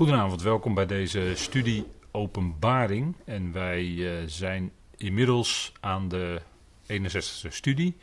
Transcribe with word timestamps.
Goedenavond, 0.00 0.42
welkom 0.42 0.74
bij 0.74 0.86
deze 0.86 1.32
studie 1.34 1.86
Openbaring. 2.10 3.14
En 3.24 3.52
wij 3.52 3.84
uh, 3.84 4.12
zijn 4.26 4.72
inmiddels 4.96 5.72
aan 5.80 6.08
de 6.08 6.40
61ste 6.86 7.48
studie. 7.48 7.96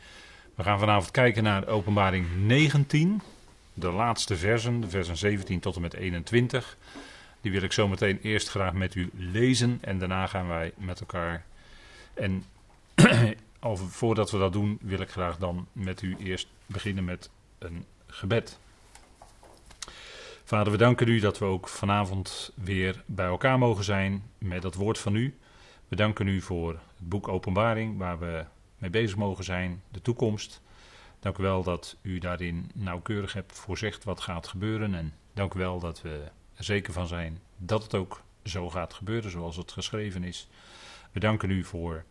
We 0.54 0.62
gaan 0.62 0.78
vanavond 0.78 1.10
kijken 1.10 1.42
naar 1.42 1.66
Openbaring 1.66 2.26
19, 2.36 3.22
de 3.74 3.90
laatste 3.90 4.36
versen, 4.36 4.80
de 4.80 4.88
versen 4.88 5.16
17 5.16 5.60
tot 5.60 5.74
en 5.76 5.80
met 5.80 5.94
21. 5.94 6.76
Die 7.40 7.52
wil 7.52 7.62
ik 7.62 7.72
zo 7.72 7.88
meteen 7.88 8.18
eerst 8.22 8.48
graag 8.48 8.72
met 8.72 8.94
u 8.94 9.10
lezen 9.14 9.78
en 9.80 9.98
daarna 9.98 10.26
gaan 10.26 10.48
wij 10.48 10.72
met 10.76 11.00
elkaar. 11.00 11.44
En 12.14 12.44
voordat 13.88 14.30
we 14.30 14.38
dat 14.38 14.52
doen, 14.52 14.78
wil 14.80 15.00
ik 15.00 15.10
graag 15.10 15.36
dan 15.38 15.66
met 15.72 16.02
u 16.02 16.16
eerst 16.18 16.48
beginnen 16.66 17.04
met 17.04 17.30
een 17.58 17.84
gebed. 18.06 18.58
Vader, 20.48 20.72
we 20.72 20.78
danken 20.78 21.08
u 21.08 21.18
dat 21.18 21.38
we 21.38 21.44
ook 21.44 21.68
vanavond 21.68 22.52
weer 22.54 23.02
bij 23.06 23.26
elkaar 23.26 23.58
mogen 23.58 23.84
zijn 23.84 24.22
met 24.38 24.62
dat 24.62 24.74
woord 24.74 24.98
van 24.98 25.14
u. 25.14 25.38
We 25.88 25.96
danken 25.96 26.26
u 26.26 26.40
voor 26.40 26.72
het 26.72 27.08
boek 27.08 27.28
Openbaring, 27.28 27.98
waar 27.98 28.18
we 28.18 28.44
mee 28.78 28.90
bezig 28.90 29.16
mogen 29.16 29.44
zijn, 29.44 29.82
de 29.90 30.02
toekomst. 30.02 30.62
Dank 31.20 31.38
u 31.38 31.42
wel 31.42 31.62
dat 31.62 31.96
u 32.02 32.18
daarin 32.18 32.70
nauwkeurig 32.74 33.32
hebt 33.32 33.58
voorzegd 33.58 34.04
wat 34.04 34.20
gaat 34.20 34.46
gebeuren. 34.46 34.94
En 34.94 35.14
dank 35.34 35.54
u 35.54 35.58
wel 35.58 35.78
dat 35.78 36.02
we 36.02 36.22
er 36.54 36.64
zeker 36.64 36.92
van 36.92 37.06
zijn 37.06 37.40
dat 37.56 37.82
het 37.82 37.94
ook 37.94 38.22
zo 38.44 38.70
gaat 38.70 38.94
gebeuren 38.94 39.30
zoals 39.30 39.56
het 39.56 39.72
geschreven 39.72 40.24
is. 40.24 40.48
We 41.12 41.20
danken 41.20 41.50
u 41.50 41.64
voor 41.64 42.04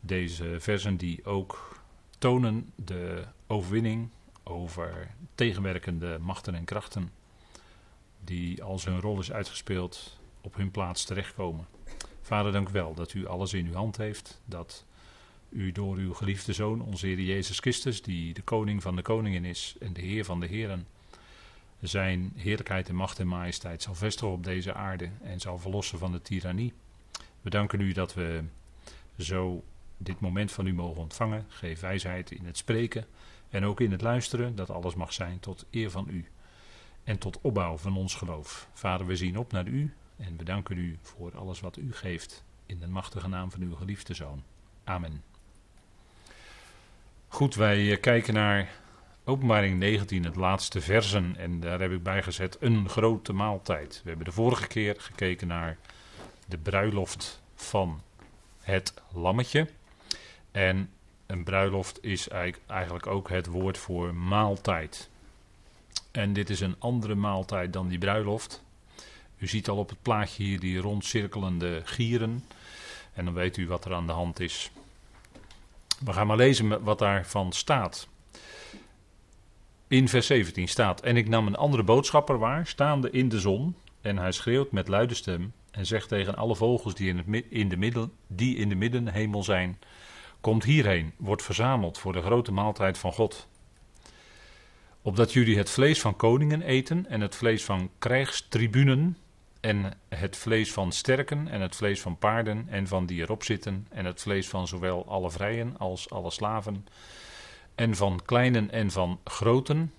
deze 0.00 0.56
versen 0.58 0.96
die 0.96 1.24
ook 1.24 1.80
tonen 2.18 2.72
de 2.74 3.24
overwinning 3.46 4.08
over 4.42 5.10
tegenwerkende 5.34 6.18
machten 6.20 6.54
en 6.54 6.64
krachten 6.64 7.20
die 8.24 8.62
als 8.62 8.84
hun 8.84 9.00
rol 9.00 9.18
is 9.18 9.32
uitgespeeld 9.32 10.18
op 10.40 10.56
hun 10.56 10.70
plaats 10.70 11.04
terechtkomen. 11.04 11.66
Vader, 12.20 12.52
dank 12.52 12.68
u 12.68 12.72
wel 12.72 12.94
dat 12.94 13.14
u 13.14 13.26
alles 13.26 13.52
in 13.52 13.66
uw 13.66 13.74
hand 13.74 13.96
heeft, 13.96 14.40
dat 14.44 14.84
u 15.48 15.72
door 15.72 15.96
uw 15.96 16.14
geliefde 16.14 16.52
Zoon, 16.52 16.82
onze 16.82 17.06
Heer 17.06 17.20
Jezus 17.20 17.58
Christus, 17.58 18.02
die 18.02 18.34
de 18.34 18.42
koning 18.42 18.82
van 18.82 18.96
de 18.96 19.02
koningen 19.02 19.44
is 19.44 19.76
en 19.80 19.92
de 19.92 20.00
Heer 20.00 20.24
van 20.24 20.40
de 20.40 20.46
heren, 20.46 20.86
zijn 21.80 22.32
heerlijkheid 22.36 22.88
en 22.88 22.94
macht 22.94 23.18
en 23.18 23.26
majesteit 23.26 23.82
zal 23.82 23.94
vestigen 23.94 24.32
op 24.32 24.44
deze 24.44 24.74
aarde 24.74 25.10
en 25.22 25.40
zal 25.40 25.58
verlossen 25.58 25.98
van 25.98 26.12
de 26.12 26.22
tirannie. 26.22 26.72
We 27.40 27.50
danken 27.50 27.80
u 27.80 27.92
dat 27.92 28.14
we 28.14 28.42
zo 29.18 29.64
dit 29.96 30.20
moment 30.20 30.52
van 30.52 30.66
u 30.66 30.74
mogen 30.74 31.02
ontvangen. 31.02 31.46
Geef 31.48 31.80
wijsheid 31.80 32.30
in 32.30 32.44
het 32.44 32.56
spreken 32.56 33.06
en 33.50 33.64
ook 33.64 33.80
in 33.80 33.92
het 33.92 34.00
luisteren, 34.00 34.56
dat 34.56 34.70
alles 34.70 34.94
mag 34.94 35.12
zijn 35.12 35.40
tot 35.40 35.66
eer 35.70 35.90
van 35.90 36.06
u 36.10 36.26
en 37.04 37.18
tot 37.18 37.40
opbouw 37.40 37.76
van 37.76 37.96
ons 37.96 38.14
geloof. 38.14 38.68
Vader, 38.72 39.06
we 39.06 39.16
zien 39.16 39.38
op 39.38 39.52
naar 39.52 39.66
u 39.66 39.94
en 40.16 40.36
we 40.36 40.44
danken 40.44 40.78
u 40.78 40.98
voor 41.02 41.36
alles 41.36 41.60
wat 41.60 41.76
u 41.76 41.92
geeft 41.92 42.44
in 42.66 42.78
de 42.78 42.86
machtige 42.86 43.28
naam 43.28 43.50
van 43.50 43.62
uw 43.62 43.74
geliefde 43.74 44.14
Zoon. 44.14 44.42
Amen. 44.84 45.22
Goed, 47.28 47.54
wij 47.54 47.90
eh, 47.90 48.00
kijken 48.00 48.34
naar 48.34 48.68
Openbaring 49.24 49.78
19, 49.78 50.24
het 50.24 50.36
laatste 50.36 50.80
versen. 50.80 51.36
En 51.36 51.60
daar 51.60 51.80
heb 51.80 51.92
ik 51.92 52.02
bij 52.02 52.22
gezet 52.22 52.56
een 52.60 52.88
grote 52.88 53.32
maaltijd. 53.32 54.00
We 54.02 54.08
hebben 54.08 54.26
de 54.26 54.32
vorige 54.32 54.66
keer 54.66 54.94
gekeken 54.98 55.46
naar 55.46 55.76
de 56.46 56.58
bruiloft 56.58 57.42
van 57.54 58.02
het 58.60 58.94
lammetje. 59.12 59.68
En 60.50 60.90
een 61.26 61.44
bruiloft 61.44 62.04
is 62.04 62.28
eigenlijk 62.66 63.06
ook 63.06 63.28
het 63.28 63.46
woord 63.46 63.78
voor 63.78 64.14
maaltijd. 64.14 65.10
En 66.12 66.32
dit 66.32 66.50
is 66.50 66.60
een 66.60 66.76
andere 66.78 67.14
maaltijd 67.14 67.72
dan 67.72 67.88
die 67.88 67.98
bruiloft. 67.98 68.62
U 69.38 69.46
ziet 69.46 69.68
al 69.68 69.76
op 69.76 69.88
het 69.88 70.02
plaatje 70.02 70.42
hier 70.42 70.60
die 70.60 70.78
rondcirkelende 70.78 71.80
gieren. 71.84 72.44
En 73.12 73.24
dan 73.24 73.34
weet 73.34 73.56
u 73.56 73.66
wat 73.66 73.84
er 73.84 73.94
aan 73.94 74.06
de 74.06 74.12
hand 74.12 74.40
is. 74.40 74.70
We 76.04 76.12
gaan 76.12 76.26
maar 76.26 76.36
lezen 76.36 76.82
wat 76.82 76.98
daarvan 76.98 77.52
staat. 77.52 78.08
In 79.88 80.08
vers 80.08 80.26
17 80.26 80.68
staat: 80.68 81.00
En 81.00 81.16
ik 81.16 81.28
nam 81.28 81.46
een 81.46 81.56
andere 81.56 81.82
boodschapper 81.82 82.38
waar, 82.38 82.66
staande 82.66 83.10
in 83.10 83.28
de 83.28 83.40
zon. 83.40 83.76
En 84.00 84.18
hij 84.18 84.32
schreeuwt 84.32 84.72
met 84.72 84.88
luide 84.88 85.14
stem. 85.14 85.52
En 85.70 85.86
zegt 85.86 86.08
tegen 86.08 86.36
alle 86.36 86.56
vogels 86.56 86.94
die 86.94 87.08
in, 87.08 87.16
het, 87.16 87.44
in 87.48 87.68
de, 87.68 87.76
middel, 87.76 88.10
die 88.26 88.56
in 88.56 88.68
de 88.68 88.74
middenhemel 88.74 89.42
zijn: 89.42 89.78
Komt 90.40 90.64
hierheen, 90.64 91.12
wordt 91.16 91.42
verzameld 91.42 91.98
voor 91.98 92.12
de 92.12 92.22
grote 92.22 92.52
maaltijd 92.52 92.98
van 92.98 93.12
God 93.12 93.48
opdat 95.02 95.32
jullie 95.32 95.56
het 95.56 95.70
vlees 95.70 96.00
van 96.00 96.16
koningen 96.16 96.62
eten 96.62 97.06
en 97.08 97.20
het 97.20 97.34
vlees 97.34 97.64
van 97.64 97.90
krijgstribunen 97.98 99.16
en 99.60 99.98
het 100.08 100.36
vlees 100.36 100.72
van 100.72 100.92
sterken 100.92 101.48
en 101.48 101.60
het 101.60 101.76
vlees 101.76 102.00
van 102.00 102.18
paarden 102.18 102.66
en 102.68 102.86
van 102.86 103.06
die 103.06 103.20
erop 103.20 103.42
zitten 103.44 103.86
en 103.90 104.04
het 104.04 104.20
vlees 104.20 104.48
van 104.48 104.68
zowel 104.68 105.08
alle 105.08 105.30
vrijen 105.30 105.78
als 105.78 106.10
alle 106.10 106.30
slaven 106.30 106.86
en 107.74 107.96
van 107.96 108.20
kleinen 108.24 108.70
en 108.70 108.90
van 108.90 109.20
groten. 109.24 109.92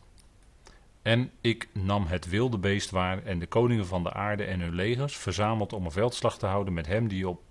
En 1.02 1.32
ik 1.42 1.68
nam 1.72 2.06
het 2.06 2.30
wilde 2.30 2.58
beest 2.58 2.90
waar 2.90 3.24
en 3.24 3.40
de 3.40 3.48
koningen 3.48 3.88
van 3.88 4.04
de 4.04 4.14
aarde 4.14 4.44
en 4.44 4.60
hun 4.60 4.76
legers 4.76 5.18
verzameld 5.18 5.74
om 5.74 5.86
een 5.86 5.92
veldslag 5.92 6.38
te 6.38 6.46
houden 6.46 6.74
met 6.74 6.88
hem 6.88 7.08
die, 7.08 7.28
op, 7.28 7.42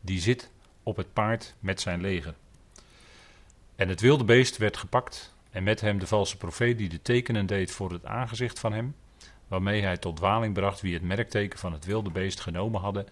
die 0.00 0.20
zit 0.20 0.50
op 0.82 0.96
het 0.96 1.12
paard 1.12 1.54
met 1.58 1.80
zijn 1.80 2.00
leger. 2.00 2.34
En 3.76 3.88
het 3.88 4.00
wilde 4.00 4.24
beest 4.24 4.56
werd 4.56 4.76
gepakt 4.76 5.34
en 5.50 5.62
met 5.62 5.80
hem 5.80 5.98
de 5.98 6.06
valse 6.06 6.36
profeet 6.36 6.78
die 6.78 6.88
de 6.88 7.02
tekenen 7.02 7.46
deed 7.46 7.70
voor 7.70 7.92
het 7.92 8.04
aangezicht 8.04 8.58
van 8.58 8.72
hem, 8.72 8.94
waarmee 9.48 9.82
hij 9.82 9.96
tot 9.96 10.16
dwaling 10.16 10.54
bracht 10.54 10.80
wie 10.80 10.94
het 10.94 11.02
merkteken 11.02 11.58
van 11.58 11.72
het 11.72 11.84
wilde 11.84 12.10
beest 12.10 12.40
genomen 12.40 12.80
hadden 12.80 13.06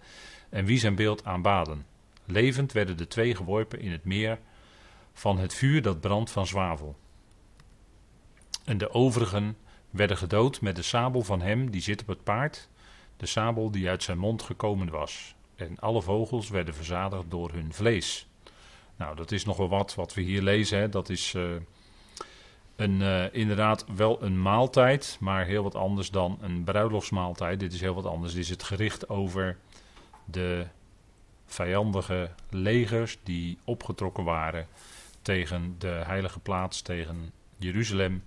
en 0.49 0.65
wie 0.65 0.79
zijn 0.79 0.95
beeld 0.95 1.25
aanbaden. 1.25 1.85
Levend 2.25 2.71
werden 2.71 2.97
de 2.97 3.07
twee 3.07 3.35
geworpen 3.35 3.79
in 3.79 3.91
het 3.91 4.05
meer 4.05 4.39
van 5.13 5.37
het 5.37 5.53
vuur 5.53 5.81
dat 5.81 5.99
brandt 5.99 6.31
van 6.31 6.47
zwavel. 6.47 6.95
En 8.65 8.77
de 8.77 8.93
overigen 8.93 9.57
werden 9.89 10.17
gedood 10.17 10.61
met 10.61 10.75
de 10.75 10.81
sabel 10.81 11.21
van 11.21 11.41
hem 11.41 11.71
die 11.71 11.81
zit 11.81 12.01
op 12.01 12.07
het 12.07 12.23
paard, 12.23 12.69
de 13.17 13.25
sabel 13.25 13.71
die 13.71 13.89
uit 13.89 14.03
zijn 14.03 14.17
mond 14.17 14.41
gekomen 14.41 14.89
was. 14.89 15.35
En 15.55 15.79
alle 15.79 16.01
vogels 16.01 16.49
werden 16.49 16.73
verzadigd 16.73 17.23
door 17.27 17.51
hun 17.51 17.73
vlees. 17.73 18.27
Nou, 18.95 19.15
dat 19.15 19.31
is 19.31 19.45
nogal 19.45 19.69
wat 19.69 19.95
wat 19.95 20.13
we 20.13 20.21
hier 20.21 20.41
lezen. 20.41 20.79
Hè. 20.79 20.89
Dat 20.89 21.09
is 21.09 21.33
uh, 21.33 21.55
een, 22.77 23.01
uh, 23.01 23.33
inderdaad 23.33 23.85
wel 23.95 24.23
een 24.23 24.41
maaltijd, 24.41 25.17
maar 25.19 25.45
heel 25.45 25.63
wat 25.63 25.75
anders 25.75 26.11
dan 26.11 26.37
een 26.41 26.63
bruiloftsmaaltijd. 26.63 27.59
Dit 27.59 27.73
is 27.73 27.81
heel 27.81 27.93
wat 27.93 28.05
anders. 28.05 28.33
Dit 28.33 28.43
is 28.43 28.49
het 28.49 28.63
gericht 28.63 29.09
over 29.09 29.57
de 30.25 30.65
vijandige 31.45 32.29
legers 32.49 33.17
die 33.23 33.57
opgetrokken 33.63 34.23
waren 34.23 34.67
tegen 35.21 35.75
de 35.77 36.01
heilige 36.05 36.39
plaats, 36.39 36.81
tegen 36.81 37.31
Jeruzalem. 37.57 38.23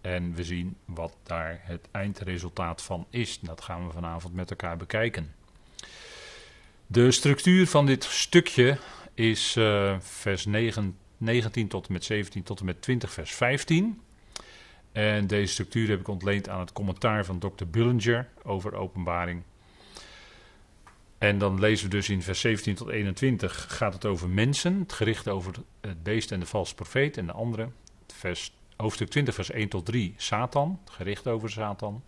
En 0.00 0.34
we 0.34 0.44
zien 0.44 0.76
wat 0.84 1.16
daar 1.22 1.60
het 1.62 1.88
eindresultaat 1.90 2.82
van 2.82 3.06
is. 3.10 3.40
Dat 3.40 3.60
gaan 3.60 3.86
we 3.86 3.92
vanavond 3.92 4.34
met 4.34 4.50
elkaar 4.50 4.76
bekijken. 4.76 5.34
De 6.86 7.10
structuur 7.10 7.66
van 7.66 7.86
dit 7.86 8.04
stukje 8.04 8.78
is 9.14 9.56
uh, 9.56 9.96
vers 10.00 10.44
9 10.44 10.96
19 11.18 11.68
tot 11.68 11.86
en 11.86 11.92
met 11.92 12.04
17 12.04 12.42
tot 12.42 12.60
en 12.60 12.64
met 12.64 12.82
20 12.82 13.12
vers 13.12 13.34
15. 13.34 14.00
En 14.92 15.26
deze 15.26 15.52
structuur 15.52 15.88
heb 15.88 16.00
ik 16.00 16.08
ontleend 16.08 16.48
aan 16.48 16.60
het 16.60 16.72
commentaar 16.72 17.24
van 17.24 17.38
Dr. 17.38 17.64
Bullinger 17.70 18.28
over 18.42 18.74
openbaring. 18.74 19.42
En 21.18 21.38
dan 21.38 21.60
lezen 21.60 21.84
we 21.84 21.96
dus 21.96 22.08
in 22.08 22.22
vers 22.22 22.40
17 22.40 22.74
tot 22.74 22.88
21 22.88 23.76
gaat 23.76 23.92
het 23.92 24.04
over 24.04 24.28
mensen, 24.28 24.78
het 24.78 24.92
gericht 24.92 25.28
over 25.28 25.54
het 25.80 26.02
beest 26.02 26.32
en 26.32 26.40
de 26.40 26.46
valse 26.46 26.74
profeet. 26.74 27.16
En 27.16 27.26
de 27.26 27.32
andere, 27.32 27.68
vers, 28.06 28.52
hoofdstuk 28.76 29.08
20 29.08 29.34
vers 29.34 29.50
1 29.50 29.68
tot 29.68 29.86
3, 29.86 30.14
Satan, 30.16 30.80
gericht 30.84 31.26
over 31.26 31.50
Satan. 31.50 32.02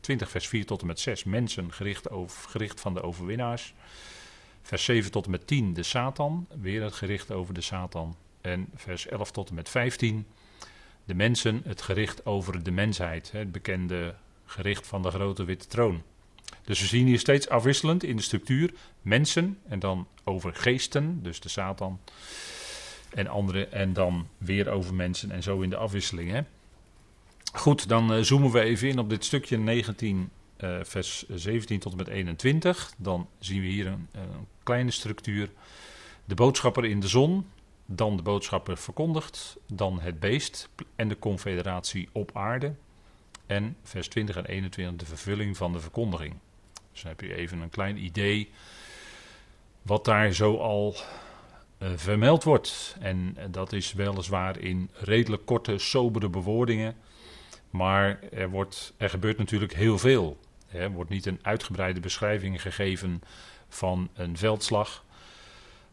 20 0.00 0.30
vers 0.30 0.48
4 0.48 0.66
tot 0.66 0.80
en 0.80 0.86
met 0.86 1.00
6, 1.00 1.24
mensen, 1.24 1.72
gericht, 1.72 2.10
over, 2.10 2.48
gericht 2.48 2.80
van 2.80 2.94
de 2.94 3.02
overwinnaars. 3.02 3.74
Vers 4.62 4.84
7 4.84 5.10
tot 5.10 5.24
en 5.24 5.30
met 5.30 5.46
10, 5.46 5.74
de 5.74 5.82
Satan, 5.82 6.46
weer 6.60 6.82
het 6.82 6.94
gericht 6.94 7.30
over 7.30 7.54
de 7.54 7.60
Satan. 7.60 8.16
En 8.44 8.68
vers 8.74 9.06
11 9.06 9.30
tot 9.30 9.48
en 9.48 9.54
met 9.54 9.68
15, 9.68 10.26
de 11.04 11.14
mensen, 11.14 11.62
het 11.64 11.82
gericht 11.82 12.26
over 12.26 12.62
de 12.62 12.70
mensheid, 12.70 13.32
het 13.32 13.52
bekende 13.52 14.14
gericht 14.44 14.86
van 14.86 15.02
de 15.02 15.10
grote 15.10 15.44
witte 15.44 15.66
troon. 15.66 16.02
Dus 16.64 16.80
we 16.80 16.86
zien 16.86 17.06
hier 17.06 17.18
steeds 17.18 17.48
afwisselend 17.48 18.02
in 18.02 18.16
de 18.16 18.22
structuur 18.22 18.74
mensen 19.02 19.58
en 19.68 19.78
dan 19.78 20.06
over 20.24 20.54
geesten, 20.54 21.22
dus 21.22 21.40
de 21.40 21.48
Satan 21.48 22.00
en 23.10 23.26
andere, 23.26 23.66
en 23.66 23.92
dan 23.92 24.28
weer 24.38 24.68
over 24.70 24.94
mensen 24.94 25.30
en 25.30 25.42
zo 25.42 25.60
in 25.60 25.70
de 25.70 25.76
afwisseling. 25.76 26.30
Hè? 26.30 26.40
Goed, 27.52 27.88
dan 27.88 28.14
uh, 28.16 28.22
zoomen 28.22 28.50
we 28.50 28.60
even 28.60 28.88
in 28.88 28.98
op 28.98 29.10
dit 29.10 29.24
stukje 29.24 29.58
19, 29.58 30.30
uh, 30.60 30.78
eh, 30.78 30.84
vers 30.84 31.28
17 31.28 31.78
tot 31.78 31.92
en 31.92 31.98
met 31.98 32.08
21. 32.08 32.94
Dan 32.96 33.28
zien 33.38 33.60
we 33.60 33.66
hier 33.66 33.86
een, 33.86 34.08
een 34.12 34.46
kleine 34.62 34.90
structuur. 34.90 35.50
De 36.24 36.34
boodschapper 36.34 36.84
in 36.84 37.00
de 37.00 37.08
zon, 37.08 37.46
dan 37.86 38.16
de 38.16 38.22
boodschapper 38.22 38.76
verkondigt, 38.76 39.56
dan 39.66 40.00
het 40.00 40.20
beest 40.20 40.68
en 40.96 41.08
de 41.08 41.18
confederatie 41.18 42.08
op 42.12 42.30
aarde. 42.34 42.74
En 43.46 43.76
vers 43.82 44.08
20 44.08 44.36
en 44.36 44.44
21 44.44 45.08
de 45.08 45.14
vervulling 45.14 45.56
van 45.56 45.72
de 45.72 45.80
verkondiging. 45.80 46.34
Dus 46.92 47.02
dan 47.02 47.10
heb 47.10 47.20
je 47.20 47.34
even 47.34 47.60
een 47.60 47.70
klein 47.70 48.04
idee 48.04 48.50
wat 49.82 50.04
daar 50.04 50.32
zo 50.32 50.56
al 50.56 50.96
uh, 51.78 51.88
vermeld 51.96 52.44
wordt. 52.44 52.96
En 53.00 53.36
dat 53.50 53.72
is 53.72 53.92
weliswaar 53.92 54.58
in 54.58 54.90
redelijk 54.92 55.46
korte, 55.46 55.78
sobere 55.78 56.28
bewoordingen. 56.28 56.96
Maar 57.70 58.18
er, 58.32 58.50
wordt, 58.50 58.94
er 58.96 59.10
gebeurt 59.10 59.38
natuurlijk 59.38 59.74
heel 59.74 59.98
veel. 59.98 60.38
Er 60.68 60.90
wordt 60.90 61.10
niet 61.10 61.26
een 61.26 61.38
uitgebreide 61.42 62.00
beschrijving 62.00 62.62
gegeven 62.62 63.22
van 63.68 64.08
een 64.14 64.36
veldslag. 64.36 65.04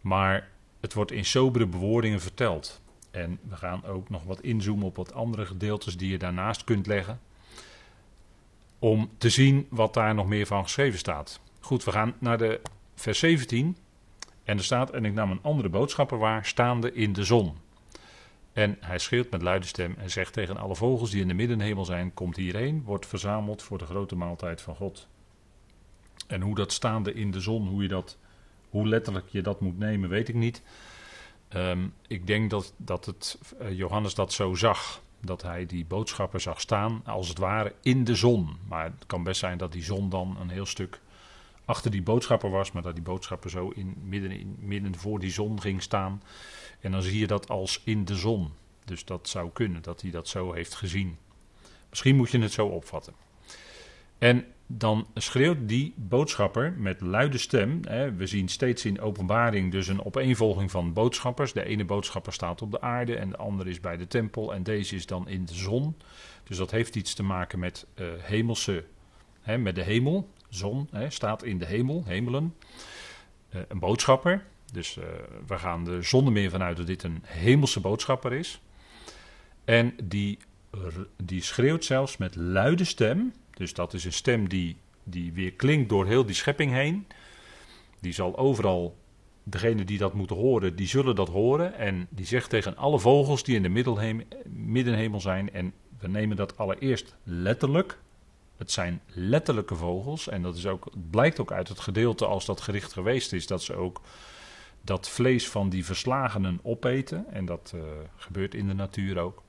Maar 0.01 0.49
het 0.81 0.93
wordt 0.93 1.11
in 1.11 1.25
sobere 1.25 1.65
bewoordingen 1.65 2.21
verteld. 2.21 2.81
En 3.11 3.39
we 3.49 3.55
gaan 3.55 3.85
ook 3.85 4.09
nog 4.09 4.23
wat 4.23 4.41
inzoomen 4.41 4.85
op 4.85 4.95
wat 4.95 5.13
andere 5.13 5.45
gedeeltes 5.45 5.97
die 5.97 6.11
je 6.11 6.17
daarnaast 6.17 6.63
kunt 6.63 6.87
leggen. 6.87 7.19
Om 8.79 9.09
te 9.17 9.29
zien 9.29 9.67
wat 9.69 9.93
daar 9.93 10.15
nog 10.15 10.27
meer 10.27 10.45
van 10.45 10.63
geschreven 10.63 10.99
staat. 10.99 11.39
Goed, 11.59 11.83
we 11.83 11.91
gaan 11.91 12.13
naar 12.19 12.37
de 12.37 12.61
vers 12.95 13.19
17. 13.19 13.77
En 14.43 14.57
er 14.57 14.63
staat: 14.63 14.89
En 14.89 15.05
ik 15.05 15.13
nam 15.13 15.31
een 15.31 15.41
andere 15.41 15.69
boodschapper 15.69 16.17
waar, 16.17 16.45
staande 16.45 16.93
in 16.93 17.13
de 17.13 17.23
zon. 17.23 17.57
En 18.53 18.77
hij 18.79 18.97
schreeuwt 18.97 19.31
met 19.31 19.41
luide 19.41 19.65
stem 19.65 19.95
en 19.97 20.09
zegt 20.09 20.33
tegen 20.33 20.57
alle 20.57 20.75
vogels 20.75 21.11
die 21.11 21.21
in 21.21 21.27
de 21.27 21.33
middenhemel 21.33 21.85
zijn: 21.85 22.13
Komt 22.13 22.35
hierheen, 22.35 22.83
wordt 22.83 23.05
verzameld 23.05 23.61
voor 23.61 23.77
de 23.77 23.85
grote 23.85 24.15
maaltijd 24.15 24.61
van 24.61 24.75
God. 24.75 25.07
En 26.27 26.41
hoe 26.41 26.55
dat 26.55 26.71
staande 26.71 27.13
in 27.13 27.31
de 27.31 27.39
zon, 27.39 27.67
hoe, 27.67 27.81
je 27.81 27.87
dat, 27.87 28.17
hoe 28.71 28.87
letterlijk 28.87 29.27
je 29.29 29.41
dat 29.41 29.61
moet 29.61 29.77
nemen, 29.77 30.09
weet 30.09 30.29
ik 30.29 30.35
niet. 30.35 30.61
Ehm, 31.47 31.87
ik 32.07 32.27
denk 32.27 32.49
dat, 32.49 32.73
dat 32.77 33.05
het, 33.05 33.39
uh, 33.61 33.77
Johannes 33.77 34.15
dat 34.15 34.33
zo 34.33 34.55
zag. 34.55 35.01
Dat 35.19 35.41
hij 35.41 35.65
die 35.65 35.85
boodschapper 35.85 36.39
zag 36.39 36.61
staan, 36.61 37.01
als 37.05 37.27
het 37.27 37.37
ware, 37.37 37.73
in 37.81 38.03
de 38.03 38.15
zon. 38.15 38.57
Maar 38.67 38.83
het 38.83 39.05
kan 39.05 39.23
best 39.23 39.39
zijn 39.39 39.57
dat 39.57 39.71
die 39.71 39.83
zon 39.83 40.09
dan 40.09 40.37
een 40.39 40.49
heel 40.49 40.65
stuk 40.65 41.01
achter 41.65 41.91
die 41.91 42.01
boodschapper 42.01 42.49
was, 42.49 42.71
maar 42.71 42.81
dat 42.81 42.93
die 42.93 43.03
boodschapper 43.03 43.49
zo 43.49 43.69
in, 43.69 43.95
midden, 44.03 44.31
in, 44.31 44.57
midden 44.59 44.95
voor 44.95 45.19
die 45.19 45.31
zon 45.31 45.61
ging 45.61 45.81
staan. 45.81 46.23
En 46.79 46.91
dan 46.91 47.01
zie 47.01 47.19
je 47.19 47.27
dat 47.27 47.49
als 47.49 47.81
in 47.83 48.05
de 48.05 48.15
zon. 48.15 48.51
Dus 48.85 49.05
dat 49.05 49.29
zou 49.29 49.49
kunnen, 49.53 49.81
dat 49.81 50.01
hij 50.01 50.11
dat 50.11 50.27
zo 50.27 50.53
heeft 50.53 50.75
gezien. 50.75 51.17
Misschien 51.89 52.15
moet 52.15 52.31
je 52.31 52.39
het 52.39 52.51
zo 52.51 52.67
opvatten. 52.67 53.13
En 54.17 54.45
dan 54.77 55.07
schreeuwt 55.13 55.57
die 55.61 55.93
boodschapper 55.97 56.73
met 56.77 57.01
luide 57.01 57.37
stem. 57.37 57.79
Hè, 57.87 58.13
we 58.13 58.27
zien 58.27 58.47
steeds 58.47 58.85
in 58.85 59.01
openbaring 59.01 59.71
dus 59.71 59.87
een 59.87 60.05
opeenvolging 60.05 60.71
van 60.71 60.93
boodschappers. 60.93 61.53
De 61.53 61.65
ene 61.65 61.85
boodschapper 61.85 62.33
staat 62.33 62.61
op 62.61 62.71
de 62.71 62.81
aarde 62.81 63.15
en 63.15 63.29
de 63.29 63.37
andere 63.37 63.69
is 63.69 63.79
bij 63.79 63.97
de 63.97 64.07
tempel 64.07 64.53
en 64.53 64.63
deze 64.63 64.95
is 64.95 65.05
dan 65.05 65.27
in 65.27 65.45
de 65.45 65.53
zon. 65.53 65.95
Dus 66.43 66.57
dat 66.57 66.71
heeft 66.71 66.95
iets 66.95 67.13
te 67.13 67.23
maken 67.23 67.59
met 67.59 67.85
uh, 67.95 68.07
hemelse, 68.17 68.83
hè, 69.41 69.57
met 69.57 69.75
de 69.75 69.83
hemel. 69.83 70.29
Zon 70.49 70.87
hè, 70.91 71.09
staat 71.09 71.43
in 71.43 71.57
de 71.57 71.65
hemel, 71.65 72.03
hemelen. 72.05 72.55
Uh, 73.55 73.61
een 73.67 73.79
boodschapper. 73.79 74.45
Dus 74.73 74.97
uh, 74.97 75.03
we 75.47 75.57
gaan 75.57 75.87
er 75.87 76.05
zonder 76.05 76.33
meer 76.33 76.49
vanuit 76.49 76.77
dat 76.77 76.87
dit 76.87 77.03
een 77.03 77.21
hemelse 77.25 77.79
boodschapper 77.79 78.33
is. 78.33 78.61
En 79.65 79.95
die, 80.03 80.39
die 81.23 81.41
schreeuwt 81.41 81.85
zelfs 81.85 82.17
met 82.17 82.35
luide 82.35 82.83
stem. 82.83 83.33
Dus 83.53 83.73
dat 83.73 83.93
is 83.93 84.05
een 84.05 84.13
stem 84.13 84.49
die, 84.49 84.77
die 85.03 85.33
weer 85.33 85.53
klinkt 85.53 85.89
door 85.89 86.05
heel 86.05 86.25
die 86.25 86.35
schepping 86.35 86.71
heen. 86.71 87.07
Die 87.99 88.13
zal 88.13 88.37
overal, 88.37 88.95
degene 89.43 89.83
die 89.83 89.97
dat 89.97 90.13
moeten 90.13 90.35
horen, 90.35 90.75
die 90.75 90.87
zullen 90.87 91.15
dat 91.15 91.29
horen. 91.29 91.77
En 91.77 92.07
die 92.09 92.25
zegt 92.25 92.49
tegen 92.49 92.77
alle 92.77 92.99
vogels 92.99 93.43
die 93.43 93.55
in 93.55 93.63
de 93.63 94.23
middenhemel 94.49 95.19
zijn. 95.21 95.53
En 95.53 95.73
we 95.99 96.07
nemen 96.07 96.37
dat 96.37 96.57
allereerst 96.57 97.15
letterlijk. 97.23 97.99
Het 98.57 98.71
zijn 98.71 99.01
letterlijke 99.07 99.75
vogels. 99.75 100.27
En 100.27 100.41
dat 100.41 100.55
is 100.57 100.67
ook, 100.67 100.89
blijkt 101.09 101.39
ook 101.39 101.51
uit 101.51 101.67
het 101.67 101.79
gedeelte 101.79 102.25
als 102.25 102.45
dat 102.45 102.61
gericht 102.61 102.93
geweest 102.93 103.33
is. 103.33 103.47
Dat 103.47 103.63
ze 103.63 103.75
ook 103.75 104.01
dat 104.81 105.09
vlees 105.09 105.49
van 105.49 105.69
die 105.69 105.85
verslagenen 105.85 106.59
opeten. 106.63 107.25
En 107.31 107.45
dat 107.45 107.71
uh, 107.75 107.81
gebeurt 108.15 108.53
in 108.53 108.67
de 108.67 108.73
natuur 108.73 109.19
ook. 109.19 109.43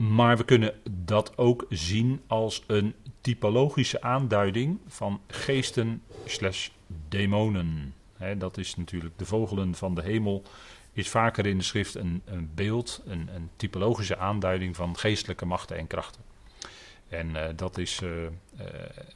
Maar 0.00 0.36
we 0.36 0.44
kunnen 0.44 0.74
dat 0.90 1.38
ook 1.38 1.66
zien 1.68 2.20
als 2.26 2.64
een 2.66 2.94
typologische 3.20 4.02
aanduiding 4.02 4.78
van 4.86 5.20
geesten 5.26 6.02
slash 6.26 6.68
demonen. 7.08 7.94
dat 8.38 8.58
is 8.58 8.76
natuurlijk 8.76 9.18
de 9.18 9.24
vogelen 9.24 9.74
van 9.74 9.94
de 9.94 10.02
hemel. 10.02 10.42
Is 10.92 11.08
vaker 11.08 11.46
in 11.46 11.58
de 11.58 11.64
schrift 11.64 11.94
een, 11.94 12.22
een 12.24 12.50
beeld, 12.54 13.02
een, 13.06 13.28
een, 13.34 13.50
typologische 13.56 14.16
aanduiding 14.16 14.76
van 14.76 14.96
geestelijke 14.96 15.46
machten 15.46 15.76
en 15.76 15.86
krachten. 15.86 16.22
En 17.08 17.28
uh, 17.28 17.44
dat 17.56 17.78
is, 17.78 18.00
uh, 18.02 18.10
uh, 18.10 18.28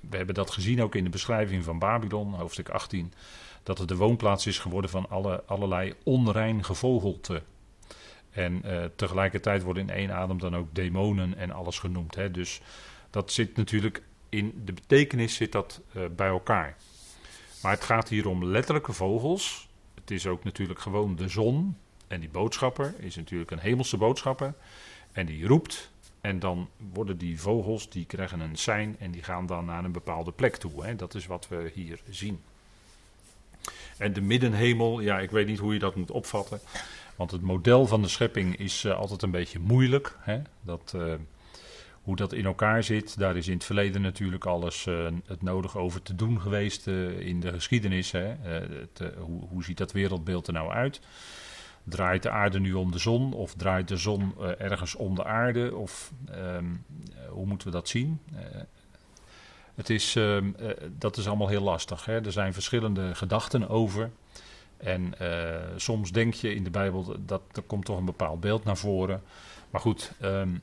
we 0.00 0.16
hebben 0.16 0.34
dat 0.34 0.50
gezien 0.50 0.82
ook 0.82 0.94
in 0.94 1.04
de 1.04 1.10
beschrijving 1.10 1.64
van 1.64 1.78
Babylon, 1.78 2.34
hoofdstuk 2.34 2.68
18, 2.68 3.12
dat 3.62 3.78
het 3.78 3.88
de 3.88 3.96
woonplaats 3.96 4.46
is 4.46 4.58
geworden 4.58 4.90
van 4.90 5.08
alle, 5.08 5.42
allerlei 5.46 5.94
onrein 6.02 6.64
gevogelte. 6.64 7.42
En 8.34 8.62
uh, 8.64 8.84
tegelijkertijd 8.96 9.62
worden 9.62 9.88
in 9.88 9.94
één 9.94 10.12
adem 10.12 10.38
dan 10.38 10.56
ook 10.56 10.74
demonen 10.74 11.36
en 11.36 11.50
alles 11.50 11.78
genoemd. 11.78 12.14
Hè? 12.14 12.30
Dus 12.30 12.60
dat 13.10 13.32
zit 13.32 13.56
natuurlijk 13.56 14.02
in 14.28 14.62
de 14.64 14.72
betekenis 14.72 15.34
zit 15.34 15.52
dat 15.52 15.80
uh, 15.96 16.02
bij 16.16 16.28
elkaar. 16.28 16.76
Maar 17.62 17.72
het 17.72 17.84
gaat 17.84 18.08
hier 18.08 18.28
om 18.28 18.44
letterlijke 18.44 18.92
vogels. 18.92 19.68
Het 19.94 20.10
is 20.10 20.26
ook 20.26 20.44
natuurlijk 20.44 20.80
gewoon 20.80 21.16
de 21.16 21.28
zon. 21.28 21.76
En 22.06 22.20
die 22.20 22.28
boodschapper 22.28 22.94
is 22.98 23.16
natuurlijk 23.16 23.50
een 23.50 23.58
hemelse 23.58 23.96
boodschapper. 23.96 24.54
En 25.12 25.26
die 25.26 25.46
roept. 25.46 25.92
En 26.20 26.38
dan 26.38 26.68
worden 26.92 27.18
die 27.18 27.40
vogels, 27.40 27.90
die 27.90 28.04
krijgen 28.04 28.40
een 28.40 28.56
sein 28.56 28.96
en 28.98 29.10
die 29.10 29.22
gaan 29.22 29.46
dan 29.46 29.64
naar 29.64 29.84
een 29.84 29.92
bepaalde 29.92 30.32
plek 30.32 30.56
toe. 30.56 30.84
Hè? 30.84 30.96
Dat 30.96 31.14
is 31.14 31.26
wat 31.26 31.48
we 31.48 31.70
hier 31.74 32.00
zien. 32.10 32.40
En 33.96 34.12
de 34.12 34.20
middenhemel, 34.20 35.00
ja, 35.00 35.18
ik 35.18 35.30
weet 35.30 35.46
niet 35.46 35.58
hoe 35.58 35.72
je 35.72 35.78
dat 35.78 35.96
moet 35.96 36.10
opvatten. 36.10 36.60
Want 37.16 37.30
het 37.30 37.42
model 37.42 37.86
van 37.86 38.02
de 38.02 38.08
schepping 38.08 38.56
is 38.56 38.84
uh, 38.84 38.96
altijd 38.96 39.22
een 39.22 39.30
beetje 39.30 39.58
moeilijk. 39.58 40.16
Hè? 40.20 40.42
Dat, 40.60 40.92
uh, 40.96 41.14
hoe 42.02 42.16
dat 42.16 42.32
in 42.32 42.44
elkaar 42.44 42.82
zit, 42.82 43.18
daar 43.18 43.36
is 43.36 43.48
in 43.48 43.54
het 43.54 43.64
verleden 43.64 44.02
natuurlijk 44.02 44.44
alles 44.44 44.86
uh, 44.86 45.08
het 45.26 45.42
nodig 45.42 45.76
over 45.76 46.02
te 46.02 46.14
doen 46.14 46.40
geweest 46.40 46.86
in 47.18 47.40
de 47.40 47.52
geschiedenis. 47.52 48.12
Hè? 48.12 48.34
Het, 48.42 49.12
hoe, 49.18 49.48
hoe, 49.48 49.64
ziet 49.64 49.78
dat 49.78 49.92
wereldbeeld 49.92 50.46
er 50.46 50.52
nou 50.52 50.70
uit? 50.70 51.00
Draait 51.84 52.22
de 52.22 52.30
aarde 52.30 52.60
nu 52.60 52.72
om 52.72 52.92
de 52.92 52.98
zon 52.98 53.32
of 53.32 53.54
draait 53.54 53.88
de 53.88 53.96
zon 53.96 54.34
ergens 54.58 54.94
om 54.94 55.14
de 55.14 55.24
aarde? 55.24 55.76
Of 55.76 56.12
um, 56.56 56.84
hoe 57.28 57.46
moeten 57.46 57.66
we 57.66 57.72
dat 57.72 57.88
zien? 57.88 58.20
het 59.74 59.90
is, 59.90 60.16
ehm, 60.16 60.50
dat 60.98 61.16
is 61.16 61.26
allemaal 61.26 61.48
heel 61.48 61.62
lastig. 61.62 62.04
Hè? 62.04 62.24
Er 62.24 62.32
zijn 62.32 62.52
verschillende 62.52 63.14
gedachten 63.14 63.68
over. 63.68 64.10
En 64.84 65.14
uh, 65.22 65.56
soms 65.76 66.12
denk 66.12 66.34
je 66.34 66.54
in 66.54 66.64
de 66.64 66.70
Bijbel 66.70 67.16
dat 67.26 67.42
er 67.52 67.62
komt 67.62 67.84
toch 67.84 67.98
een 67.98 68.04
bepaald 68.04 68.40
beeld 68.40 68.64
naar 68.64 68.76
voren. 68.76 69.22
Maar 69.70 69.80
goed, 69.80 70.12
um, 70.22 70.62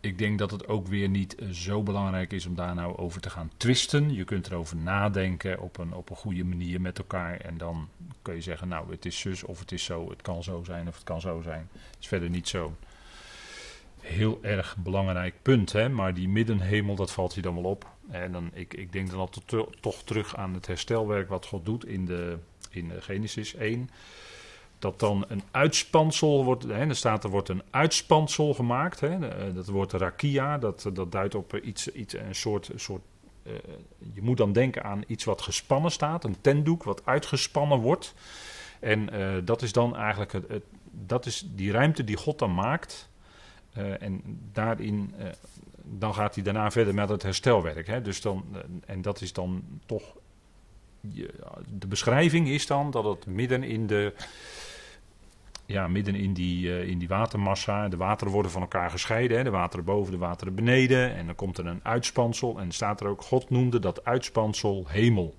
ik 0.00 0.18
denk 0.18 0.38
dat 0.38 0.50
het 0.50 0.68
ook 0.68 0.86
weer 0.86 1.08
niet 1.08 1.40
uh, 1.40 1.50
zo 1.50 1.82
belangrijk 1.82 2.32
is 2.32 2.46
om 2.46 2.54
daar 2.54 2.74
nou 2.74 2.96
over 2.96 3.20
te 3.20 3.30
gaan 3.30 3.50
twisten. 3.56 4.14
Je 4.14 4.24
kunt 4.24 4.46
erover 4.46 4.76
nadenken 4.76 5.60
op 5.60 5.78
een, 5.78 5.94
op 5.94 6.10
een 6.10 6.16
goede 6.16 6.44
manier 6.44 6.80
met 6.80 6.98
elkaar. 6.98 7.40
En 7.40 7.58
dan 7.58 7.88
kun 8.22 8.34
je 8.34 8.40
zeggen, 8.40 8.68
nou 8.68 8.90
het 8.90 9.04
is 9.04 9.18
zus 9.18 9.44
of 9.44 9.58
het 9.58 9.72
is 9.72 9.84
zo. 9.84 10.10
Het 10.10 10.22
kan 10.22 10.42
zo 10.42 10.62
zijn 10.64 10.88
of 10.88 10.94
het 10.94 11.04
kan 11.04 11.20
zo 11.20 11.40
zijn. 11.42 11.68
Het 11.72 11.96
is 12.00 12.08
verder 12.08 12.30
niet 12.30 12.48
zo 12.48 12.76
heel 14.00 14.38
erg 14.42 14.76
belangrijk 14.76 15.34
punt. 15.42 15.72
Hè? 15.72 15.88
Maar 15.88 16.14
die 16.14 16.28
middenhemel, 16.28 16.94
dat 16.94 17.12
valt 17.12 17.34
je 17.34 17.42
dan 17.42 17.54
wel 17.54 17.70
op. 17.70 17.95
En 18.10 18.32
dan, 18.32 18.50
ik, 18.52 18.74
ik 18.74 18.92
denk 18.92 19.10
dan 19.10 19.18
altijd 19.18 19.48
to, 19.48 19.70
toch 19.80 20.02
terug 20.02 20.36
aan 20.36 20.54
het 20.54 20.66
herstelwerk 20.66 21.28
wat 21.28 21.46
God 21.46 21.64
doet 21.64 21.86
in, 21.86 22.06
de, 22.06 22.38
in 22.70 22.92
Genesis 23.00 23.54
1. 23.54 23.90
Dat 24.78 25.00
dan 25.00 25.24
een 25.28 25.42
uitspansel 25.50 26.44
wordt, 26.44 26.62
hè, 26.62 26.86
er 26.86 26.96
staat 26.96 27.24
er 27.24 27.30
wordt 27.30 27.48
een 27.48 27.62
uitspansel 27.70 28.54
gemaakt. 28.54 29.00
Hè, 29.00 29.28
eh, 29.28 29.54
dat 29.54 29.68
wordt 29.68 29.92
rakia, 29.92 30.58
dat, 30.58 30.90
dat 30.92 31.12
duidt 31.12 31.34
op 31.34 31.56
iets, 31.56 31.92
iets 31.92 32.14
een 32.14 32.34
soort, 32.34 32.70
soort 32.74 33.02
uh, 33.42 33.52
je 34.14 34.22
moet 34.22 34.36
dan 34.36 34.52
denken 34.52 34.84
aan 34.84 35.04
iets 35.06 35.24
wat 35.24 35.42
gespannen 35.42 35.90
staat, 35.90 36.24
een 36.24 36.40
tentdoek 36.40 36.82
wat 36.82 37.06
uitgespannen 37.06 37.78
wordt. 37.78 38.14
En 38.80 39.08
dat 39.44 39.62
is 39.62 39.72
dan 39.72 39.96
eigenlijk 39.96 40.32
het, 40.32 40.64
dat 40.90 41.26
is 41.26 41.46
die 41.54 41.70
ruimte 41.70 42.04
die 42.04 42.16
God 42.16 42.38
dan 42.38 42.54
maakt. 42.54 43.08
En 43.72 44.22
daarin 44.52 45.14
dan 45.88 46.14
gaat 46.14 46.34
hij 46.34 46.44
daarna 46.44 46.70
verder 46.70 46.94
met 46.94 47.08
het 47.08 47.22
herstelwerk. 47.22 47.86
Hè? 47.86 48.02
Dus 48.02 48.20
dan, 48.20 48.44
eh, 48.52 48.60
en 48.86 49.02
dat 49.02 49.20
is 49.20 49.32
dan 49.32 49.64
toch. 49.86 50.16
De 51.68 51.86
beschrijving 51.86 52.48
is 52.48 52.66
dan 52.66 52.90
dat 52.90 53.04
het 53.04 53.26
midden 53.26 53.62
in 53.62 53.86
de. 53.86 54.14
Ja, 55.66 55.88
midden 55.88 56.14
in 56.14 56.32
die, 56.32 56.66
uh, 56.66 56.88
in 56.88 56.98
die 56.98 57.08
watermassa. 57.08 57.88
De 57.88 57.96
wateren 57.96 58.32
worden 58.32 58.50
van 58.50 58.60
elkaar 58.60 58.90
gescheiden. 58.90 59.36
Hè? 59.36 59.44
De 59.44 59.50
wateren 59.50 59.84
boven, 59.84 60.12
de 60.12 60.18
wateren 60.18 60.54
beneden. 60.54 61.14
En 61.14 61.26
dan 61.26 61.34
komt 61.34 61.58
er 61.58 61.66
een 61.66 61.80
uitspansel. 61.82 62.58
En 62.58 62.72
staat 62.72 63.00
er 63.00 63.06
ook. 63.06 63.22
God 63.22 63.50
noemde 63.50 63.78
dat 63.78 64.04
uitspansel 64.04 64.84
hemel. 64.88 65.34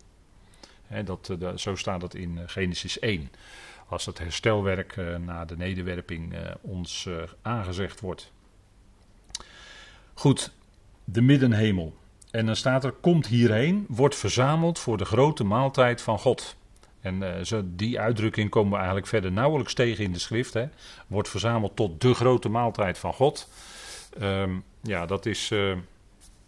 Hè, 0.86 1.04
dat, 1.04 1.36
uh, 1.40 1.56
zo 1.56 1.76
staat 1.76 2.02
het 2.02 2.16
in 2.16 2.40
Genesis 2.46 3.00
1. 3.00 3.32
als 3.88 4.06
het 4.06 4.18
herstelwerk 4.18 4.96
na 5.26 5.46
de 5.46 5.58
nederwerping 5.58 6.36
ons 6.62 7.10
aangezegd 7.42 8.00
wordt. 8.00 8.32
Goed, 10.18 10.52
de 11.04 11.22
middenhemel. 11.22 11.96
En 12.32 12.46
dan 12.46 12.56
staat 12.56 12.84
er: 12.84 12.92
Komt 12.92 13.28
hierheen, 13.28 13.86
wordt 13.88 14.16
verzameld 14.16 14.80
voor 14.80 14.98
de 14.98 15.06
grote 15.06 15.44
maaltijd 15.44 16.02
van 16.02 16.20
God. 16.20 16.56
En 17.02 17.46
zo, 17.46 17.64
die 17.66 18.00
uitdrukking 18.00 18.50
komen 18.50 18.72
we 18.72 18.78
eigenlijk 18.78 19.08
verder 19.08 19.32
nauwelijks 19.32 19.74
tegen 19.74 20.04
in 20.04 20.14
de 20.14 20.20
schrift. 20.20 20.54
Hè. 20.54 20.66
Wordt 21.08 21.30
verzameld 21.30 21.76
tot 21.76 22.02
de 22.02 22.14
grote 22.14 22.50
maaltijd 22.50 22.98
van 22.98 23.14
God. 23.14 23.50
Um, 24.22 24.64
ja, 24.82 25.06
dat 25.06 25.26
is 25.26 25.52
uh, 25.52 25.76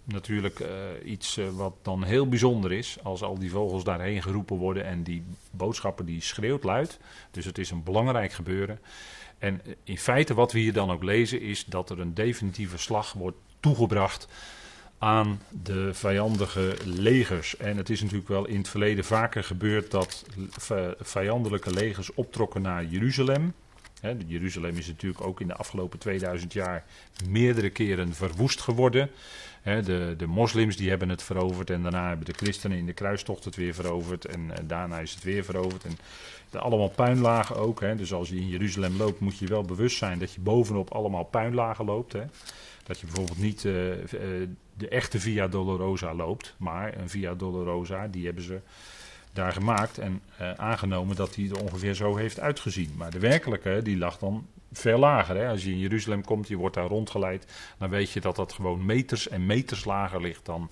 natuurlijk 0.03 0.59
uh, 0.59 0.67
iets 1.05 1.39
wat 1.51 1.73
dan 1.81 2.03
heel 2.03 2.27
bijzonder 2.27 2.71
is. 2.71 2.97
Als 3.03 3.23
al 3.23 3.39
die 3.39 3.51
vogels 3.51 3.83
daarheen 3.83 4.21
geroepen 4.21 4.57
worden 4.57 4.85
en 4.85 5.03
die 5.03 5.23
boodschappen 5.51 6.05
die 6.05 6.21
schreeuwt 6.21 6.63
luid. 6.63 6.99
Dus 7.31 7.45
het 7.45 7.57
is 7.57 7.71
een 7.71 7.83
belangrijk 7.83 8.31
gebeuren. 8.31 8.79
En 9.37 9.61
in 9.83 9.97
feite 9.97 10.33
wat 10.33 10.51
we 10.51 10.59
hier 10.59 10.73
dan 10.73 10.91
ook 10.91 11.03
lezen 11.03 11.41
is 11.41 11.65
dat 11.65 11.89
er 11.89 11.99
een 11.99 12.13
definitieve 12.13 12.77
slag 12.77 13.13
wordt 13.13 13.37
toegebracht 13.59 14.27
aan 14.99 15.41
de 15.63 15.93
vijandige 15.93 16.75
legers. 16.85 17.57
En 17.57 17.77
het 17.77 17.89
is 17.89 18.01
natuurlijk 18.01 18.29
wel 18.29 18.45
in 18.45 18.57
het 18.57 18.69
verleden 18.69 19.03
vaker 19.03 19.43
gebeurd 19.43 19.91
dat 19.91 20.25
vijandelijke 20.99 21.73
legers 21.73 22.13
optrokken 22.13 22.61
naar 22.61 22.85
Jeruzalem. 22.85 23.53
Jeruzalem 24.27 24.77
is 24.77 24.87
natuurlijk 24.87 25.25
ook 25.25 25.41
in 25.41 25.47
de 25.47 25.55
afgelopen 25.55 25.99
2000 25.99 26.53
jaar 26.53 26.83
meerdere 27.27 27.69
keren 27.69 28.13
verwoest 28.13 28.61
geworden. 28.61 29.09
de, 29.63 30.13
de 30.17 30.27
moslims 30.27 30.75
die 30.75 30.89
hebben 30.89 31.09
het 31.09 31.23
veroverd 31.23 31.69
en 31.69 31.81
daarna 31.81 32.07
hebben 32.07 32.25
de 32.25 32.33
christenen 32.33 32.77
in 32.77 32.85
de 32.85 32.93
kruistocht 32.93 33.45
het 33.45 33.55
weer 33.55 33.73
veroverd 33.73 34.25
en, 34.25 34.51
daarna 34.63 34.99
is 34.99 35.13
het 35.13 35.23
weer 35.23 35.43
veroverd. 35.43 35.83
En 35.83 35.97
allemaal 36.59 36.89
puinlagen 36.89 37.55
ook. 37.55 37.79
Dus 37.79 38.13
als 38.13 38.29
je 38.29 38.35
in 38.35 38.47
Jeruzalem 38.47 38.97
loopt 38.97 39.19
moet 39.19 39.37
je 39.37 39.47
wel 39.47 39.63
bewust 39.63 39.97
zijn 39.97 40.19
dat 40.19 40.33
je 40.33 40.41
bovenop 40.41 40.89
allemaal 40.91 41.23
puinlagen 41.23 41.85
loopt. 41.85 42.15
Dat 42.89 42.99
je 42.99 43.05
bijvoorbeeld 43.05 43.37
niet 43.37 43.63
uh, 43.63 43.73
de 44.77 44.87
echte 44.89 45.19
Via 45.19 45.47
Dolorosa 45.47 46.13
loopt, 46.13 46.55
maar 46.57 46.97
een 46.97 47.09
Via 47.09 47.33
Dolorosa, 47.33 48.07
die 48.07 48.25
hebben 48.25 48.43
ze 48.43 48.59
daar 49.33 49.51
gemaakt 49.51 49.97
en 49.97 50.21
uh, 50.41 50.51
aangenomen 50.53 51.15
dat 51.15 51.33
die 51.33 51.49
er 51.49 51.61
ongeveer 51.61 51.93
zo 51.93 52.15
heeft 52.15 52.39
uitgezien. 52.39 52.93
Maar 52.97 53.11
de 53.11 53.19
werkelijke, 53.19 53.79
die 53.83 53.97
lag 53.97 54.17
dan 54.17 54.47
veel 54.71 54.99
lager. 54.99 55.35
Hè? 55.35 55.47
Als 55.47 55.63
je 55.63 55.71
in 55.71 55.79
Jeruzalem 55.79 56.23
komt, 56.23 56.47
je 56.47 56.55
wordt 56.55 56.75
daar 56.75 56.87
rondgeleid, 56.87 57.45
dan 57.77 57.89
weet 57.89 58.11
je 58.11 58.21
dat 58.21 58.35
dat 58.35 58.53
gewoon 58.53 58.85
meters 58.85 59.27
en 59.27 59.45
meters 59.45 59.85
lager 59.85 60.21
ligt 60.21 60.45
dan 60.45 60.69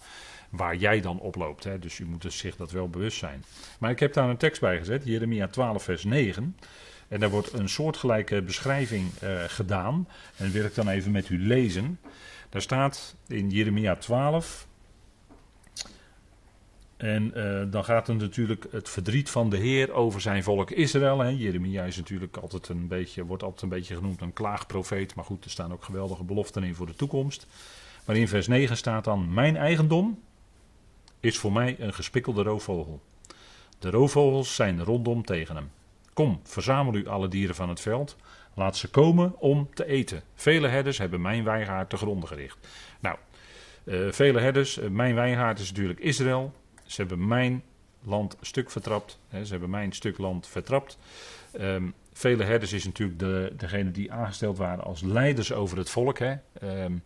waar 0.49 0.75
jij 0.75 1.01
dan 1.01 1.19
oploopt. 1.19 1.63
Hè? 1.63 1.79
Dus 1.79 1.97
je 1.97 2.05
moet 2.05 2.21
dus 2.21 2.37
zich 2.37 2.55
dat 2.55 2.71
wel 2.71 2.89
bewust 2.89 3.17
zijn. 3.17 3.43
Maar 3.79 3.91
ik 3.91 3.99
heb 3.99 4.13
daar 4.13 4.29
een 4.29 4.37
tekst 4.37 4.61
bij 4.61 4.77
gezet, 4.77 5.05
Jeremia 5.05 5.47
12 5.47 5.83
vers 5.83 6.03
9. 6.03 6.57
En 7.07 7.19
daar 7.19 7.29
wordt 7.29 7.53
een 7.53 7.69
soortgelijke 7.69 8.41
beschrijving 8.41 9.09
uh, 9.23 9.43
gedaan. 9.47 10.07
En 10.37 10.51
wil 10.51 10.65
ik 10.65 10.75
dan 10.75 10.89
even 10.89 11.11
met 11.11 11.29
u 11.29 11.47
lezen. 11.47 11.99
Daar 12.49 12.61
staat 12.61 13.15
in 13.27 13.49
Jeremia 13.49 13.95
12. 13.95 14.67
En 16.97 17.31
uh, 17.35 17.61
dan 17.71 17.83
gaat 17.83 18.07
het 18.07 18.17
natuurlijk 18.17 18.67
het 18.71 18.89
verdriet 18.89 19.29
van 19.29 19.49
de 19.49 19.57
Heer 19.57 19.91
over 19.91 20.21
zijn 20.21 20.43
volk 20.43 20.71
Israël. 20.71 21.19
Hè. 21.19 21.29
Jeremia 21.29 21.83
is 21.83 21.97
natuurlijk 21.97 22.37
altijd 22.37 22.67
een 22.67 22.87
beetje, 22.87 23.25
wordt 23.25 23.43
altijd 23.43 23.61
een 23.61 23.69
beetje 23.69 23.95
genoemd 23.95 24.21
een 24.21 24.33
klaagprofeet. 24.33 25.15
Maar 25.15 25.25
goed, 25.25 25.43
er 25.43 25.49
staan 25.49 25.73
ook 25.73 25.83
geweldige 25.83 26.23
beloften 26.23 26.63
in 26.63 26.75
voor 26.75 26.85
de 26.85 26.95
toekomst. 26.95 27.47
Maar 28.05 28.15
in 28.15 28.27
vers 28.27 28.47
9 28.47 28.77
staat 28.77 29.03
dan: 29.03 29.33
Mijn 29.33 29.57
eigendom 29.57 30.19
is 31.19 31.37
voor 31.37 31.51
mij 31.51 31.75
een 31.79 31.93
gespikkelde 31.93 32.43
roofvogel. 32.43 33.01
De 33.79 33.89
roofvogels 33.89 34.55
zijn 34.55 34.83
rondom 34.83 35.25
tegen 35.25 35.55
hem. 35.55 35.69
Kom, 36.17 36.39
verzamel 36.43 36.95
u 36.95 37.07
alle 37.07 37.27
dieren 37.27 37.55
van 37.55 37.69
het 37.69 37.79
veld. 37.79 38.15
Laat 38.53 38.77
ze 38.77 38.89
komen 38.89 39.39
om 39.39 39.69
te 39.73 39.85
eten. 39.85 40.23
Vele 40.35 40.67
herders 40.67 40.97
hebben 40.97 41.21
mijn 41.21 41.43
wijngaard 41.43 41.89
te 41.89 41.97
gronden 41.97 42.29
gericht. 42.29 42.67
Nou, 42.99 43.17
uh, 43.83 44.11
vele 44.11 44.39
herders, 44.39 44.77
uh, 44.77 44.89
mijn 44.89 45.15
wijngaard 45.15 45.59
is 45.59 45.69
natuurlijk 45.69 45.99
Israël. 45.99 46.53
Ze 46.85 47.01
hebben 47.01 47.27
mijn 47.27 47.63
land 48.03 48.37
stuk 48.41 48.71
vertrapt. 48.71 49.19
Hè, 49.27 49.45
ze 49.45 49.51
hebben 49.51 49.69
mijn 49.69 49.91
stuk 49.91 50.17
land 50.17 50.47
vertrapt. 50.47 50.97
Um, 51.61 51.93
vele 52.13 52.43
herders 52.43 52.73
is 52.73 52.85
natuurlijk 52.85 53.19
de, 53.19 53.53
degene 53.57 53.91
die 53.91 54.11
aangesteld 54.11 54.57
waren 54.57 54.83
als 54.83 55.01
leiders 55.01 55.53
over 55.53 55.77
het 55.77 55.89
volk. 55.89 56.19
Hè. 56.19 56.35
Um, 56.83 57.03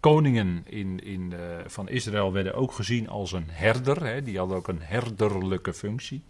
koningen 0.00 0.64
in, 0.66 1.04
in, 1.04 1.32
uh, 1.32 1.38
van 1.66 1.88
Israël 1.88 2.32
werden 2.32 2.54
ook 2.54 2.72
gezien 2.72 3.08
als 3.08 3.32
een 3.32 3.48
herder. 3.50 4.06
Hè. 4.06 4.22
Die 4.22 4.38
hadden 4.38 4.56
ook 4.56 4.68
een 4.68 4.82
herderlijke 4.82 5.74
functie. 5.74 6.22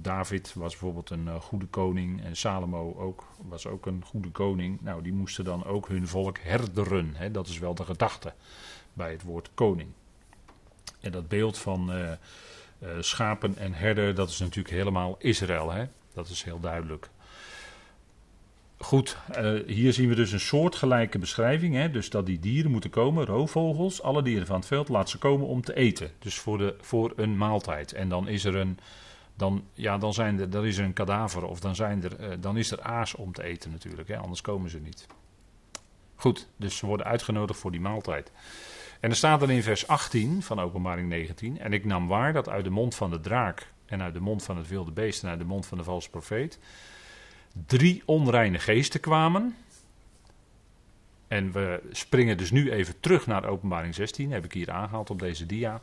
David 0.00 0.54
was 0.54 0.70
bijvoorbeeld 0.70 1.10
een 1.10 1.26
uh, 1.26 1.34
goede 1.34 1.66
koning 1.66 2.24
en 2.24 2.36
Salomo 2.36 2.94
ook, 2.98 3.24
was 3.48 3.66
ook 3.66 3.86
een 3.86 4.02
goede 4.04 4.30
koning. 4.30 4.80
Nou, 4.80 5.02
die 5.02 5.12
moesten 5.12 5.44
dan 5.44 5.64
ook 5.64 5.88
hun 5.88 6.08
volk 6.08 6.38
herderen. 6.38 7.32
dat 7.32 7.46
is 7.46 7.58
wel 7.58 7.74
de 7.74 7.84
gedachte 7.84 8.32
bij 8.92 9.10
het 9.10 9.22
woord 9.22 9.50
koning. 9.54 9.88
En 11.00 11.12
dat 11.12 11.28
beeld 11.28 11.58
van 11.58 11.90
uh, 11.90 12.10
uh, 12.78 12.88
schapen 13.00 13.56
en 13.56 13.72
herder, 13.72 14.14
dat 14.14 14.28
is 14.28 14.38
natuurlijk 14.38 14.74
helemaal 14.74 15.16
Israël. 15.18 15.88
Dat 16.14 16.28
is 16.28 16.42
heel 16.42 16.60
duidelijk. 16.60 17.10
Goed, 18.78 19.16
hier 19.66 19.92
zien 19.92 20.08
we 20.08 20.14
dus 20.14 20.32
een 20.32 20.40
soortgelijke 20.40 21.18
beschrijving. 21.18 21.74
Hè? 21.74 21.90
Dus 21.90 22.10
dat 22.10 22.26
die 22.26 22.40
dieren 22.40 22.70
moeten 22.70 22.90
komen, 22.90 23.24
roofvogels, 23.24 24.02
alle 24.02 24.22
dieren 24.22 24.46
van 24.46 24.56
het 24.56 24.66
veld, 24.66 24.88
laat 24.88 25.10
ze 25.10 25.18
komen 25.18 25.46
om 25.46 25.62
te 25.62 25.74
eten. 25.74 26.10
Dus 26.18 26.38
voor, 26.38 26.58
de, 26.58 26.76
voor 26.80 27.12
een 27.16 27.36
maaltijd. 27.36 27.92
En 27.92 28.08
dan 28.08 28.28
is 28.28 28.44
er 28.44 28.56
een 28.56 28.78
dan, 29.36 29.64
ja, 29.74 29.98
dan, 29.98 30.14
zijn 30.14 30.40
er, 30.40 30.50
dan 30.50 30.64
is 30.64 30.78
er 30.78 30.84
een 30.84 30.92
kadaver 30.92 31.44
of 31.44 31.60
dan, 31.60 31.74
zijn 31.74 32.02
er, 32.04 32.20
uh, 32.20 32.36
dan 32.40 32.56
is 32.56 32.70
er 32.70 32.82
aas 32.82 33.14
om 33.14 33.32
te 33.32 33.42
eten 33.42 33.70
natuurlijk, 33.70 34.08
hè, 34.08 34.16
anders 34.16 34.40
komen 34.40 34.70
ze 34.70 34.78
niet. 34.78 35.06
Goed, 36.14 36.48
dus 36.56 36.76
ze 36.76 36.86
worden 36.86 37.06
uitgenodigd 37.06 37.60
voor 37.60 37.70
die 37.70 37.80
maaltijd. 37.80 38.32
En 39.00 39.10
er 39.10 39.16
staat 39.16 39.40
dan 39.40 39.50
in 39.50 39.62
vers 39.62 39.86
18 39.86 40.42
van 40.42 40.60
Openbaring 40.60 41.08
19: 41.08 41.58
En 41.58 41.72
ik 41.72 41.84
nam 41.84 42.06
waar 42.06 42.32
dat 42.32 42.48
uit 42.48 42.64
de 42.64 42.70
mond 42.70 42.94
van 42.94 43.10
de 43.10 43.20
draak 43.20 43.72
en 43.86 44.02
uit 44.02 44.14
de 44.14 44.20
mond 44.20 44.42
van 44.42 44.56
het 44.56 44.68
wilde 44.68 44.90
beest 44.90 45.22
en 45.22 45.28
uit 45.28 45.38
de 45.38 45.44
mond 45.44 45.66
van 45.66 45.78
de 45.78 45.84
valse 45.84 46.10
profeet 46.10 46.58
drie 47.66 48.02
onreine 48.04 48.58
geesten 48.58 49.00
kwamen. 49.00 49.56
En 51.28 51.52
we 51.52 51.82
springen 51.90 52.38
dus 52.38 52.50
nu 52.50 52.70
even 52.70 53.00
terug 53.00 53.26
naar 53.26 53.44
Openbaring 53.44 53.94
16, 53.94 54.32
heb 54.32 54.44
ik 54.44 54.52
hier 54.52 54.70
aangehaald 54.70 55.10
op 55.10 55.18
deze 55.18 55.46
dia 55.46 55.80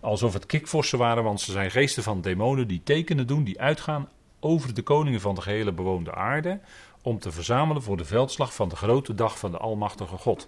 alsof 0.00 0.32
het 0.32 0.46
kikvorsen 0.46 0.98
waren, 0.98 1.24
want 1.24 1.40
ze 1.40 1.52
zijn 1.52 1.70
geesten 1.70 2.02
van 2.02 2.20
demonen 2.20 2.68
die 2.68 2.80
tekenen 2.84 3.26
doen, 3.26 3.44
die 3.44 3.60
uitgaan 3.60 4.08
over 4.40 4.74
de 4.74 4.82
koningen 4.82 5.20
van 5.20 5.34
de 5.34 5.40
gehele 5.40 5.72
bewoonde 5.72 6.14
aarde, 6.14 6.60
om 7.02 7.18
te 7.18 7.32
verzamelen 7.32 7.82
voor 7.82 7.96
de 7.96 8.04
veldslag 8.04 8.54
van 8.54 8.68
de 8.68 8.76
grote 8.76 9.14
dag 9.14 9.38
van 9.38 9.50
de 9.50 9.58
Almachtige 9.58 10.16
God. 10.16 10.46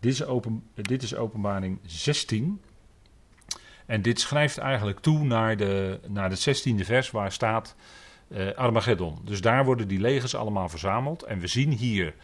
Dit 0.00 0.12
is, 0.12 0.24
open, 0.24 0.64
dit 0.74 1.02
is 1.02 1.14
openbaring 1.14 1.78
16. 1.84 2.60
En 3.86 4.02
dit 4.02 4.20
schrijft 4.20 4.58
eigenlijk 4.58 5.00
toe 5.00 5.24
naar, 5.24 5.56
de, 5.56 6.00
naar 6.08 6.30
het 6.30 6.66
16e 6.68 6.84
vers 6.84 7.10
waar 7.10 7.32
staat 7.32 7.74
uh, 8.28 8.52
Armageddon. 8.54 9.18
Dus 9.24 9.40
daar 9.40 9.64
worden 9.64 9.88
die 9.88 10.00
legers 10.00 10.34
allemaal 10.34 10.68
verzameld. 10.68 11.22
En 11.22 11.38
we 11.38 11.46
zien 11.46 11.70
hier 11.70 12.14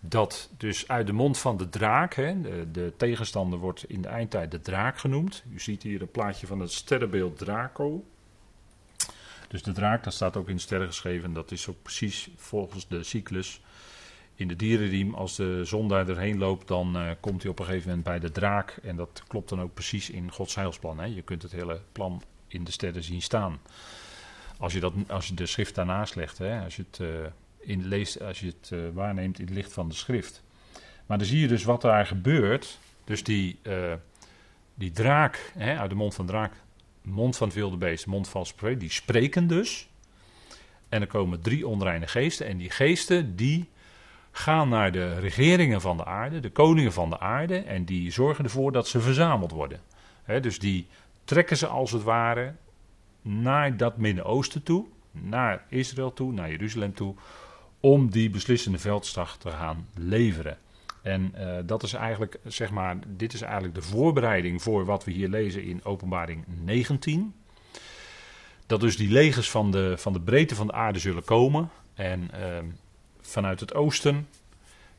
dat 0.00 0.50
dus 0.56 0.88
uit 0.88 1.06
de 1.06 1.12
mond 1.12 1.38
van 1.38 1.56
de 1.56 1.68
draak, 1.68 2.14
hè, 2.14 2.40
de, 2.40 2.70
de, 2.70 2.92
tegenstander 2.96 3.58
wordt 3.58 3.84
in 3.88 4.02
de 4.02 4.08
eindtijd 4.08 4.50
de 4.50 4.60
draak 4.60 4.98
genoemd. 4.98 5.44
U 5.52 5.60
ziet 5.60 5.82
hier 5.82 6.00
een 6.00 6.10
plaatje 6.10 6.46
van 6.46 6.60
het 6.60 6.72
sterrenbeeld 6.72 7.38
Draco. 7.38 8.04
Dus 9.48 9.62
de 9.62 9.72
draak, 9.72 10.04
dat 10.04 10.12
staat 10.12 10.36
ook 10.36 10.48
in 10.48 10.60
sterren 10.60 10.86
geschreven, 10.86 11.32
dat 11.32 11.50
is 11.50 11.68
ook 11.68 11.82
precies 11.82 12.30
volgens 12.36 12.88
de 12.88 13.02
cyclus. 13.02 13.60
In 14.34 14.48
de 14.48 14.56
dierenriem, 14.56 15.14
als 15.14 15.36
de 15.36 15.64
zon 15.64 15.88
daar 15.88 16.06
doorheen 16.06 16.38
loopt, 16.38 16.68
dan 16.68 16.96
uh, 16.96 17.10
komt 17.20 17.42
hij 17.42 17.50
op 17.50 17.58
een 17.58 17.64
gegeven 17.64 17.88
moment 17.88 18.06
bij 18.06 18.18
de 18.18 18.30
draak. 18.30 18.78
En 18.82 18.96
dat 18.96 19.22
klopt 19.26 19.48
dan 19.48 19.60
ook 19.60 19.74
precies 19.74 20.10
in 20.10 20.32
Gods 20.32 20.54
heilsplan. 20.54 20.98
Hè. 20.98 21.04
Je 21.04 21.22
kunt 21.22 21.42
het 21.42 21.52
hele 21.52 21.80
plan 21.92 22.22
in 22.46 22.64
de 22.64 22.70
sterren 22.70 23.02
zien 23.02 23.22
staan. 23.22 23.60
Als 24.58 24.72
je, 24.72 24.80
dat, 24.80 24.92
als 25.08 25.26
je 25.28 25.34
de 25.34 25.46
schrift 25.46 25.74
daarnaast 25.74 26.14
legt, 26.14 26.38
hè, 26.38 26.64
als 26.64 26.76
je 26.76 26.84
het... 26.90 26.98
Uh, 26.98 27.08
in 27.68 27.84
leest 27.84 28.22
als 28.22 28.40
je 28.40 28.46
het 28.46 28.70
uh, 28.72 28.80
waarneemt 28.92 29.38
in 29.38 29.44
het 29.44 29.54
licht 29.54 29.72
van 29.72 29.88
de 29.88 29.94
schrift. 29.94 30.42
Maar 31.06 31.18
dan 31.18 31.26
zie 31.26 31.40
je 31.40 31.48
dus 31.48 31.64
wat 31.64 31.80
daar 31.80 32.06
gebeurt. 32.06 32.78
Dus 33.04 33.24
die, 33.24 33.58
uh, 33.62 33.92
die 34.74 34.90
draak, 34.90 35.52
hè, 35.58 35.78
uit 35.78 35.90
de 35.90 35.96
mond 35.96 36.14
van 36.14 36.26
de 36.26 36.32
draak, 36.32 36.52
mond 37.02 37.36
van 37.36 37.50
wilde 37.50 37.76
beest, 37.76 38.06
mond 38.06 38.28
van 38.28 38.46
het 38.60 38.80
die 38.80 38.90
spreken 38.90 39.46
dus. 39.46 39.88
En 40.88 41.00
er 41.00 41.06
komen 41.06 41.40
drie 41.40 41.66
onreine 41.66 42.06
geesten. 42.06 42.46
En 42.46 42.56
die 42.56 42.70
geesten 42.70 43.36
die 43.36 43.68
gaan 44.30 44.68
naar 44.68 44.92
de 44.92 45.18
regeringen 45.18 45.80
van 45.80 45.96
de 45.96 46.04
aarde, 46.04 46.40
de 46.40 46.50
koningen 46.50 46.92
van 46.92 47.10
de 47.10 47.20
aarde. 47.20 47.58
En 47.58 47.84
die 47.84 48.10
zorgen 48.10 48.44
ervoor 48.44 48.72
dat 48.72 48.88
ze 48.88 49.00
verzameld 49.00 49.50
worden. 49.50 49.80
Hè, 50.22 50.40
dus 50.40 50.58
die 50.58 50.86
trekken 51.24 51.56
ze 51.56 51.66
als 51.66 51.92
het 51.92 52.02
ware 52.02 52.54
naar 53.22 53.76
dat 53.76 53.96
Midden-Oosten 53.96 54.62
toe, 54.62 54.86
naar 55.10 55.64
Israël 55.68 56.12
toe, 56.12 56.32
naar 56.32 56.50
Jeruzalem 56.50 56.94
toe, 56.94 57.14
om 57.80 58.10
die 58.10 58.30
beslissende 58.30 58.78
veldslag 58.78 59.36
te 59.36 59.50
gaan 59.50 59.88
leveren. 59.94 60.58
En 61.02 61.34
uh, 61.38 61.56
dat 61.64 61.82
is 61.82 61.92
eigenlijk, 61.92 62.38
zeg 62.46 62.70
maar, 62.70 62.96
dit 63.06 63.32
is 63.32 63.40
eigenlijk 63.40 63.74
de 63.74 63.82
voorbereiding 63.82 64.62
voor 64.62 64.84
wat 64.84 65.04
we 65.04 65.10
hier 65.10 65.28
lezen 65.28 65.64
in 65.64 65.84
Openbaring 65.84 66.44
19. 66.46 67.34
dat 68.66 68.80
dus 68.80 68.96
die 68.96 69.10
legers 69.10 69.50
van 69.50 69.70
de, 69.70 69.94
van 69.98 70.12
de 70.12 70.20
breedte 70.20 70.54
van 70.54 70.66
de 70.66 70.72
aarde 70.72 70.98
zullen 70.98 71.24
komen. 71.24 71.70
En 71.94 72.30
ehm, 72.32 72.64
vanuit 73.20 73.60
het 73.60 73.74
oosten, 73.74 74.28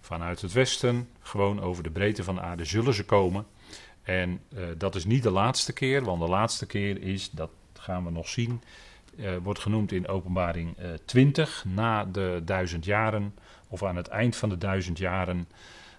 vanuit 0.01 0.41
het 0.41 0.51
westen, 0.51 1.09
gewoon 1.21 1.61
over 1.61 1.83
de 1.83 1.89
breedte 1.89 2.23
van 2.23 2.35
de 2.35 2.41
aarde 2.41 2.65
zullen 2.65 2.93
ze 2.93 3.05
komen. 3.05 3.45
En 4.03 4.41
eh, 4.55 4.63
dat 4.77 4.95
is 4.95 5.05
niet 5.05 5.23
de 5.23 5.31
laatste 5.31 5.73
keer, 5.73 6.03
want 6.03 6.21
de 6.21 6.27
laatste 6.27 6.65
keer 6.65 7.01
is, 7.01 7.29
dat 7.31 7.49
gaan 7.73 8.05
we 8.05 8.11
nog 8.11 8.29
zien, 8.29 8.61
uh, 9.19 9.37
wordt 9.43 9.59
genoemd 9.59 9.91
in 9.91 10.07
openbaring 10.07 10.77
uh, 10.79 10.93
eh, 10.93 10.99
20, 11.05 11.65
na 11.67 12.05
de 12.05 12.41
duizend 12.45 12.85
jaren, 12.85 13.35
of 13.67 13.83
aan 13.83 13.95
het 13.95 14.07
eind 14.07 14.35
van 14.35 14.49
de 14.49 14.57
duizend 14.57 14.97
jaren, 14.97 15.47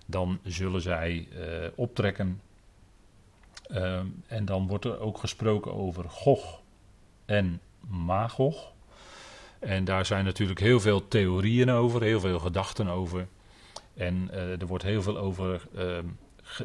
dan 0.06 0.38
zullen 0.42 0.80
zij 0.80 1.28
optrekken. 1.74 2.40
Ehm, 3.68 4.06
en 4.26 4.44
dan 4.44 4.66
wordt 4.66 4.84
er 4.84 5.00
ook 5.00 5.18
gesproken 5.18 5.74
over 5.74 6.04
Gog 6.08 6.60
en 7.24 7.60
Magog. 7.88 8.72
En 9.58 9.84
daar 9.84 10.06
zijn 10.06 10.24
natuurlijk 10.24 10.60
heel 10.60 10.80
veel 10.80 11.08
theorieën 11.08 11.70
over, 11.70 12.02
heel 12.02 12.20
veel 12.20 12.38
gedachten 12.38 12.88
over. 12.88 13.26
En 13.94 14.28
er 14.32 14.66
wordt 14.66 14.84
heel 14.84 15.02
veel 15.02 15.18
over 15.18 15.66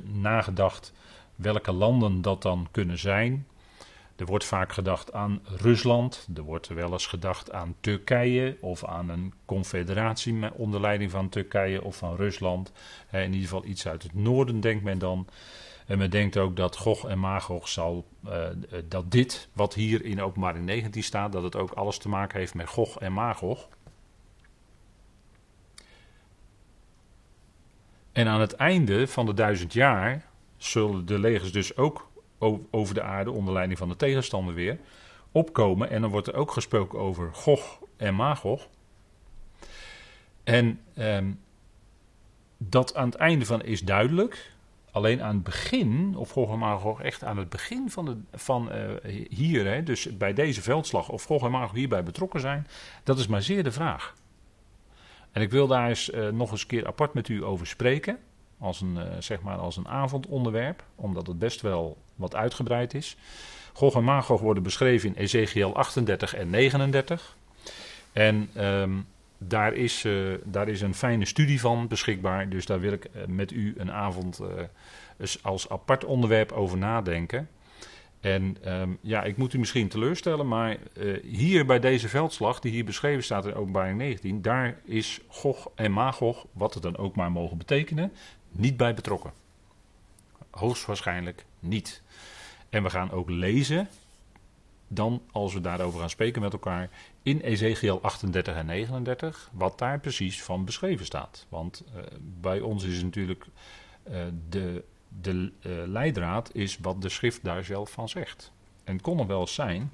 nagedacht 0.03 0.93
welke 1.35 1.71
landen 1.71 2.21
dat 2.21 2.41
dan 2.41 2.67
kunnen 2.71 2.97
zijn. 2.97 3.45
Er 4.15 4.25
wordt 4.25 4.45
vaak 4.45 4.72
gedacht 4.72 5.13
aan 5.13 5.41
Rusland, 5.43 6.27
er 6.36 6.43
wordt 6.43 6.67
wel 6.67 6.91
eens 6.91 7.07
gedacht 7.07 7.51
aan 7.51 7.75
Turkije 7.79 8.57
of 8.62 8.86
aan 8.86 9.10
een 9.10 9.34
confederatie 9.45 10.53
onder 10.53 10.81
leiding 10.81 11.12
van 11.12 11.29
Turkije 11.29 11.84
of 11.84 11.98
van 11.98 12.15
Rusland. 12.15 12.72
In 13.12 13.24
ieder 13.24 13.41
geval 13.41 13.65
iets 13.65 13.88
uit 13.88 14.03
het 14.03 14.13
noorden 14.13 14.60
denkt 14.60 14.84
men 14.84 15.00
dan. 15.00 15.27
En 15.86 15.98
men 15.98 16.10
denkt 16.10 16.38
ook 16.38 16.55
dat 16.55 16.77
Gog 16.77 17.07
en 17.07 17.19
Magog 17.19 17.67
zal, 17.67 18.05
uh, 18.25 18.48
dat 18.88 19.12
dit 19.12 19.50
wat 19.53 19.74
hier 19.74 20.05
in 20.05 20.22
openbaring 20.22 20.65
19 20.65 21.03
staat, 21.03 21.31
dat 21.31 21.43
het 21.43 21.55
ook 21.55 21.72
alles 21.72 21.98
te 21.98 22.10
maken 22.10 22.39
heeft 22.39 22.53
met 22.53 22.67
Gog 22.67 23.00
en 23.00 23.13
Magog. 23.13 23.67
En 28.12 28.27
aan 28.27 28.41
het 28.41 28.53
einde 28.53 29.07
van 29.07 29.25
de 29.25 29.34
duizend 29.34 29.74
jaar 29.74 30.25
zullen 30.57 31.05
de 31.05 31.19
legers 31.19 31.51
dus 31.51 31.77
ook 31.77 32.10
over 32.72 32.94
de 32.94 33.01
aarde 33.01 33.32
onder 33.32 33.54
leiding 33.54 33.80
van 33.80 33.89
de 33.89 33.96
tegenstander 33.96 34.54
weer 34.54 34.80
opkomen. 35.32 35.89
En 35.89 36.01
dan 36.01 36.10
wordt 36.10 36.27
er 36.27 36.36
ook 36.36 36.51
gesproken 36.51 37.00
over 37.00 37.34
Gog 37.34 37.80
en 37.98 38.15
Magog. 38.15 38.68
En 40.44 40.80
ehm, 40.94 41.32
dat 42.58 42.96
aan 42.96 43.06
het 43.06 43.15
einde 43.15 43.46
van 43.46 43.63
is 43.63 43.82
duidelijk. 43.82 44.54
Alleen 44.92 45.24
aan 45.24 45.36
het 45.36 45.44
begin, 45.44 46.13
of 46.15 46.30
Gog 46.30 46.51
en 46.51 46.60
Magog 46.60 47.01
echt 47.01 47.24
aan 47.24 47.38
het 47.38 47.50
begin 47.50 47.89
van, 47.89 48.06
de, 48.06 48.18
van 48.34 48.70
uh, 48.75 49.13
hier, 49.30 49.65
hè, 49.65 49.84
dus 49.84 50.18
bij 50.18 50.34
deze 50.34 50.62
veldslag, 50.62 51.10
of 51.10 51.24
Gog 51.24 51.44
en 51.44 51.51
Magog 51.51 51.75
hierbij 51.75 52.04
betrokken 52.04 52.39
zijn, 52.39 52.68
dat 53.04 53.20
is 53.20 53.27
maar 53.27 53.42
zeer 53.42 53.63
de 53.63 53.72
vraag. 53.72 54.15
En 55.32 55.42
ik 55.42 55.51
wil 55.51 55.68
daar 55.68 55.89
eens 55.89 56.10
uh, 56.10 56.30
nog 56.30 56.51
eens 56.51 56.62
een 56.62 56.68
keer 56.68 56.88
apart 56.88 57.13
met 57.13 57.27
u 57.27 57.44
over 57.44 57.68
spreken 57.68 58.20
als 58.65 58.81
een, 58.81 58.95
uh, 58.95 59.01
zeg 59.19 59.41
maar 59.41 59.57
als 59.57 59.77
een 59.77 59.88
avondonderwerp, 59.88 60.84
omdat 60.95 61.27
het 61.27 61.39
best 61.39 61.62
wel 61.62 61.98
wat 62.15 62.36
uitgebreid 62.36 62.93
is. 62.93 63.17
Gog 63.74 63.95
en 63.95 64.03
Magog 64.03 64.41
worden 64.41 64.63
beschreven 64.63 65.10
in 65.10 65.15
Ezekiel 65.15 65.75
38 65.75 66.36
en 66.36 66.50
39. 66.50 67.38
En 68.12 68.50
um, 68.57 69.07
daar, 69.38 69.74
is, 69.74 70.03
uh, 70.03 70.34
daar 70.43 70.67
is 70.67 70.81
een 70.81 70.95
fijne 70.95 71.25
studie 71.25 71.60
van 71.60 71.88
beschikbaar, 71.88 72.50
dus 72.50 72.65
daar 72.65 72.79
wil 72.79 72.91
ik 72.91 73.05
uh, 73.15 73.25
met 73.25 73.51
u 73.51 73.74
een 73.77 73.91
avond 73.91 74.41
als 75.41 75.69
apart 75.69 76.05
onderwerp 76.05 76.51
over 76.51 76.77
nadenken. 76.77 77.50
En 78.19 78.57
um, 78.67 78.98
ja, 79.01 79.24
ik 79.24 79.38
moet 79.38 79.53
u 79.53 79.60
misschien 79.60 79.88
teleurstellen, 79.88 80.48
maar 80.48 80.77
hier 81.24 81.65
bij 81.65 81.79
deze 81.79 82.10
veldslag, 82.10 82.60
die 82.60 82.72
hier 82.72 82.86
beschreven 82.86 83.24
staat 83.24 83.45
in 83.45 83.53
openbaring 83.53 83.98
19, 83.98 84.41
daar 84.41 84.79
is 84.84 85.19
Gog 85.27 85.72
en 85.75 85.91
Magog, 85.91 86.45
wat 86.51 86.74
het 86.74 86.84
dan 86.84 86.98
ook 86.98 87.15
maar 87.15 87.31
mogen 87.31 87.57
betekenen, 87.57 88.12
niet 88.55 88.77
bij 88.77 88.93
betrokken. 88.93 89.33
Hoogstwaarschijnlijk 90.50 91.45
niet. 91.59 92.01
En 92.70 92.83
we 92.83 92.89
gaan 92.89 93.11
ook 93.11 93.29
lezen, 93.29 93.89
dan 94.87 95.22
als 95.31 95.53
we 95.53 95.61
daarover 95.61 96.00
gaan 96.00 96.09
spreken 96.09 96.41
met 96.41 96.53
elkaar, 96.53 96.89
in 97.22 97.39
Ezekiel 97.39 98.01
38 98.01 98.55
en 98.55 98.65
39, 98.65 99.50
wat 99.53 99.79
daar 99.79 100.00
precies 100.00 100.44
van 100.44 100.65
beschreven 100.65 101.05
staat. 101.05 101.46
Want 101.50 101.83
uh, 101.96 102.01
bij 102.41 102.59
ons 102.59 102.83
is 102.83 103.03
natuurlijk 103.03 103.46
uh, 104.09 104.24
de, 104.50 104.83
de 105.22 105.51
uh, 105.61 105.72
leidraad 105.85 106.53
is 106.53 106.77
wat 106.77 107.01
de 107.01 107.09
schrift 107.09 107.44
daar 107.44 107.63
zelf 107.63 107.91
van 107.91 108.09
zegt. 108.09 108.51
En 108.83 108.94
het 108.94 109.01
kon 109.01 109.18
nog 109.18 109.27
wel 109.27 109.39
eens 109.39 109.53
zijn 109.53 109.94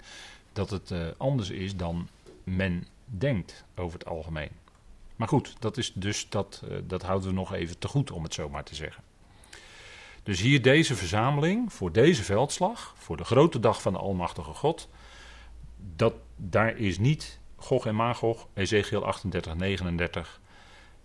dat 0.54 0.69
het 0.69 0.93
anders 1.17 1.50
is 1.50 1.76
dan 1.76 2.08
men 2.43 2.88
denkt 3.06 3.63
over 3.76 4.00
het 4.00 4.08
algemeen. 4.08 4.61
Maar 5.22 5.30
goed, 5.30 5.56
dat, 5.60 5.78
is 5.78 5.94
dus, 5.94 6.30
dat, 6.30 6.62
uh, 6.70 6.78
dat 6.84 7.02
houden 7.02 7.30
we 7.30 7.36
nog 7.36 7.54
even 7.54 7.80
te 7.80 7.88
goed, 7.88 8.12
om 8.12 8.24
het 8.24 8.34
zo 8.34 8.50
maar 8.50 8.64
te 8.64 8.76
zeggen. 8.76 9.04
Dus 10.24 10.40
hier 10.40 10.62
deze 10.62 10.96
verzameling 10.96 11.74
voor 11.74 11.92
deze 11.92 12.24
veldslag, 12.24 12.94
voor 12.98 13.18
de 13.18 13.24
grote 13.24 13.60
dag 13.60 13.82
van 13.82 13.94
de 13.94 14.00
Almachtige 14.00 14.54
God. 14.54 14.90
Dat, 15.96 16.14
daar 16.36 16.78
is 16.78 16.98
niet 17.00 17.40
Gog 17.56 17.86
en 17.86 17.96
Magog, 17.96 18.48
Ezekiel 18.54 19.06
38, 19.06 19.56
39 19.56 20.42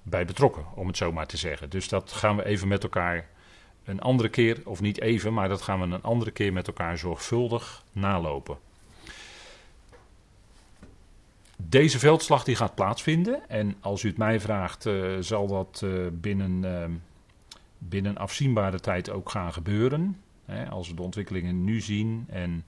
bij 0.02 0.24
betrokken, 0.24 0.66
om 0.74 0.86
het 0.86 0.96
zo 0.96 1.12
maar 1.12 1.26
te 1.26 1.36
zeggen. 1.36 1.70
Dus 1.70 1.88
dat 1.88 2.12
gaan 2.12 2.36
we 2.36 2.44
even 2.44 2.68
met 2.68 2.82
elkaar 2.82 3.28
een 3.84 4.00
andere 4.00 4.28
keer, 4.28 4.60
of 4.64 4.80
niet 4.80 5.00
even, 5.00 5.34
maar 5.34 5.48
dat 5.48 5.62
gaan 5.62 5.80
we 5.80 5.94
een 5.94 6.02
andere 6.02 6.30
keer 6.30 6.52
met 6.52 6.66
elkaar 6.66 6.98
zorgvuldig 6.98 7.84
nalopen. 7.92 8.58
Deze 11.56 11.98
veldslag 11.98 12.44
die 12.44 12.56
gaat 12.56 12.74
plaatsvinden. 12.74 13.48
En 13.48 13.76
als 13.80 14.02
u 14.02 14.08
het 14.08 14.16
mij 14.16 14.40
vraagt, 14.40 14.86
uh, 14.86 15.16
zal 15.20 15.46
dat 15.46 15.80
uh, 15.84 16.06
binnen, 16.12 16.62
uh, 16.64 16.96
binnen 17.78 18.16
afzienbare 18.16 18.80
tijd 18.80 19.10
ook 19.10 19.30
gaan 19.30 19.52
gebeuren. 19.52 20.20
Hè, 20.44 20.68
als 20.68 20.88
we 20.88 20.94
de 20.94 21.02
ontwikkelingen 21.02 21.64
nu 21.64 21.80
zien. 21.80 22.24
En 22.28 22.64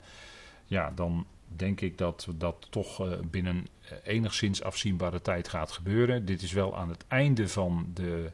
ja, 0.65 0.93
dan 0.95 1.27
denk 1.57 1.81
ik 1.81 1.99
dat 1.99 2.29
dat 2.35 2.67
toch 2.71 3.19
binnen 3.31 3.67
enigszins 4.05 4.63
afzienbare 4.63 5.23
tijd 5.23 5.49
gaat 5.49 5.73
gebeuren. 5.73 6.25
Dit 6.25 6.43
is 6.43 6.53
wel 6.53 6.77
aan 6.77 6.89
het 6.89 7.05
einde 7.09 7.49
van 7.49 7.91
de 7.95 8.31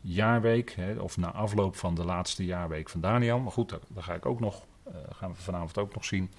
jaarweek. 0.00 0.72
Hè, 0.72 0.98
of 0.98 1.16
na 1.16 1.32
afloop 1.32 1.76
van 1.76 1.94
de 1.94 2.04
laatste 2.04 2.44
jaarweek 2.44 2.88
van 2.88 3.00
Daniel. 3.00 3.38
Maar 3.38 3.52
goed, 3.52 3.68
dat 3.68 3.80
ga 3.96 4.14
ik 4.14 4.26
ook 4.26 4.40
nog, 4.40 4.66
gaan 5.10 5.30
we 5.30 5.42
vanavond 5.42 5.78
ook 5.78 5.94
nog 5.94 6.04
zien. 6.04 6.30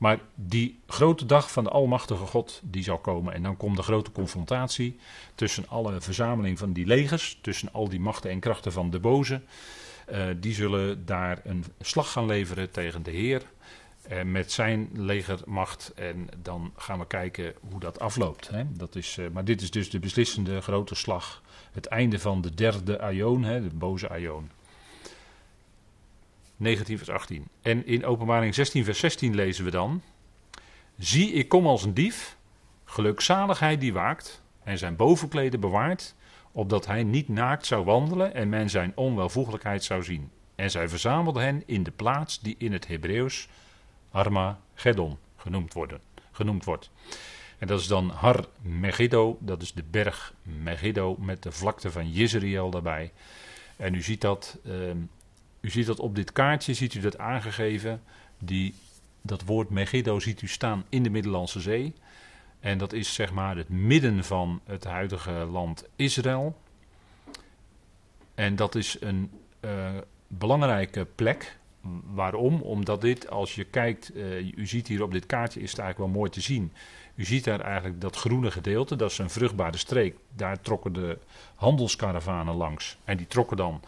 Maar 0.00 0.20
die 0.34 0.80
grote 0.86 1.26
dag 1.26 1.52
van 1.52 1.64
de 1.64 1.70
Almachtige 1.70 2.26
God, 2.26 2.60
die 2.64 2.82
zal 2.82 2.98
komen. 2.98 3.32
En 3.32 3.42
dan 3.42 3.56
komt 3.56 3.76
de 3.76 3.82
grote 3.82 4.12
confrontatie 4.12 4.98
tussen 5.34 5.68
alle 5.68 6.00
verzameling 6.00 6.58
van 6.58 6.72
die 6.72 6.86
legers, 6.86 7.38
tussen 7.40 7.72
al 7.72 7.88
die 7.88 8.00
machten 8.00 8.30
en 8.30 8.40
krachten 8.40 8.72
van 8.72 8.90
de 8.90 9.00
boze. 9.00 9.40
Uh, 10.10 10.26
die 10.36 10.54
zullen 10.54 11.06
daar 11.06 11.40
een 11.44 11.64
slag 11.80 12.12
gaan 12.12 12.26
leveren 12.26 12.70
tegen 12.70 13.02
de 13.02 13.10
Heer. 13.10 13.42
Uh, 14.10 14.22
met 14.22 14.52
zijn 14.52 14.88
legermacht. 14.92 15.92
En 15.94 16.28
dan 16.42 16.72
gaan 16.76 16.98
we 16.98 17.06
kijken 17.06 17.54
hoe 17.70 17.80
dat 17.80 17.98
afloopt. 17.98 18.48
Hè. 18.48 18.62
Dat 18.72 18.96
is, 18.96 19.16
uh, 19.16 19.28
maar 19.32 19.44
dit 19.44 19.62
is 19.62 19.70
dus 19.70 19.90
de 19.90 19.98
beslissende 19.98 20.60
grote 20.60 20.94
slag. 20.94 21.42
Het 21.72 21.86
einde 21.86 22.18
van 22.18 22.40
de 22.40 22.54
derde 22.54 23.00
Aion, 23.00 23.44
hè, 23.44 23.62
de 23.62 23.74
boze 23.74 24.08
Aion. 24.08 24.50
19 26.60 26.96
vers 26.96 27.10
18. 27.10 27.48
En 27.62 27.86
in 27.86 28.04
openbaring 28.04 28.54
16 28.54 28.84
vers 28.84 28.98
16 28.98 29.34
lezen 29.34 29.64
we 29.64 29.70
dan... 29.70 30.02
Zie, 30.98 31.32
ik 31.32 31.48
kom 31.48 31.66
als 31.66 31.84
een 31.84 31.94
dief, 31.94 32.36
gelukzaligheid 32.84 33.80
die 33.80 33.92
waakt 33.92 34.42
en 34.64 34.78
zijn 34.78 34.96
bovenkleden 34.96 35.60
bewaart, 35.60 36.14
opdat 36.52 36.86
hij 36.86 37.04
niet 37.04 37.28
naakt 37.28 37.66
zou 37.66 37.84
wandelen 37.84 38.34
en 38.34 38.48
men 38.48 38.70
zijn 38.70 38.92
onwelvoegelijkheid 38.94 39.84
zou 39.84 40.02
zien. 40.02 40.30
En 40.54 40.70
zij 40.70 40.88
verzamelden 40.88 41.42
hen 41.42 41.62
in 41.66 41.82
de 41.82 41.90
plaats 41.90 42.40
die 42.40 42.54
in 42.58 42.72
het 42.72 42.86
Hebreeuws 42.86 43.48
Armageddon 44.10 45.18
genoemd, 45.36 45.72
worden, 45.72 46.00
genoemd 46.30 46.64
wordt. 46.64 46.90
En 47.58 47.66
dat 47.66 47.80
is 47.80 47.86
dan 47.86 48.10
Har 48.10 48.48
Megiddo, 48.62 49.38
dat 49.40 49.62
is 49.62 49.72
de 49.72 49.84
berg 49.90 50.34
Megiddo 50.42 51.16
met 51.18 51.42
de 51.42 51.52
vlakte 51.52 51.90
van 51.90 52.10
Jezreel 52.10 52.70
daarbij. 52.70 53.12
En 53.76 53.94
u 53.94 54.02
ziet 54.02 54.20
dat 54.20 54.58
uh, 54.64 54.74
u 55.60 55.70
ziet 55.70 55.86
dat 55.86 56.00
op 56.00 56.14
dit 56.14 56.32
kaartje, 56.32 56.74
ziet 56.74 56.94
u 56.94 57.00
dat 57.00 57.18
aangegeven. 57.18 58.02
Die, 58.38 58.74
dat 59.22 59.42
woord 59.42 59.70
Megiddo 59.70 60.20
ziet 60.20 60.42
u 60.42 60.46
staan 60.46 60.84
in 60.88 61.02
de 61.02 61.10
Middellandse 61.10 61.60
Zee. 61.60 61.94
En 62.60 62.78
dat 62.78 62.92
is 62.92 63.14
zeg 63.14 63.32
maar 63.32 63.56
het 63.56 63.68
midden 63.68 64.24
van 64.24 64.60
het 64.64 64.84
huidige 64.84 65.32
land 65.32 65.88
Israël. 65.96 66.56
En 68.34 68.56
dat 68.56 68.74
is 68.74 68.96
een 69.00 69.30
uh, 69.60 69.90
belangrijke 70.26 71.06
plek. 71.14 71.58
Waarom? 72.12 72.60
Omdat 72.60 73.00
dit, 73.00 73.30
als 73.30 73.54
je 73.54 73.64
kijkt, 73.64 74.16
uh, 74.16 74.56
u 74.56 74.66
ziet 74.66 74.86
hier 74.86 75.02
op 75.02 75.12
dit 75.12 75.26
kaartje, 75.26 75.60
is 75.60 75.70
het 75.70 75.80
eigenlijk 75.80 76.10
wel 76.10 76.20
mooi 76.20 76.30
te 76.30 76.40
zien. 76.40 76.72
U 77.14 77.24
ziet 77.24 77.44
daar 77.44 77.60
eigenlijk 77.60 78.00
dat 78.00 78.16
groene 78.16 78.50
gedeelte, 78.50 78.96
dat 78.96 79.10
is 79.10 79.18
een 79.18 79.30
vruchtbare 79.30 79.76
streek. 79.76 80.16
Daar 80.36 80.60
trokken 80.60 80.92
de 80.92 81.18
handelskaravanen 81.54 82.54
langs. 82.54 82.96
En 83.04 83.16
die 83.16 83.26
trokken 83.26 83.56
dan 83.56 83.80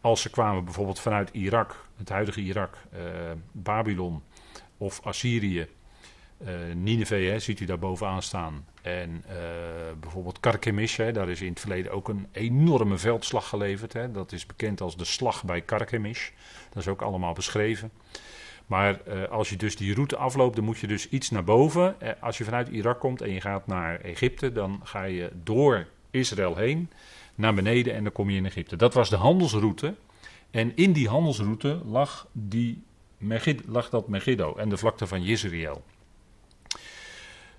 als 0.00 0.20
ze 0.20 0.30
kwamen 0.30 0.64
bijvoorbeeld 0.64 1.00
vanuit 1.00 1.30
Irak, 1.32 1.86
het 1.96 2.08
huidige 2.08 2.40
Irak, 2.40 2.76
uh, 2.94 3.00
Babylon 3.52 4.22
of 4.76 5.00
Assyrië, 5.02 5.68
Uh, 6.42 6.74
Nineveh 6.74 7.30
hè, 7.30 7.38
ziet 7.38 7.60
u 7.60 7.64
daar 7.64 7.78
bovenaan 7.78 8.22
staan. 8.22 8.66
En 8.82 9.24
uh, 9.26 9.34
bijvoorbeeld 10.00 10.40
Karkemish, 10.40 10.96
hè, 10.96 11.12
daar 11.12 11.28
is 11.28 11.40
in 11.40 11.48
het 11.48 11.60
verleden 11.60 11.92
ook 11.92 12.08
een 12.08 12.26
enorme 12.32 12.98
veldslag 12.98 13.48
geleverd. 13.48 13.92
Hè. 13.92 14.10
Dat 14.10 14.32
is 14.32 14.46
bekend 14.46 14.80
als 14.80 14.96
de 14.96 15.04
slag 15.04 15.44
bij 15.44 15.60
Karkemish. 15.60 16.30
Dat 16.68 16.82
is 16.82 16.88
ook 16.88 17.02
allemaal 17.02 17.32
beschreven. 17.32 17.90
Maar 18.66 19.02
als 19.28 19.48
je 19.48 19.56
dus 19.56 19.76
die 19.76 19.94
route 19.94 20.16
afloopt, 20.16 20.56
dan 20.56 20.64
moet 20.64 20.78
je 20.78 20.86
dus 20.86 21.08
iets 21.08 21.30
naar 21.30 21.44
boven. 21.44 21.96
als 22.20 22.38
je 22.38 22.44
vanuit 22.44 22.68
Irak 22.68 23.00
komt 23.00 23.20
en 23.20 23.32
je 23.32 23.40
gaat 23.40 23.66
naar 23.66 24.00
Egypte, 24.00 24.52
dan 24.52 24.80
ga 24.84 25.02
je 25.02 25.30
door 25.42 25.86
Israël 26.10 26.56
heen 26.56 26.90
naar 27.38 27.54
beneden 27.54 27.94
en 27.94 28.02
dan 28.02 28.12
kom 28.12 28.30
je 28.30 28.36
in 28.36 28.46
Egypte. 28.46 28.76
Dat 28.76 28.94
was 28.94 29.10
de 29.10 29.16
handelsroute. 29.16 29.94
En 30.50 30.76
in 30.76 30.92
die 30.92 31.08
handelsroute 31.08 31.80
lag, 31.84 32.26
die 32.32 32.82
Megid, 33.18 33.62
lag 33.66 33.90
dat 33.90 34.08
Megiddo 34.08 34.54
en 34.54 34.68
de 34.68 34.76
vlakte 34.76 35.06
van 35.06 35.22
Jezreel. 35.22 35.82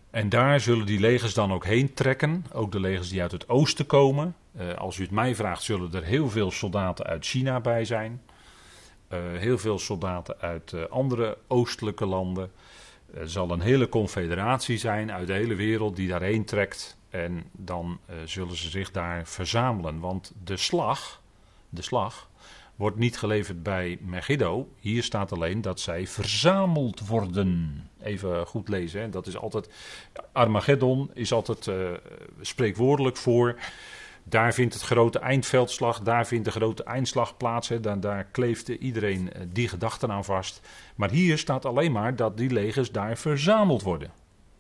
En 0.10 0.30
daar 0.30 0.60
zullen 0.60 0.86
die 0.86 1.00
legers 1.00 1.34
dan 1.34 1.54
ook 1.54 1.66
heen 1.66 1.94
trekken. 1.94 2.46
Ook 2.54 2.72
de 2.72 2.80
legers 2.80 3.10
die 3.10 3.22
uit 3.22 3.32
het 3.32 3.50
oosten 3.50 3.86
komen. 3.86 4.36
Uh, 4.60 4.74
als 4.74 4.98
u 4.98 5.02
het 5.02 5.12
mij 5.12 5.36
vraagt, 5.36 5.64
zullen 5.64 5.94
er 5.94 6.04
heel 6.04 6.30
veel 6.30 6.52
soldaten 6.52 7.06
uit 7.06 7.26
China 7.26 7.60
bij 7.60 7.86
zijn. 7.86 8.22
Uh, 9.14 9.20
heel 9.38 9.58
veel 9.58 9.80
soldaten 9.80 10.40
uit 10.40 10.72
uh, 10.72 10.84
andere 10.86 11.38
oostelijke 11.48 12.06
landen. 12.06 12.52
Er 13.14 13.30
zal 13.30 13.52
een 13.52 13.62
hele 13.62 13.90
confederatie 13.90 14.78
zijn 14.78 15.12
uit 15.12 15.28
de 15.28 15.34
hele 15.34 15.56
wereld 15.56 15.96
die 15.96 16.08
daarheen 16.08 16.46
trekt. 16.46 16.98
En 17.10 17.44
dan 17.52 18.00
zullen 18.26 18.58
ze 18.58 18.70
zich 18.70 18.92
daar 18.92 19.28
verzamelen. 19.28 20.00
Want 20.00 20.34
de 20.44 20.58
slag, 20.58 21.22
de 21.70 21.82
slag 21.82 22.30
wordt 22.80 22.98
niet 22.98 23.18
geleverd 23.18 23.64
bij 23.64 23.98
Megiddo. 24.02 24.70
Hier 24.80 25.04
staat 25.04 25.32
alleen 25.32 25.62
dat 25.62 25.80
zij 25.80 26.08
verzameld 26.08 27.08
worden. 27.08 27.84
Even 28.02 28.46
goed 28.46 28.70
lezen. 28.70 29.02
Hè. 29.02 29.10
Dat 29.10 29.28
is 29.28 29.38
altijd. 29.38 29.70
Armageddon 30.32 31.12
is 31.14 31.34
altijd 31.34 31.66
uh, 31.66 31.90
spreekwoordelijk 32.42 33.18
voor. 33.18 33.60
Daar 34.24 34.54
vindt 34.54 34.74
het 34.74 34.84
grote 34.84 35.20
eindveldslag, 35.20 36.02
daar 36.02 36.28
vindt 36.28 36.46
de 36.46 36.52
grote 36.52 36.84
eindslag 36.84 37.38
plaats. 37.38 37.70
Hè. 37.70 37.80
Daar, 37.80 38.00
daar 38.00 38.24
kleeft 38.24 38.68
iedereen 38.68 39.22
uh, 39.22 39.42
die 39.48 39.68
gedachten 39.68 40.12
aan 40.12 40.26
vast. 40.26 40.62
Maar 40.96 41.10
hier 41.12 41.38
staat 41.38 41.66
alleen 41.66 41.92
maar 41.92 42.16
dat 42.16 42.38
die 42.38 42.50
legers 42.50 42.92
daar 42.92 43.18
verzameld 43.18 43.82
worden. 43.82 44.12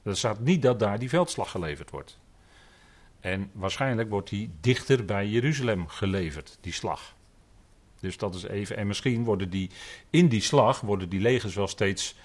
Er 0.03 0.17
staat 0.17 0.39
niet 0.39 0.61
dat 0.61 0.79
daar 0.79 0.99
die 0.99 1.09
veldslag 1.09 1.51
geleverd 1.51 1.89
wordt. 1.89 2.17
En 3.19 3.49
waarschijnlijk 3.53 4.09
wordt 4.09 4.29
die 4.29 4.49
dichter 4.61 5.05
bij 5.05 5.27
Jeruzalem 5.27 5.87
geleverd, 5.87 6.57
die 6.61 6.73
slag. 6.73 7.15
Dus 7.99 8.17
dat 8.17 8.35
is 8.35 8.43
even. 8.43 8.77
En 8.77 8.87
misschien 8.87 9.23
worden 9.23 9.49
die 9.49 9.69
in 10.09 10.27
die 10.27 10.41
slag 10.41 10.81
worden 10.81 11.09
die 11.09 11.19
legers 11.19 11.55
wel 11.55 11.67
steeds. 11.67 12.15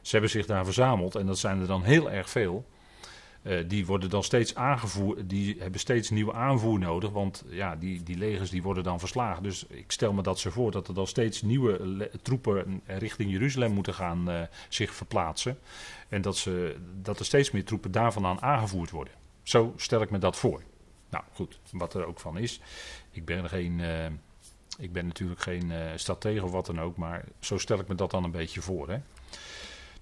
Ze 0.00 0.10
hebben 0.10 0.30
zich 0.30 0.46
daar 0.46 0.64
verzameld 0.64 1.14
en 1.14 1.26
dat 1.26 1.38
zijn 1.38 1.60
er 1.60 1.66
dan 1.66 1.82
heel 1.82 2.10
erg 2.10 2.30
veel. 2.30 2.64
Uh, 3.42 3.58
die 3.68 3.86
worden 3.86 4.10
dan 4.10 4.22
steeds 4.22 4.54
aangevoerd, 4.54 5.30
die 5.30 5.56
hebben 5.58 5.80
steeds 5.80 6.10
nieuwe 6.10 6.32
aanvoer 6.32 6.78
nodig, 6.78 7.10
want 7.10 7.44
ja, 7.48 7.76
die, 7.76 8.02
die 8.02 8.18
legers 8.18 8.50
die 8.50 8.62
worden 8.62 8.82
dan 8.82 8.98
verslagen. 8.98 9.42
Dus 9.42 9.66
ik 9.66 9.90
stel 9.92 10.12
me 10.12 10.22
dat 10.22 10.38
ze 10.38 10.50
voor 10.50 10.70
dat 10.70 10.88
er 10.88 10.94
dan 10.94 11.06
steeds 11.06 11.42
nieuwe 11.42 12.10
troepen 12.22 12.82
richting 12.86 13.30
Jeruzalem 13.30 13.72
moeten 13.72 13.94
gaan 13.94 14.30
uh, 14.30 14.40
zich 14.68 14.94
verplaatsen. 14.94 15.58
En 16.08 16.22
dat, 16.22 16.36
ze, 16.36 16.76
dat 17.02 17.18
er 17.18 17.24
steeds 17.24 17.50
meer 17.50 17.64
troepen 17.64 17.92
daarvan 17.92 18.26
aan 18.26 18.42
aangevoerd 18.42 18.90
worden. 18.90 19.19
Zo 19.50 19.72
stel 19.76 20.02
ik 20.02 20.10
me 20.10 20.18
dat 20.18 20.36
voor. 20.36 20.62
Nou 21.08 21.24
goed, 21.32 21.58
wat 21.72 21.94
er 21.94 22.06
ook 22.06 22.20
van 22.20 22.38
is. 22.38 22.60
Ik 23.10 23.24
ben 23.24 23.48
geen. 23.48 23.78
Uh, 23.78 24.06
ik 24.78 24.92
ben 24.92 25.06
natuurlijk 25.06 25.40
geen 25.40 25.70
uh, 25.70 25.78
stratege 25.94 26.44
of 26.44 26.50
wat 26.50 26.66
dan 26.66 26.80
ook, 26.80 26.96
maar 26.96 27.24
zo 27.40 27.58
stel 27.58 27.78
ik 27.78 27.88
me 27.88 27.94
dat 27.94 28.10
dan 28.10 28.24
een 28.24 28.30
beetje 28.30 28.60
voor. 28.62 28.88
Hè? 28.88 28.98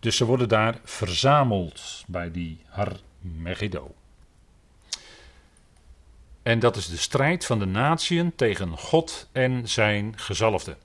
Dus 0.01 0.17
ze 0.17 0.25
worden 0.25 0.49
daar 0.49 0.81
verzameld 0.85 2.05
bij 2.07 2.31
die 2.31 2.61
Har 2.67 3.01
Megiddo. 3.21 3.95
En 6.43 6.59
dat 6.59 6.77
is 6.77 6.87
de 6.87 6.97
strijd 6.97 7.47
van 7.47 7.59
de 7.59 7.67
natieën 7.67 8.35
tegen 8.35 8.79
God 8.79 9.29
en 9.33 9.69
zijn 9.69 10.19
gezalfde. 10.19 10.77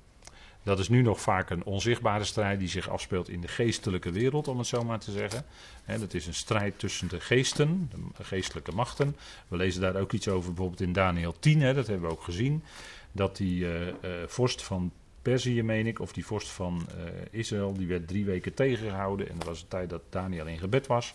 Dat 0.63 0.79
is 0.79 0.89
nu 0.89 1.01
nog 1.01 1.21
vaak 1.21 1.49
een 1.49 1.63
onzichtbare 1.63 2.23
strijd 2.23 2.59
die 2.59 2.67
zich 2.67 2.89
afspeelt 2.89 3.29
in 3.29 3.41
de 3.41 3.47
geestelijke 3.47 4.11
wereld, 4.11 4.47
om 4.47 4.57
het 4.57 4.67
zo 4.67 4.83
maar 4.83 4.99
te 4.99 5.11
zeggen. 5.11 5.45
Dat 5.85 6.13
is 6.13 6.27
een 6.27 6.33
strijd 6.33 6.79
tussen 6.79 7.07
de 7.07 7.19
geesten, 7.19 7.91
de 8.17 8.23
geestelijke 8.23 8.71
machten. 8.71 9.15
We 9.47 9.57
lezen 9.57 9.81
daar 9.81 9.95
ook 9.95 10.11
iets 10.11 10.27
over 10.27 10.49
bijvoorbeeld 10.49 10.81
in 10.81 10.93
Daniel 10.93 11.35
10, 11.39 11.61
he, 11.61 11.73
dat 11.73 11.87
hebben 11.87 12.07
we 12.07 12.15
ook 12.15 12.23
gezien 12.23 12.63
dat 13.11 13.37
die 13.37 13.59
uh, 13.59 13.87
uh, 13.87 13.93
vorst 14.27 14.63
van 14.63 14.91
Perzië, 15.21 15.63
meen 15.63 15.87
ik, 15.87 15.99
of 15.99 16.13
die 16.13 16.25
vorst 16.25 16.47
van 16.47 16.87
uh, 16.97 17.03
Israël, 17.31 17.73
die 17.73 17.87
werd 17.87 18.07
drie 18.07 18.25
weken 18.25 18.53
tegengehouden. 18.53 19.29
En 19.29 19.37
dat 19.37 19.47
was 19.47 19.59
de 19.59 19.67
tijd 19.67 19.89
dat 19.89 20.01
Daniel 20.09 20.47
in 20.47 20.59
gebed 20.59 20.87
was. 20.87 21.13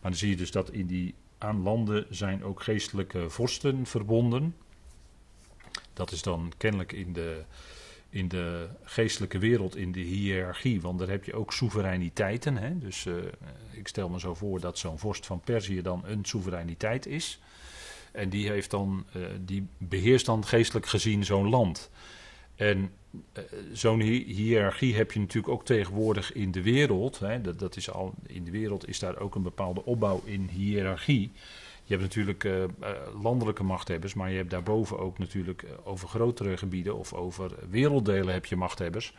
Maar 0.00 0.10
dan 0.10 0.14
zie 0.14 0.30
je 0.30 0.36
dus 0.36 0.50
dat 0.50 0.70
in 0.70 0.86
die 0.86 1.14
aan 1.38 1.62
landen 1.62 2.06
zijn 2.10 2.44
ook 2.44 2.62
geestelijke 2.62 3.30
vorsten 3.30 3.86
verbonden. 3.86 4.56
Dat 5.92 6.12
is 6.12 6.22
dan 6.22 6.52
kennelijk 6.56 6.92
in 6.92 7.12
de, 7.12 7.44
in 8.10 8.28
de 8.28 8.68
geestelijke 8.82 9.38
wereld, 9.38 9.76
in 9.76 9.92
de 9.92 10.00
hiërarchie, 10.00 10.80
want 10.80 10.98
daar 10.98 11.08
heb 11.08 11.24
je 11.24 11.34
ook 11.34 11.52
soevereiniteiten. 11.52 12.56
Hè? 12.56 12.78
Dus 12.78 13.04
uh, 13.04 13.14
ik 13.72 13.88
stel 13.88 14.08
me 14.08 14.20
zo 14.20 14.34
voor 14.34 14.60
dat 14.60 14.78
zo'n 14.78 14.98
vorst 14.98 15.26
van 15.26 15.40
Perzië 15.40 15.82
dan 15.82 16.02
een 16.04 16.24
soevereiniteit 16.24 17.06
is. 17.06 17.40
En 18.12 18.28
die, 18.28 18.48
heeft 18.48 18.70
dan, 18.70 19.06
uh, 19.16 19.26
die 19.40 19.66
beheerst 19.78 20.26
dan 20.26 20.44
geestelijk 20.44 20.86
gezien 20.86 21.24
zo'n 21.24 21.48
land. 21.48 21.90
En 22.54 22.90
uh, 23.10 23.42
zo'n 23.72 24.00
hi 24.00 24.24
hiërarchie 24.24 24.96
heb 24.96 25.12
je 25.12 25.20
natuurlijk 25.20 25.52
ook 25.52 25.64
tegenwoordig 25.64 26.32
in 26.32 26.50
de 26.50 26.62
wereld. 26.62 27.18
Hè. 27.18 27.40
Dat, 27.40 27.58
dat, 27.58 27.76
is 27.76 27.90
al, 27.90 28.14
in 28.26 28.44
de 28.44 28.50
wereld 28.50 28.88
is 28.88 28.98
daar 28.98 29.18
ook 29.18 29.34
een 29.34 29.42
bepaalde 29.42 29.84
opbouw 29.84 30.22
in 30.24 30.48
hiërarchie. 30.52 31.30
Je 31.86 31.96
hebt 31.96 32.02
natuurlijk 32.02 32.44
uh, 32.44 32.64
landelijke 33.22 33.62
machthebbers, 33.62 34.14
maar 34.14 34.30
je 34.30 34.36
hebt 34.36 34.50
daarboven 34.50 34.98
ook 34.98 35.18
natuurlijk 35.18 35.66
over 35.84 36.08
grotere 36.08 36.56
gebieden 36.56 36.96
of 36.96 37.12
over 37.12 37.52
werelddelen 37.70 38.32
heb 38.32 38.46
je 38.46 38.56
machthebbers. 38.56 39.14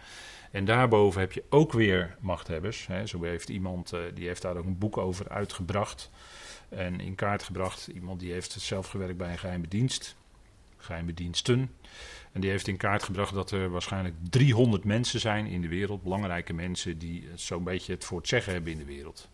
En 0.52 0.66
daarboven 0.66 1.22
heb 1.22 1.32
je 1.32 1.44
ook 1.50 1.74
weer 1.74 2.16
machthebbers. 2.20 2.88
Hè. 2.88 3.06
Zo 3.06 3.24
heeft 3.24 3.50
iemand, 3.50 3.94
die 4.14 4.28
heeft 4.28 4.42
daar 4.42 4.58
ook 4.58 4.66
een 4.66 4.78
boek 4.78 4.98
over 4.98 5.30
uitgebracht 5.30 6.10
en 6.70 7.00
in 7.00 7.16
kaart 7.16 7.44
gebracht. 7.44 7.88
Iemand 7.88 8.20
die 8.20 8.32
heeft 8.32 8.52
zelf 8.52 8.88
gewerkt 8.88 9.18
bij 9.18 9.32
een 9.32 9.38
geheime 9.38 9.68
dienst, 9.68 10.16
geheime 10.78 11.14
diensten. 11.14 11.72
En 12.32 12.42
die 12.42 12.50
heeft 12.50 12.68
in 12.68 12.78
kaart 12.78 13.04
gebracht 13.04 13.34
dat 13.34 13.52
er 13.52 13.70
waarschijnlijk 13.70 14.16
300 14.30 14.84
mensen 14.84 15.20
zijn 15.20 15.46
in 15.46 15.62
de 15.62 15.68
wereld, 15.68 16.04
belangrijke 16.04 16.54
mensen 16.54 16.98
die 16.98 17.28
zo'n 17.36 17.64
beetje 17.64 17.94
het 17.94 18.06
voor 18.06 18.18
het 18.18 18.28
zeggen 18.28 18.54
hebben 18.54 18.72
in 18.72 18.78
de 18.78 18.86
wereld. 18.86 19.30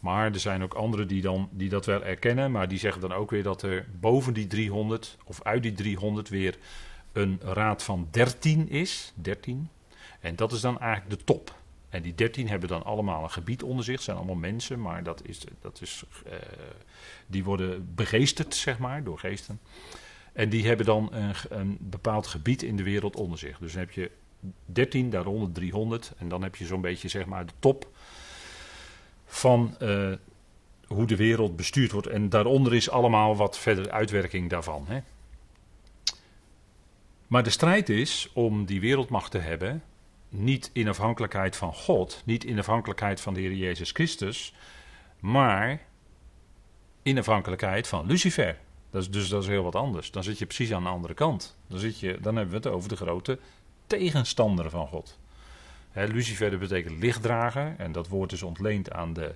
Maar 0.00 0.32
er 0.32 0.40
zijn 0.40 0.62
ook 0.62 0.74
anderen 0.74 1.08
die, 1.08 1.22
dan, 1.22 1.48
die 1.52 1.68
dat 1.68 1.86
wel 1.86 2.04
erkennen, 2.04 2.50
maar 2.50 2.68
die 2.68 2.78
zeggen 2.78 3.00
dan 3.00 3.12
ook 3.12 3.30
weer 3.30 3.42
dat 3.42 3.62
er 3.62 3.86
boven 4.00 4.34
die 4.34 4.46
300 4.46 5.16
of 5.24 5.42
uit 5.42 5.62
die 5.62 5.72
300 5.72 6.28
weer 6.28 6.58
een 7.12 7.40
raad 7.42 7.82
van 7.82 8.08
13 8.10 8.68
is. 8.68 9.12
13. 9.14 9.68
En 10.20 10.36
dat 10.36 10.52
is 10.52 10.60
dan 10.60 10.80
eigenlijk 10.80 11.18
de 11.18 11.24
top. 11.24 11.54
En 11.88 12.02
die 12.02 12.14
dertien 12.14 12.48
hebben 12.48 12.68
dan 12.68 12.84
allemaal 12.84 13.22
een 13.22 13.30
gebied 13.30 13.62
onder 13.62 13.84
zich. 13.84 14.02
Zijn 14.02 14.16
allemaal 14.16 14.34
mensen, 14.34 14.80
maar 14.80 15.02
dat 15.02 15.22
is, 15.24 15.44
dat 15.60 15.80
is, 15.80 16.04
uh, 16.26 16.32
die 17.26 17.44
worden 17.44 17.94
begeesterd, 17.94 18.54
zeg 18.54 18.78
maar, 18.78 19.04
door 19.04 19.18
geesten. 19.18 19.60
En 20.32 20.48
die 20.48 20.66
hebben 20.66 20.86
dan 20.86 21.08
een, 21.12 21.34
een, 21.48 21.76
bepaald 21.80 22.26
gebied 22.26 22.62
in 22.62 22.76
de 22.76 22.82
wereld 22.82 23.16
onder 23.16 23.38
zich. 23.38 23.58
Dus 23.58 23.72
dan 23.72 23.80
heb 23.80 23.90
je 23.90 24.10
13, 24.64 25.10
daaronder 25.10 25.52
300. 25.52 26.12
En 26.18 26.28
dan 26.28 26.42
heb 26.42 26.56
je 26.56 26.66
zo'n 26.66 26.80
beetje, 26.80 27.08
zeg 27.08 27.26
maar, 27.26 27.46
de 27.46 27.52
top 27.58 27.95
van 29.26 29.76
uh, 29.82 30.12
hoe 30.86 31.06
de 31.06 31.16
wereld 31.16 31.56
bestuurd 31.56 31.92
wordt. 31.92 32.06
En 32.06 32.28
daaronder 32.28 32.74
is 32.74 32.90
allemaal 32.90 33.36
wat 33.36 33.58
verder 33.58 33.90
uitwerking 33.90 34.50
daarvan. 34.50 34.84
Hè. 34.88 35.00
Maar 37.26 37.42
de 37.42 37.50
strijd 37.50 37.88
is 37.88 38.30
om 38.32 38.64
die 38.64 38.80
wereldmacht 38.80 39.30
te 39.30 39.38
hebben 39.38 39.82
niet 40.28 40.70
in 40.72 40.88
afhankelijkheid 40.88 41.56
van 41.56 41.74
God, 41.74 42.22
niet 42.24 42.44
in 42.44 42.58
afhankelijkheid 42.58 43.20
van 43.20 43.34
de 43.34 43.40
Heer 43.40 43.54
Jezus 43.54 43.90
Christus, 43.90 44.54
maar 45.20 45.80
in 47.02 47.18
afhankelijkheid 47.18 47.88
van 47.88 48.06
Lucifer. 48.06 48.58
Dat 48.90 49.02
is, 49.02 49.10
dus 49.10 49.28
dat 49.28 49.42
is 49.42 49.48
heel 49.48 49.62
wat 49.62 49.74
anders. 49.74 50.10
Dan 50.10 50.24
zit 50.24 50.38
je 50.38 50.46
precies 50.46 50.72
aan 50.72 50.82
de 50.82 50.88
andere 50.88 51.14
kant. 51.14 51.56
Dan, 51.66 51.78
zit 51.78 52.00
je, 52.00 52.18
dan 52.20 52.36
hebben 52.36 52.62
we 52.62 52.68
het 52.68 52.76
over 52.76 52.88
de 52.88 52.96
grote 52.96 53.38
tegenstander 53.86 54.70
van 54.70 54.86
God. 54.86 55.18
Lucifer 56.04 56.58
betekent 56.58 56.98
lichtdrager 56.98 57.74
en 57.78 57.92
dat 57.92 58.08
woord 58.08 58.32
is 58.32 58.42
ontleend 58.42 58.92
aan 58.92 59.12
de 59.12 59.34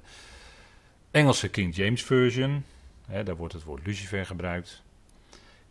Engelse 1.11 1.49
King 1.49 1.77
James 1.77 2.03
Version. 2.03 2.65
daar 3.07 3.37
wordt 3.37 3.53
het 3.55 3.63
woord 3.63 3.87
Lucifer 3.87 4.27
gebruikt. 4.27 4.83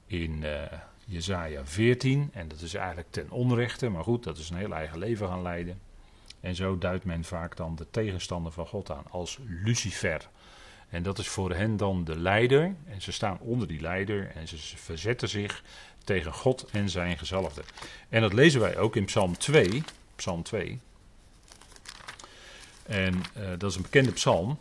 In 0.06 0.42
uh, 0.44 0.62
Jezaja 1.06 1.66
14. 1.66 2.30
En 2.34 2.48
dat 2.48 2.62
is 2.62 2.74
eigenlijk 2.74 3.08
ten 3.12 3.30
onrechte, 3.30 3.90
maar 3.90 4.04
goed, 4.04 4.24
dat 4.24 4.38
is 4.38 4.50
een 4.50 4.58
heel 4.58 4.74
eigen 4.74 5.00
leven 5.00 5.28
gaan 5.28 5.42
leiden. 5.42 5.80
En 6.40 6.56
zo 6.56 6.78
duidt 6.78 7.06
men 7.06 7.24
vaak 7.24 7.56
dan 7.56 7.76
de 7.76 7.86
tegenstander 7.92 8.52
van 8.52 8.68
God 8.68 8.92
aan 8.92 9.06
als 9.10 9.40
Lucifer. 9.64 10.30
En 10.90 11.04
dat 11.04 11.20
is 11.20 11.28
voor 11.28 11.54
hen 11.54 11.78
dan 11.78 12.04
de 12.04 12.20
leider. 12.20 12.76
En 12.88 13.02
ze 13.02 13.12
staan 13.12 13.40
onder 13.40 13.68
die 13.68 13.82
leider 13.82 14.32
en 14.36 14.48
ze 14.48 14.58
verzetten 14.58 15.30
zich 15.30 15.64
tegen 16.04 16.34
God 16.34 16.66
en 16.72 16.90
zijn 16.90 17.18
gezalfde. 17.18 17.64
En 18.10 18.22
dat 18.22 18.34
lezen 18.34 18.62
wij 18.62 18.78
ook 18.78 18.96
in 18.96 19.06
Psalm 19.06 19.38
2. 19.38 19.84
Psalm 20.20 20.44
2. 20.44 20.80
En 22.86 23.14
uh, 23.14 23.50
dat 23.58 23.70
is 23.70 23.76
een 23.76 23.82
bekende 23.82 24.12
psalm, 24.12 24.58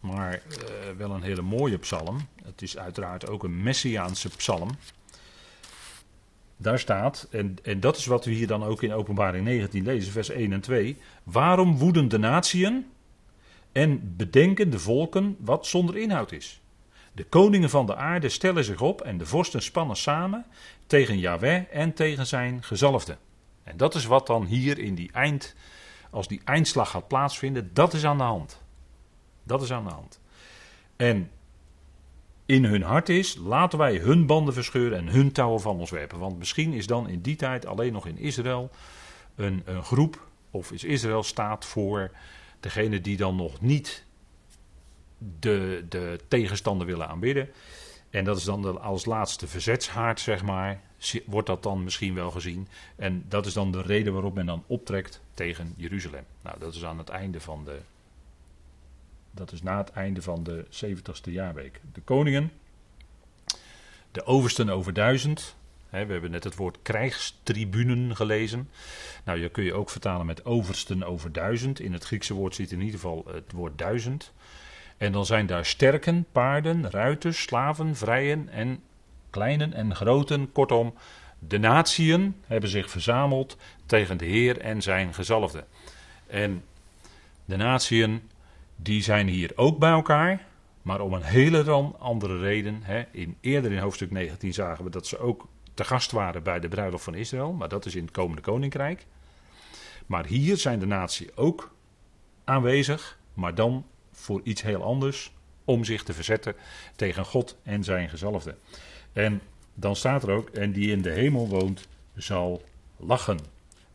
maar 0.00 0.32
uh, 0.32 0.96
wel 0.96 1.10
een 1.10 1.22
hele 1.22 1.42
mooie 1.42 1.78
psalm. 1.78 2.28
Het 2.44 2.62
is 2.62 2.78
uiteraard 2.78 3.28
ook 3.28 3.44
een 3.44 3.62
messiaanse 3.62 4.28
psalm. 4.28 4.70
Daar 6.56 6.78
staat, 6.78 7.28
en, 7.30 7.56
en 7.62 7.80
dat 7.80 7.96
is 7.96 8.06
wat 8.06 8.24
we 8.24 8.30
hier 8.30 8.46
dan 8.46 8.64
ook 8.64 8.82
in 8.82 8.92
Openbaring 8.92 9.44
19 9.44 9.84
lezen, 9.84 10.12
vers 10.12 10.28
1 10.28 10.52
en 10.52 10.60
2. 10.60 10.96
Waarom 11.22 11.78
woeden 11.78 12.08
de 12.08 12.18
natieën 12.18 12.86
en 13.72 14.16
bedenken 14.16 14.70
de 14.70 14.78
volken 14.78 15.36
wat 15.38 15.66
zonder 15.66 15.96
inhoud 15.96 16.32
is? 16.32 16.60
De 17.12 17.24
koningen 17.24 17.70
van 17.70 17.86
de 17.86 17.96
aarde 17.96 18.28
stellen 18.28 18.64
zich 18.64 18.80
op 18.80 19.00
en 19.00 19.18
de 19.18 19.26
vorsten 19.26 19.62
spannen 19.62 19.96
samen 19.96 20.46
tegen 20.86 21.18
Yahweh 21.18 21.62
en 21.70 21.94
tegen 21.94 22.26
zijn 22.26 22.62
gezalfde. 22.62 23.16
En 23.70 23.76
dat 23.76 23.94
is 23.94 24.04
wat 24.04 24.26
dan 24.26 24.44
hier 24.44 24.78
in 24.78 24.94
die 24.94 25.12
eind, 25.12 25.54
als 26.10 26.28
die 26.28 26.40
eindslag 26.44 26.90
gaat 26.90 27.08
plaatsvinden, 27.08 27.70
dat 27.72 27.94
is 27.94 28.04
aan 28.04 28.18
de 28.18 28.22
hand. 28.22 28.62
Dat 29.42 29.62
is 29.62 29.72
aan 29.72 29.84
de 29.84 29.90
hand. 29.90 30.20
En 30.96 31.30
in 32.46 32.64
hun 32.64 32.82
hart 32.82 33.08
is, 33.08 33.36
laten 33.36 33.78
wij 33.78 33.96
hun 33.96 34.26
banden 34.26 34.54
verscheuren 34.54 34.98
en 34.98 35.08
hun 35.08 35.32
touwen 35.32 35.60
van 35.60 35.78
ons 35.78 35.90
werpen. 35.90 36.18
Want 36.18 36.38
misschien 36.38 36.72
is 36.72 36.86
dan 36.86 37.08
in 37.08 37.20
die 37.20 37.36
tijd 37.36 37.66
alleen 37.66 37.92
nog 37.92 38.06
in 38.06 38.18
Israël 38.18 38.70
een, 39.34 39.62
een 39.64 39.82
groep, 39.82 40.28
of 40.50 40.72
is 40.72 40.84
Israël 40.84 41.22
staat 41.22 41.64
voor 41.64 42.10
degene 42.60 43.00
die 43.00 43.16
dan 43.16 43.36
nog 43.36 43.60
niet 43.60 44.04
de, 45.38 45.84
de 45.88 46.18
tegenstander 46.28 46.86
willen 46.86 47.08
aanbidden. 47.08 47.48
En 48.10 48.24
dat 48.24 48.36
is 48.36 48.44
dan 48.44 48.80
als 48.80 49.04
laatste 49.04 49.46
verzetshaard, 49.46 50.20
zeg 50.20 50.42
maar, 50.42 50.80
wordt 51.26 51.46
dat 51.46 51.62
dan 51.62 51.84
misschien 51.84 52.14
wel 52.14 52.30
gezien. 52.30 52.68
En 52.96 53.24
dat 53.28 53.46
is 53.46 53.52
dan 53.52 53.72
de 53.72 53.82
reden 53.82 54.12
waarop 54.12 54.34
men 54.34 54.46
dan 54.46 54.64
optrekt 54.66 55.20
tegen 55.34 55.74
Jeruzalem. 55.76 56.24
Nou, 56.42 56.58
dat 56.58 56.74
is 56.74 56.84
aan 56.84 56.98
het 56.98 57.08
einde 57.08 57.40
van 57.40 57.64
de. 57.64 57.78
Dat 59.30 59.52
is 59.52 59.62
na 59.62 59.76
het 59.76 59.90
einde 59.90 60.22
van 60.22 60.42
de 60.42 60.64
70ste 60.64 61.32
jaarweek. 61.32 61.80
De 61.92 62.00
koningen, 62.00 62.52
de 64.12 64.24
oversten 64.24 64.68
over 64.68 64.92
duizend. 64.92 65.56
Hè, 65.88 66.06
we 66.06 66.12
hebben 66.12 66.30
net 66.30 66.44
het 66.44 66.56
woord 66.56 66.78
krijgstribunen 66.82 68.16
gelezen. 68.16 68.68
Nou, 69.24 69.40
je 69.40 69.48
kun 69.48 69.64
je 69.64 69.74
ook 69.74 69.90
vertalen 69.90 70.26
met 70.26 70.44
oversten 70.44 71.02
over 71.02 71.32
duizend. 71.32 71.80
In 71.80 71.92
het 71.92 72.04
Griekse 72.04 72.34
woord 72.34 72.54
zit 72.54 72.72
in 72.72 72.78
ieder 72.80 72.94
geval 72.94 73.24
het 73.32 73.52
woord 73.52 73.78
duizend. 73.78 74.32
En 75.00 75.12
dan 75.12 75.26
zijn 75.26 75.46
daar 75.46 75.66
sterken, 75.66 76.26
paarden, 76.32 76.90
ruiters, 76.90 77.42
slaven, 77.42 77.96
vrijen 77.96 78.48
en 78.48 78.82
kleinen 79.30 79.72
en 79.72 79.94
groten. 79.94 80.52
Kortom, 80.52 80.94
de 81.38 81.58
natieën 81.58 82.36
hebben 82.46 82.70
zich 82.70 82.90
verzameld 82.90 83.56
tegen 83.86 84.16
de 84.16 84.24
Heer 84.24 84.58
en 84.60 84.82
zijn 84.82 85.14
gezalfde. 85.14 85.64
En 86.26 86.64
de 87.44 87.56
natieën, 87.56 88.22
die 88.76 89.02
zijn 89.02 89.28
hier 89.28 89.52
ook 89.54 89.78
bij 89.78 89.90
elkaar, 89.90 90.46
maar 90.82 91.00
om 91.00 91.12
een 91.12 91.22
hele 91.22 91.62
andere 91.98 92.38
reden. 92.38 92.80
Hè. 92.82 93.04
In, 93.10 93.36
eerder 93.40 93.72
in 93.72 93.78
hoofdstuk 93.78 94.10
19 94.10 94.52
zagen 94.52 94.84
we 94.84 94.90
dat 94.90 95.06
ze 95.06 95.18
ook 95.18 95.48
te 95.74 95.84
gast 95.84 96.10
waren 96.10 96.42
bij 96.42 96.60
de 96.60 96.68
bruiloft 96.68 97.04
van 97.04 97.14
Israël, 97.14 97.52
maar 97.52 97.68
dat 97.68 97.86
is 97.86 97.94
in 97.94 98.02
het 98.02 98.12
komende 98.12 98.42
koninkrijk. 98.42 99.06
Maar 100.06 100.26
hier 100.26 100.56
zijn 100.56 100.78
de 100.78 100.86
natie 100.86 101.36
ook 101.36 101.74
aanwezig, 102.44 103.18
maar 103.34 103.54
dan 103.54 103.84
voor 104.20 104.40
iets 104.44 104.62
heel 104.62 104.82
anders 104.82 105.32
om 105.64 105.84
zich 105.84 106.02
te 106.02 106.12
verzetten 106.12 106.54
tegen 106.96 107.24
God 107.24 107.56
en 107.62 107.84
zijn 107.84 108.08
gezalfde. 108.08 108.54
En 109.12 109.40
dan 109.74 109.96
staat 109.96 110.22
er 110.22 110.30
ook, 110.30 110.48
en 110.48 110.72
die 110.72 110.90
in 110.90 111.02
de 111.02 111.10
hemel 111.10 111.48
woont, 111.48 111.88
zal 112.16 112.62
lachen. 112.96 113.38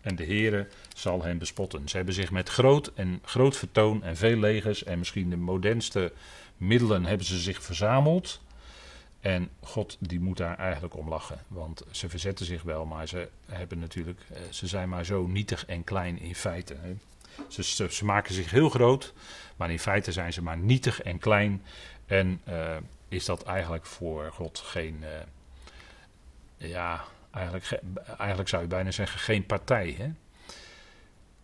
En 0.02 0.16
de 0.16 0.26
Heere 0.26 0.68
zal 0.96 1.24
hen 1.24 1.38
bespotten. 1.38 1.90
Ze 1.90 1.96
hebben 1.96 2.14
zich 2.14 2.32
met 2.32 2.50
groot 2.50 2.92
en 2.96 3.20
groot 3.24 3.58
vertoon 3.58 4.04
en 4.04 4.18
veel 4.18 4.38
legers 4.38 4.84
en 4.84 5.00
misschien 5.00 5.30
de 5.30 5.38
modernste 5.38 6.12
middelen 6.58 7.06
hebben 7.06 7.26
ze 7.26 7.40
zich 7.40 7.64
verzameld. 7.64 8.42
En 9.20 9.50
God 9.60 9.98
die 10.00 10.20
moet 10.20 10.38
daar 10.38 10.58
eigenlijk 10.58 10.98
om 10.98 11.10
lachen. 11.10 11.40
Want 11.48 11.84
ze 11.92 12.10
verzetten 12.10 12.46
zich 12.46 12.62
wel, 12.62 12.86
maar 12.86 13.08
ze 13.08 13.30
hebben 13.46 13.80
natuurlijk, 13.80 14.20
eh, 14.30 14.38
ze 14.50 14.68
zijn 14.68 14.90
maar 14.90 15.06
zo 15.06 15.28
nietig 15.28 15.66
en 15.66 15.84
klein 15.84 16.20
in 16.20 16.36
feite. 16.36 16.76
Ze, 17.48 17.90
ze, 17.90 18.06
maken 18.06 18.34
zich 18.34 18.52
heel 18.52 18.70
groot, 18.70 19.14
maar 19.56 19.72
in 19.72 19.80
feite 19.80 20.12
zijn 20.12 20.34
ze 20.34 20.42
maar 20.42 20.58
nietig 20.58 21.02
en 21.02 21.20
klein. 21.20 21.64
En 22.06 22.42
uh, 22.50 22.76
is 23.08 23.26
dat 23.26 23.44
eigenlijk 23.44 23.86
voor 23.86 24.32
God 24.32 24.60
geen. 24.60 24.98
Uh, 25.02 26.70
ja, 26.70 27.04
eigenlijk, 27.32 27.82
eigenlijk 28.18 28.50
zou 28.50 28.62
je 28.62 28.68
bijna 28.68 28.92
zeggen 28.92 29.20
geen 29.20 29.46
partij. 29.46 29.96
Hè? 29.98 30.10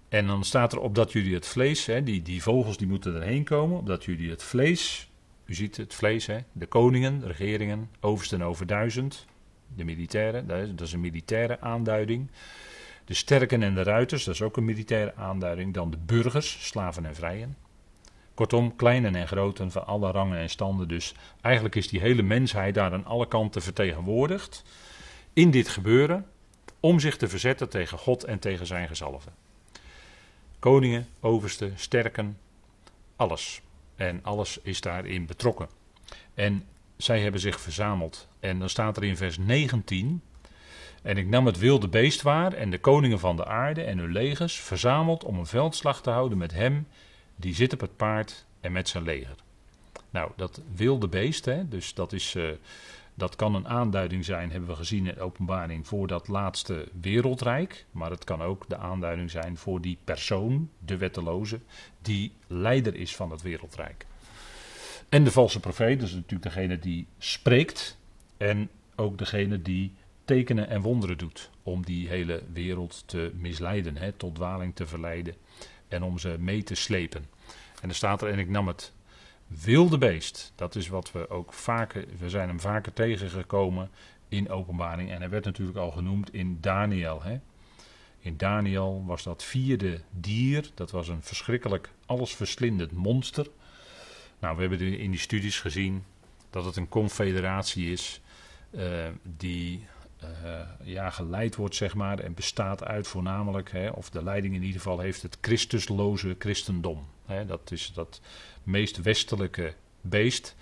En 0.10 0.28
dan 0.28 0.44
staat 0.44 0.74
er 0.74 0.80
op 0.80 0.96
dat 0.96 1.12
jullie 1.12 1.34
het 1.34 1.48
vlees, 1.48 1.86
hè, 1.86 2.04
die, 2.04 2.22
die 2.22 2.44
vogels 2.44 2.78
die 2.78 2.88
moeten 2.88 3.16
erheen 3.16 3.44
komen, 3.44 3.78
opdat 3.78 4.06
jullie 4.06 4.30
het 4.30 4.44
vlees, 4.44 5.10
u 5.46 5.54
ziet 5.54 5.78
het 5.78 5.94
vlees, 5.94 6.26
hè, 6.26 6.38
de 6.52 6.66
koningen, 6.66 7.28
regeringen, 7.28 7.90
oversten 8.00 8.42
over 8.42 8.68
duizend, 8.68 9.26
de 9.76 9.84
militairen, 9.84 10.48
dat 10.48 10.60
is, 10.60 10.70
dat 10.70 10.88
is 10.88 10.94
een 10.94 11.00
militaire 11.00 11.60
aanduiding. 11.60 12.28
De 13.06 13.14
sterken 13.14 13.64
en 13.64 13.76
de 13.76 13.84
ruiters, 13.84 14.24
dat 14.24 14.34
is 14.34 14.42
ook 14.42 14.58
een 14.58 14.66
militaire 14.66 15.16
aanduiding. 15.16 15.74
Dan 15.74 15.92
de 15.92 15.98
burgers, 15.98 16.68
slaven 16.68 17.06
en 17.06 17.16
vrijen. 17.16 17.58
Kortom, 18.34 18.76
kleinen 18.76 19.16
en 19.16 19.28
groten 19.28 19.72
van 19.72 19.88
alle 19.88 20.12
rangen 20.12 20.38
en 20.38 20.50
standen. 20.50 20.88
Dus 20.88 21.14
eigenlijk 21.42 21.76
is 21.76 21.88
die 21.88 22.00
hele 22.00 22.22
mensheid 22.22 22.74
daar 22.74 22.94
aan 22.94 23.06
alle 23.06 23.28
kanten 23.28 23.62
vertegenwoordigd. 23.62 24.64
In 25.34 25.52
dit 25.52 25.70
gebeuren. 25.70 26.26
Om 26.80 27.00
zich 27.00 27.18
te 27.18 27.28
verzetten 27.28 27.70
tegen 27.70 27.98
God 27.98 28.24
en 28.24 28.40
tegen 28.40 28.66
zijn 28.66 28.88
gezalven. 28.88 29.34
Koningen, 30.60 31.08
oversten, 31.20 31.74
sterken, 31.76 32.38
alles. 33.16 33.62
En 33.96 34.20
alles 34.24 34.60
is 34.62 34.82
daarin 34.82 35.26
betrokken. 35.26 35.68
En 36.34 36.66
zij 36.98 37.22
hebben 37.22 37.42
zich 37.42 37.60
verzameld. 37.60 38.28
En 38.40 38.60
dan 38.60 38.70
staat 38.70 38.98
er 38.98 39.04
in 39.04 39.18
vers 39.18 39.38
19. 39.38 40.22
En 41.02 41.18
ik 41.18 41.28
nam 41.28 41.46
het 41.46 41.58
wilde 41.58 41.88
beest 41.88 42.22
waar 42.22 42.54
en 42.54 42.70
de 42.70 42.80
koningen 42.80 43.20
van 43.20 43.36
de 43.36 43.46
aarde 43.46 43.84
en 43.84 43.98
hun 43.98 44.12
legers 44.12 44.56
verzameld 44.60 45.24
om 45.24 45.40
een 45.40 45.46
veldslag 45.46 46.02
te 46.02 46.10
houden 46.10 46.38
met 46.38 46.54
hem 46.54 46.88
die 47.36 47.56
zit 47.56 47.74
op 47.74 47.80
het 47.80 47.96
paard 47.96 48.46
en 48.60 48.72
met 48.72 48.90
zijn 48.90 49.04
leger. 49.04 49.36
Nou, 50.10 50.32
dat 50.36 50.62
wilde 50.76 51.08
beest, 51.08 51.46
hè, 51.46 51.68
dus 51.68 51.94
dat, 51.94 52.14
is, 52.14 52.36
uh, 52.36 52.50
dat 53.14 53.36
kan 53.36 53.56
een 53.56 53.68
aanduiding 53.68 54.26
zijn, 54.26 54.52
hebben 54.52 54.70
we 54.70 54.76
gezien 54.76 55.08
in 55.08 55.20
openbaring, 55.20 55.88
voor 55.88 56.08
dat 56.08 56.28
laatste 56.28 56.88
wereldrijk. 57.02 57.86
Maar 57.92 58.12
het 58.12 58.24
kan 58.24 58.42
ook 58.42 58.70
de 58.70 58.78
aanduiding 58.78 59.32
zijn 59.32 59.58
voor 59.58 59.82
die 59.82 59.98
persoon, 60.04 60.70
de 60.80 60.98
wetteloze, 60.98 61.60
die 62.02 62.32
leider 62.48 62.96
is 62.96 63.16
van 63.16 63.32
het 63.32 63.42
wereldrijk. 63.42 64.06
En 65.10 65.24
de 65.24 65.32
valse 65.32 65.60
profeet, 65.60 66.00
dus 66.00 66.14
natuurlijk 66.14 66.44
degene 66.44 66.80
die 66.80 67.08
spreekt. 67.18 67.98
En 68.38 68.70
ook 68.96 69.18
degene 69.18 69.62
die 69.62 69.94
tekenen 70.32 70.70
en 70.70 70.82
wonderen 70.82 71.18
doet. 71.18 71.50
Om 71.64 71.86
die 71.86 72.08
hele 72.08 72.44
wereld 72.54 73.04
te 73.06 73.32
misleiden, 73.34 73.98
hè, 73.98 74.12
tot 74.12 74.36
dwaling 74.36 74.76
te 74.76 74.88
verleiden 74.88 75.36
en 75.88 76.04
om 76.04 76.20
ze 76.20 76.36
mee 76.40 76.64
te 76.64 76.76
slepen. 76.76 77.26
En 77.82 77.90
er 77.90 77.96
staat 77.96 78.22
er, 78.22 78.30
en 78.30 78.40
ik 78.40 78.50
nam 78.50 78.68
het 78.68 78.94
wilde 79.48 79.98
beest. 79.98 80.54
Dat 80.56 80.76
is 80.76 80.88
wat 80.88 81.12
we 81.12 81.30
ook 81.30 81.54
vaker, 81.54 82.06
we 82.20 82.30
zijn 82.30 82.48
hem 82.48 82.60
vaker 82.60 82.94
tegengekomen 82.94 83.90
in 84.30 84.50
openbaring. 84.50 85.12
En 85.12 85.20
hij 85.20 85.30
werd 85.30 85.46
natuurlijk 85.46 85.78
al 85.78 85.92
genoemd 85.92 86.34
in 86.34 86.58
Daniel. 86.62 87.24
Hè? 87.24 87.40
In 88.20 88.38
Daniel 88.38 89.04
was 89.06 89.24
dat 89.24 89.44
vierde 89.44 90.02
dier, 90.10 90.70
dat 90.74 90.92
was 90.92 91.08
een 91.08 91.24
verschrikkelijk 91.24 91.90
allesverslindend 92.06 92.92
monster. 92.92 93.48
Nou, 94.40 94.56
we 94.56 94.62
hebben 94.62 95.00
in 95.00 95.12
die 95.12 95.20
studies 95.20 95.60
gezien 95.60 96.04
dat 96.50 96.66
het 96.66 96.76
een 96.76 96.90
confederatie 96.90 97.92
is 97.92 98.22
uh, 98.72 99.08
die 99.24 99.86
ja, 100.84 101.10
geleid 101.10 101.56
wordt, 101.56 101.76
zeg 101.76 101.96
maar, 101.96 102.20
en 102.20 102.34
bestaat 102.34 102.84
uit 102.84 103.08
voornamelijk, 103.08 103.72
hè, 103.72 103.90
of 103.90 104.10
de 104.10 104.24
leiding 104.24 104.56
in 104.56 104.64
ieder 104.64 104.82
geval 104.82 105.00
heeft 105.00 105.22
het 105.22 105.38
Christusloze 105.42 106.36
christendom. 106.40 107.06
Hè, 107.26 107.46
dat 107.46 107.72
is 107.72 107.92
dat 107.94 108.22
meest 108.64 109.02
westelijke 109.02 109.74
beest. 110.02 110.56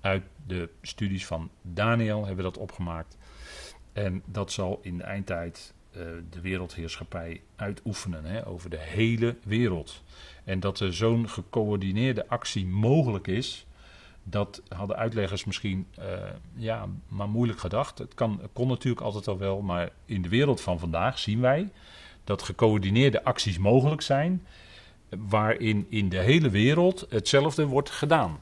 Uit 0.00 0.24
de 0.46 0.68
studies 0.82 1.26
van 1.26 1.50
Daniel 1.62 2.18
hebben 2.18 2.36
we 2.36 2.42
dat 2.42 2.58
opgemaakt. 2.58 3.16
En 3.92 4.22
dat 4.24 4.52
zal 4.52 4.78
in 4.82 4.96
de 4.96 5.02
eindtijd 5.02 5.74
uh, 5.90 6.02
de 6.30 6.40
wereldheerschappij 6.40 7.40
uitoefenen 7.56 8.24
hè, 8.24 8.46
over 8.46 8.70
de 8.70 8.78
hele 8.78 9.36
wereld. 9.44 10.02
En 10.44 10.60
dat 10.60 10.80
er 10.80 10.94
zo'n 10.94 11.28
gecoördineerde 11.28 12.28
actie 12.28 12.66
mogelijk 12.66 13.26
is, 13.26 13.65
dat 14.28 14.62
hadden 14.68 14.96
uitleggers 14.96 15.44
misschien 15.44 15.86
uh, 15.98 16.04
ja, 16.54 16.86
maar 17.08 17.28
moeilijk 17.28 17.58
gedacht. 17.58 17.98
Het 17.98 18.14
kan, 18.14 18.40
kon 18.52 18.68
natuurlijk 18.68 19.04
altijd 19.04 19.28
al 19.28 19.38
wel, 19.38 19.60
maar 19.60 19.90
in 20.04 20.22
de 20.22 20.28
wereld 20.28 20.60
van 20.60 20.78
vandaag 20.78 21.18
zien 21.18 21.40
wij 21.40 21.70
dat 22.24 22.42
gecoördineerde 22.42 23.24
acties 23.24 23.58
mogelijk 23.58 24.02
zijn, 24.02 24.46
waarin 25.08 25.86
in 25.88 26.08
de 26.08 26.18
hele 26.18 26.50
wereld 26.50 27.06
hetzelfde 27.08 27.66
wordt 27.66 27.90
gedaan. 27.90 28.40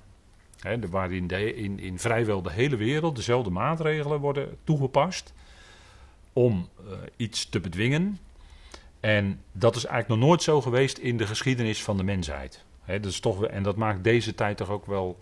He, 0.59 0.79
waarin 0.89 1.29
in, 1.29 1.79
in 1.79 1.99
vrijwel 1.99 2.43
de 2.43 2.53
hele 2.53 2.77
wereld 2.77 3.17
dezelfde 3.17 3.51
maatregelen 3.51 4.21
worden 4.21 4.57
toegepast 4.65 5.33
om 6.33 6.69
uh, 6.81 6.93
iets 7.17 7.49
te 7.49 7.61
bedwingen. 7.61 8.19
En 9.01 9.41
dat 9.53 9.77
is 9.77 9.85
eigenlijk 9.85 10.21
nog 10.21 10.29
nooit 10.29 10.43
zo 10.43 10.61
geweest 10.61 10.99
in 10.99 11.17
de 11.17 11.27
geschiedenis 11.27 11.83
van 11.83 11.97
de 11.97 12.03
mensheid. 12.03 12.65
Dat 12.87 13.05
is 13.05 13.21
toch, 13.21 13.47
en 13.47 13.63
dat 13.63 13.77
maakt 13.77 14.05
deze 14.05 14.35
tijd 14.35 14.57
toch 14.57 14.71
ook 14.71 14.87
wel 14.87 15.19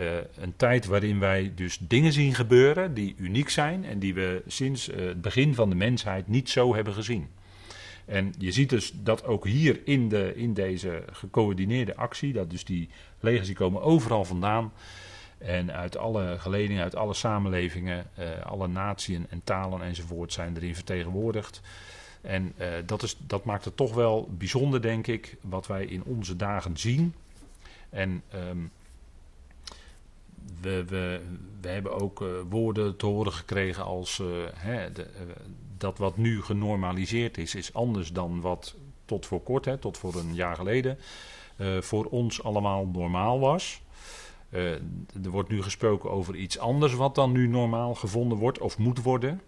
uh, 0.00 0.16
een 0.36 0.56
tijd 0.56 0.86
waarin 0.86 1.18
wij 1.18 1.52
dus 1.54 1.78
dingen 1.80 2.12
zien 2.12 2.34
gebeuren 2.34 2.94
die 2.94 3.14
uniek 3.18 3.48
zijn 3.48 3.84
en 3.84 3.98
die 3.98 4.14
we 4.14 4.42
sinds 4.46 4.88
uh, 4.88 4.96
het 4.96 5.20
begin 5.20 5.54
van 5.54 5.68
de 5.68 5.74
mensheid 5.74 6.28
niet 6.28 6.50
zo 6.50 6.74
hebben 6.74 6.94
gezien. 6.94 7.28
En 8.04 8.34
je 8.38 8.52
ziet 8.52 8.70
dus 8.70 8.92
dat 8.94 9.24
ook 9.24 9.46
hier 9.46 9.80
in, 9.84 10.08
de, 10.08 10.32
in 10.36 10.54
deze 10.54 11.02
gecoördineerde 11.12 11.96
actie, 11.96 12.32
dat 12.32 12.50
dus 12.50 12.64
die 12.64 12.88
legers 13.20 13.46
die 13.46 13.56
komen 13.56 13.82
overal 13.82 14.24
vandaan. 14.24 14.72
En 15.38 15.72
uit 15.72 15.96
alle 15.96 16.38
geledingen, 16.38 16.82
uit 16.82 16.96
alle 16.96 17.14
samenlevingen, 17.14 18.06
uh, 18.18 18.24
alle 18.46 18.68
naties 18.68 19.18
en 19.28 19.40
talen 19.44 19.82
enzovoort 19.82 20.32
zijn 20.32 20.56
erin 20.56 20.74
vertegenwoordigd. 20.74 21.60
En 22.20 22.54
dat, 22.86 23.02
is, 23.02 23.16
dat 23.26 23.44
maakt 23.44 23.64
het 23.64 23.76
toch 23.76 23.94
wel 23.94 24.28
bijzonder, 24.38 24.82
denk 24.82 25.06
ik, 25.06 25.36
wat 25.40 25.66
wij 25.66 25.84
in 25.84 26.04
onze 26.04 26.36
dagen 26.36 26.76
zien. 26.76 27.14
En 27.90 28.22
um, 28.34 28.70
we, 30.60 30.84
we, 30.84 31.20
we 31.60 31.68
hebben 31.68 32.00
ook 32.00 32.20
uh, 32.20 32.28
woorden 32.48 32.96
te 32.96 33.06
horen 33.06 33.32
gekregen 33.32 33.84
als 33.84 34.18
uh, 34.18 34.28
hè, 34.54 34.92
de, 34.92 35.02
uh, 35.02 35.32
dat 35.78 35.98
wat 35.98 36.16
nu 36.16 36.42
genormaliseerd 36.42 37.38
is, 37.38 37.54
is 37.54 37.74
anders 37.74 38.12
dan 38.12 38.40
wat 38.40 38.74
tot 39.04 39.26
voor 39.26 39.42
kort, 39.42 39.64
hè, 39.64 39.78
tot 39.78 39.98
voor 39.98 40.14
een 40.14 40.34
jaar 40.34 40.56
geleden, 40.56 40.98
voor 41.80 42.04
ons 42.04 42.42
allemaal 42.42 42.86
normaal 42.86 43.40
was. 43.40 43.82
er 44.50 44.80
wordt 45.30 45.48
nu 45.48 45.62
gesproken 45.62 46.10
over 46.10 46.36
iets 46.36 46.58
anders 46.58 46.94
wat 46.94 47.14
dan 47.14 47.32
nu 47.32 47.46
normaal 47.46 47.94
gevonden 47.94 48.38
wordt 48.38 48.58
of 48.58 48.78
moet 48.78 49.02
worden. 49.02 49.40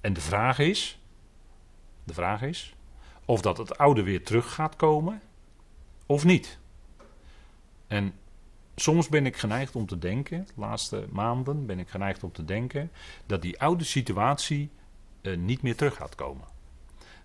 En 0.00 0.12
de 0.12 0.20
vraag 0.20 0.58
is, 0.58 0.98
de 2.04 2.14
vraag 2.14 2.42
is, 2.42 2.74
of 3.24 3.40
dat 3.40 3.58
het 3.58 3.78
oude 3.78 4.02
weer 4.02 4.24
terug 4.24 4.54
gaat 4.54 4.76
komen 4.76 5.20
of 6.06 6.24
niet. 6.24 6.58
En 7.86 8.14
soms 8.76 9.08
ben 9.08 9.26
ik 9.26 9.36
geneigd 9.36 9.76
om 9.76 9.86
te 9.86 9.98
denken, 9.98 10.46
de 10.46 10.60
laatste 10.60 11.06
maanden 11.10 11.66
ben 11.66 11.78
ik 11.78 11.88
geneigd 11.88 12.22
om 12.22 12.32
te 12.32 12.44
denken, 12.44 12.90
dat 13.26 13.42
die 13.42 13.60
oude 13.60 13.84
situatie 13.84 14.70
uh, 15.22 15.36
niet 15.36 15.62
meer 15.62 15.76
terug 15.76 15.94
gaat 15.94 16.14
komen. 16.14 16.46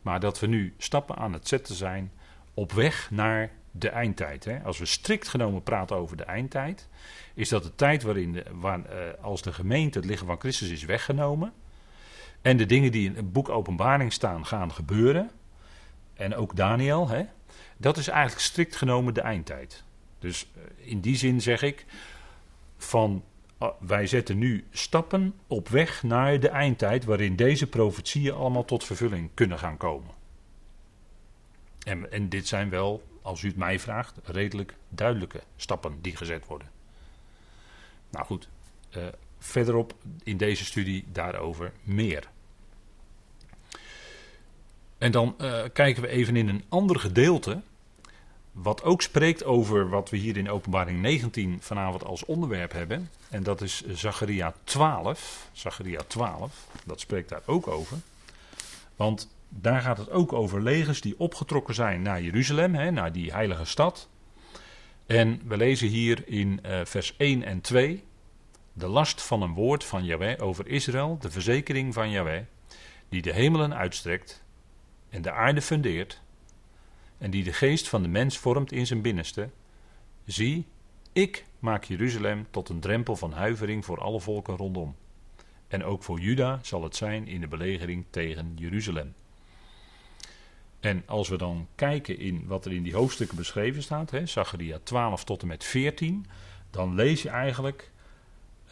Maar 0.01 0.19
dat 0.19 0.39
we 0.39 0.47
nu 0.47 0.73
stappen 0.77 1.15
aan 1.15 1.33
het 1.33 1.47
zetten 1.47 1.75
zijn 1.75 2.11
op 2.53 2.71
weg 2.71 3.11
naar 3.11 3.51
de 3.71 3.89
eindtijd. 3.89 4.43
Hè. 4.43 4.59
Als 4.63 4.77
we 4.77 4.85
strikt 4.85 5.27
genomen 5.27 5.63
praten 5.63 5.95
over 5.95 6.17
de 6.17 6.23
eindtijd, 6.23 6.87
is 7.33 7.49
dat 7.49 7.63
de 7.63 7.75
tijd 7.75 8.03
waarin 8.03 8.31
de, 8.31 8.45
waar, 8.51 8.79
uh, 8.79 8.85
als 9.21 9.41
de 9.41 9.53
gemeente 9.53 9.99
het 9.99 10.07
lichaam 10.07 10.27
van 10.27 10.39
Christus 10.39 10.69
is 10.69 10.83
weggenomen. 10.83 11.53
En 12.41 12.57
de 12.57 12.65
dingen 12.65 12.91
die 12.91 13.09
in 13.09 13.15
het 13.15 13.33
boek 13.33 13.49
Openbaring 13.49 14.13
staan 14.13 14.45
gaan 14.45 14.71
gebeuren. 14.71 15.31
En 16.13 16.35
ook 16.35 16.55
Daniel, 16.55 17.07
hè, 17.07 17.25
dat 17.77 17.97
is 17.97 18.07
eigenlijk 18.07 18.41
strikt 18.41 18.75
genomen 18.75 19.13
de 19.13 19.21
eindtijd. 19.21 19.83
Dus 20.21 20.47
in 20.75 20.99
die 20.99 21.15
zin 21.15 21.41
zeg 21.41 21.61
ik 21.61 21.85
van 22.77 23.23
wij 23.79 24.07
zetten 24.07 24.37
nu 24.37 24.65
stappen 24.71 25.33
op 25.47 25.67
weg 25.67 26.03
naar 26.03 26.39
de 26.39 26.49
eindtijd 26.49 27.05
waarin 27.05 27.35
deze 27.35 27.67
profetieën 27.67 28.33
allemaal 28.33 28.65
tot 28.65 28.83
vervulling 28.83 29.29
kunnen 29.33 29.59
gaan 29.59 29.77
komen. 29.77 30.13
En, 31.83 32.11
en 32.11 32.29
dit 32.29 32.47
zijn 32.47 32.69
wel, 32.69 33.03
als 33.21 33.41
u 33.41 33.47
het 33.47 33.57
mij 33.57 33.79
vraagt, 33.79 34.19
redelijk 34.23 34.75
duidelijke 34.89 35.41
stappen 35.55 35.97
die 36.01 36.15
gezet 36.15 36.45
worden. 36.45 36.69
Nou 38.09 38.25
goed, 38.25 38.49
uh, 38.97 39.03
verderop 39.39 39.93
in 40.23 40.37
deze 40.37 40.65
studie 40.65 41.05
daarover 41.11 41.71
meer. 41.83 42.29
En 44.97 45.11
dan 45.11 45.35
uh, 45.37 45.63
kijken 45.73 46.01
we 46.01 46.07
even 46.07 46.35
in 46.35 46.47
een 46.47 46.63
ander 46.69 46.99
gedeelte 46.99 47.61
wat 48.51 48.83
ook 48.83 49.01
spreekt 49.01 49.43
over 49.43 49.89
wat 49.89 50.09
we 50.09 50.17
hier 50.17 50.37
in 50.37 50.49
Openbaring 50.49 51.01
19 51.01 51.57
vanavond 51.61 52.03
als 52.03 52.25
onderwerp 52.25 52.71
hebben. 52.71 53.09
En 53.29 53.43
dat 53.43 53.61
is 53.61 53.83
Zacharia 53.87 54.53
12. 54.63 55.49
Zacharia 55.51 55.99
12, 56.07 56.67
dat 56.85 56.99
spreekt 56.99 57.29
daar 57.29 57.41
ook 57.45 57.67
over. 57.67 57.97
Want 58.95 59.29
daar 59.49 59.81
gaat 59.81 59.97
het 59.97 60.09
ook 60.09 60.33
over 60.33 60.61
legers 60.61 61.01
die 61.01 61.19
opgetrokken 61.19 61.73
zijn 61.73 62.01
naar 62.01 62.21
Jeruzalem, 62.21 62.75
hè, 62.75 62.91
naar 62.91 63.11
die 63.11 63.31
heilige 63.31 63.65
stad. 63.65 64.09
En 65.05 65.41
we 65.47 65.57
lezen 65.57 65.87
hier 65.87 66.27
in 66.27 66.59
uh, 66.65 66.79
vers 66.83 67.17
1 67.17 67.43
en 67.43 67.61
2 67.61 68.03
de 68.73 68.87
last 68.87 69.21
van 69.21 69.41
een 69.41 69.53
woord 69.53 69.83
van 69.83 70.05
Yahweh 70.05 70.41
over 70.41 70.67
Israël, 70.67 71.17
de 71.19 71.31
verzekering 71.31 71.93
van 71.93 72.09
Yahweh, 72.09 72.41
die 73.09 73.21
de 73.21 73.33
hemelen 73.33 73.75
uitstrekt 73.75 74.43
en 75.09 75.21
de 75.21 75.31
aarde 75.31 75.61
fundeert 75.61 76.21
en 77.21 77.31
die 77.31 77.43
de 77.43 77.53
geest 77.53 77.89
van 77.89 78.01
de 78.01 78.07
mens 78.07 78.37
vormt 78.37 78.71
in 78.71 78.87
zijn 78.87 79.01
binnenste. 79.01 79.49
Zie, 80.25 80.65
ik 81.13 81.45
maak 81.59 81.83
Jeruzalem 81.83 82.47
tot 82.51 82.69
een 82.69 82.79
drempel 82.79 83.15
van 83.15 83.31
huivering 83.31 83.85
voor 83.85 84.01
alle 84.01 84.19
volken 84.19 84.55
rondom. 84.55 84.95
En 85.67 85.83
ook 85.83 86.03
voor 86.03 86.19
Juda 86.19 86.59
zal 86.61 86.83
het 86.83 86.95
zijn 86.95 87.27
in 87.27 87.41
de 87.41 87.47
belegering 87.47 88.05
tegen 88.09 88.51
Jeruzalem. 88.55 89.13
En 90.79 91.03
als 91.05 91.29
we 91.29 91.37
dan 91.37 91.67
kijken 91.75 92.19
in 92.19 92.43
wat 92.47 92.65
er 92.65 92.71
in 92.71 92.83
die 92.83 92.95
hoofdstukken 92.95 93.37
beschreven 93.37 93.83
staat, 93.83 94.11
hè, 94.11 94.25
Zachariah 94.25 94.79
12 94.83 95.23
tot 95.23 95.41
en 95.41 95.47
met 95.47 95.63
14, 95.63 96.25
dan 96.69 96.95
lees 96.95 97.21
je 97.21 97.29
eigenlijk 97.29 97.91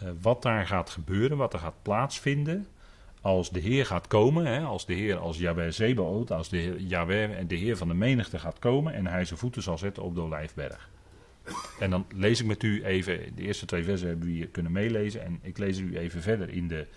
uh, 0.03 0.09
wat 0.21 0.41
daar 0.41 0.67
gaat 0.67 0.89
gebeuren, 0.89 1.37
wat 1.37 1.53
er 1.53 1.59
gaat 1.59 1.81
plaatsvinden 1.81 2.67
als 3.21 3.49
de 3.49 3.59
Heer 3.59 3.85
gaat 3.85 4.07
komen, 4.07 4.45
hè, 4.45 4.61
als 4.61 4.85
de 4.85 4.93
Heer 4.93 5.17
als 5.17 5.37
Yahweh 5.37 5.71
Zebaoth, 5.71 6.31
als 6.31 6.49
de 6.49 6.57
Heer, 6.57 7.31
en 7.35 7.47
de 7.47 7.55
Heer 7.55 7.77
van 7.77 7.87
de 7.87 7.93
menigte 7.93 8.39
gaat 8.39 8.59
komen 8.59 8.93
en 8.93 9.07
hij 9.07 9.25
zijn 9.25 9.39
voeten 9.39 9.61
zal 9.61 9.77
zetten 9.77 10.03
op 10.03 10.15
de 10.15 10.21
Olijfberg. 10.21 10.89
En 11.79 11.89
dan 11.89 12.05
lees 12.15 12.39
ik 12.39 12.45
met 12.45 12.63
u 12.63 12.83
even, 12.83 13.35
de 13.35 13.41
eerste 13.41 13.65
twee 13.65 13.83
versen 13.83 14.07
hebben 14.07 14.27
we 14.27 14.33
hier 14.33 14.47
kunnen 14.47 14.71
meelezen 14.71 15.23
en 15.23 15.39
ik 15.41 15.57
lees 15.57 15.77
u 15.77 15.97
even 15.97 16.21
verder 16.21 16.49
in 16.49 16.67
de 16.67 16.87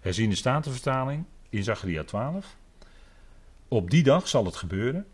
herziende 0.00 0.34
statenvertaling 0.34 1.24
in 1.48 1.62
Zachariah 1.62 2.04
12. 2.04 2.56
Op 3.68 3.90
die 3.90 4.02
dag 4.02 4.28
zal 4.28 4.44
het 4.44 4.56
gebeuren 4.56 5.06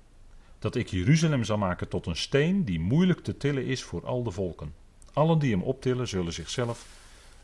dat 0.59 0.74
ik 0.74 0.88
Jeruzalem 0.88 1.44
zal 1.44 1.59
maken 1.59 1.88
tot 1.88 2.07
een 2.07 2.16
steen 2.16 2.64
die 2.64 2.80
moeilijk 2.80 3.20
te 3.20 3.37
tillen 3.37 3.64
is 3.64 3.83
voor 3.83 4.07
al 4.07 4.22
de 4.22 4.30
volken. 4.30 4.74
Allen 5.12 5.38
die 5.38 5.50
hem 5.50 5.62
optillen 5.62 6.09
zullen 6.09 6.33
zichzelf 6.33 6.87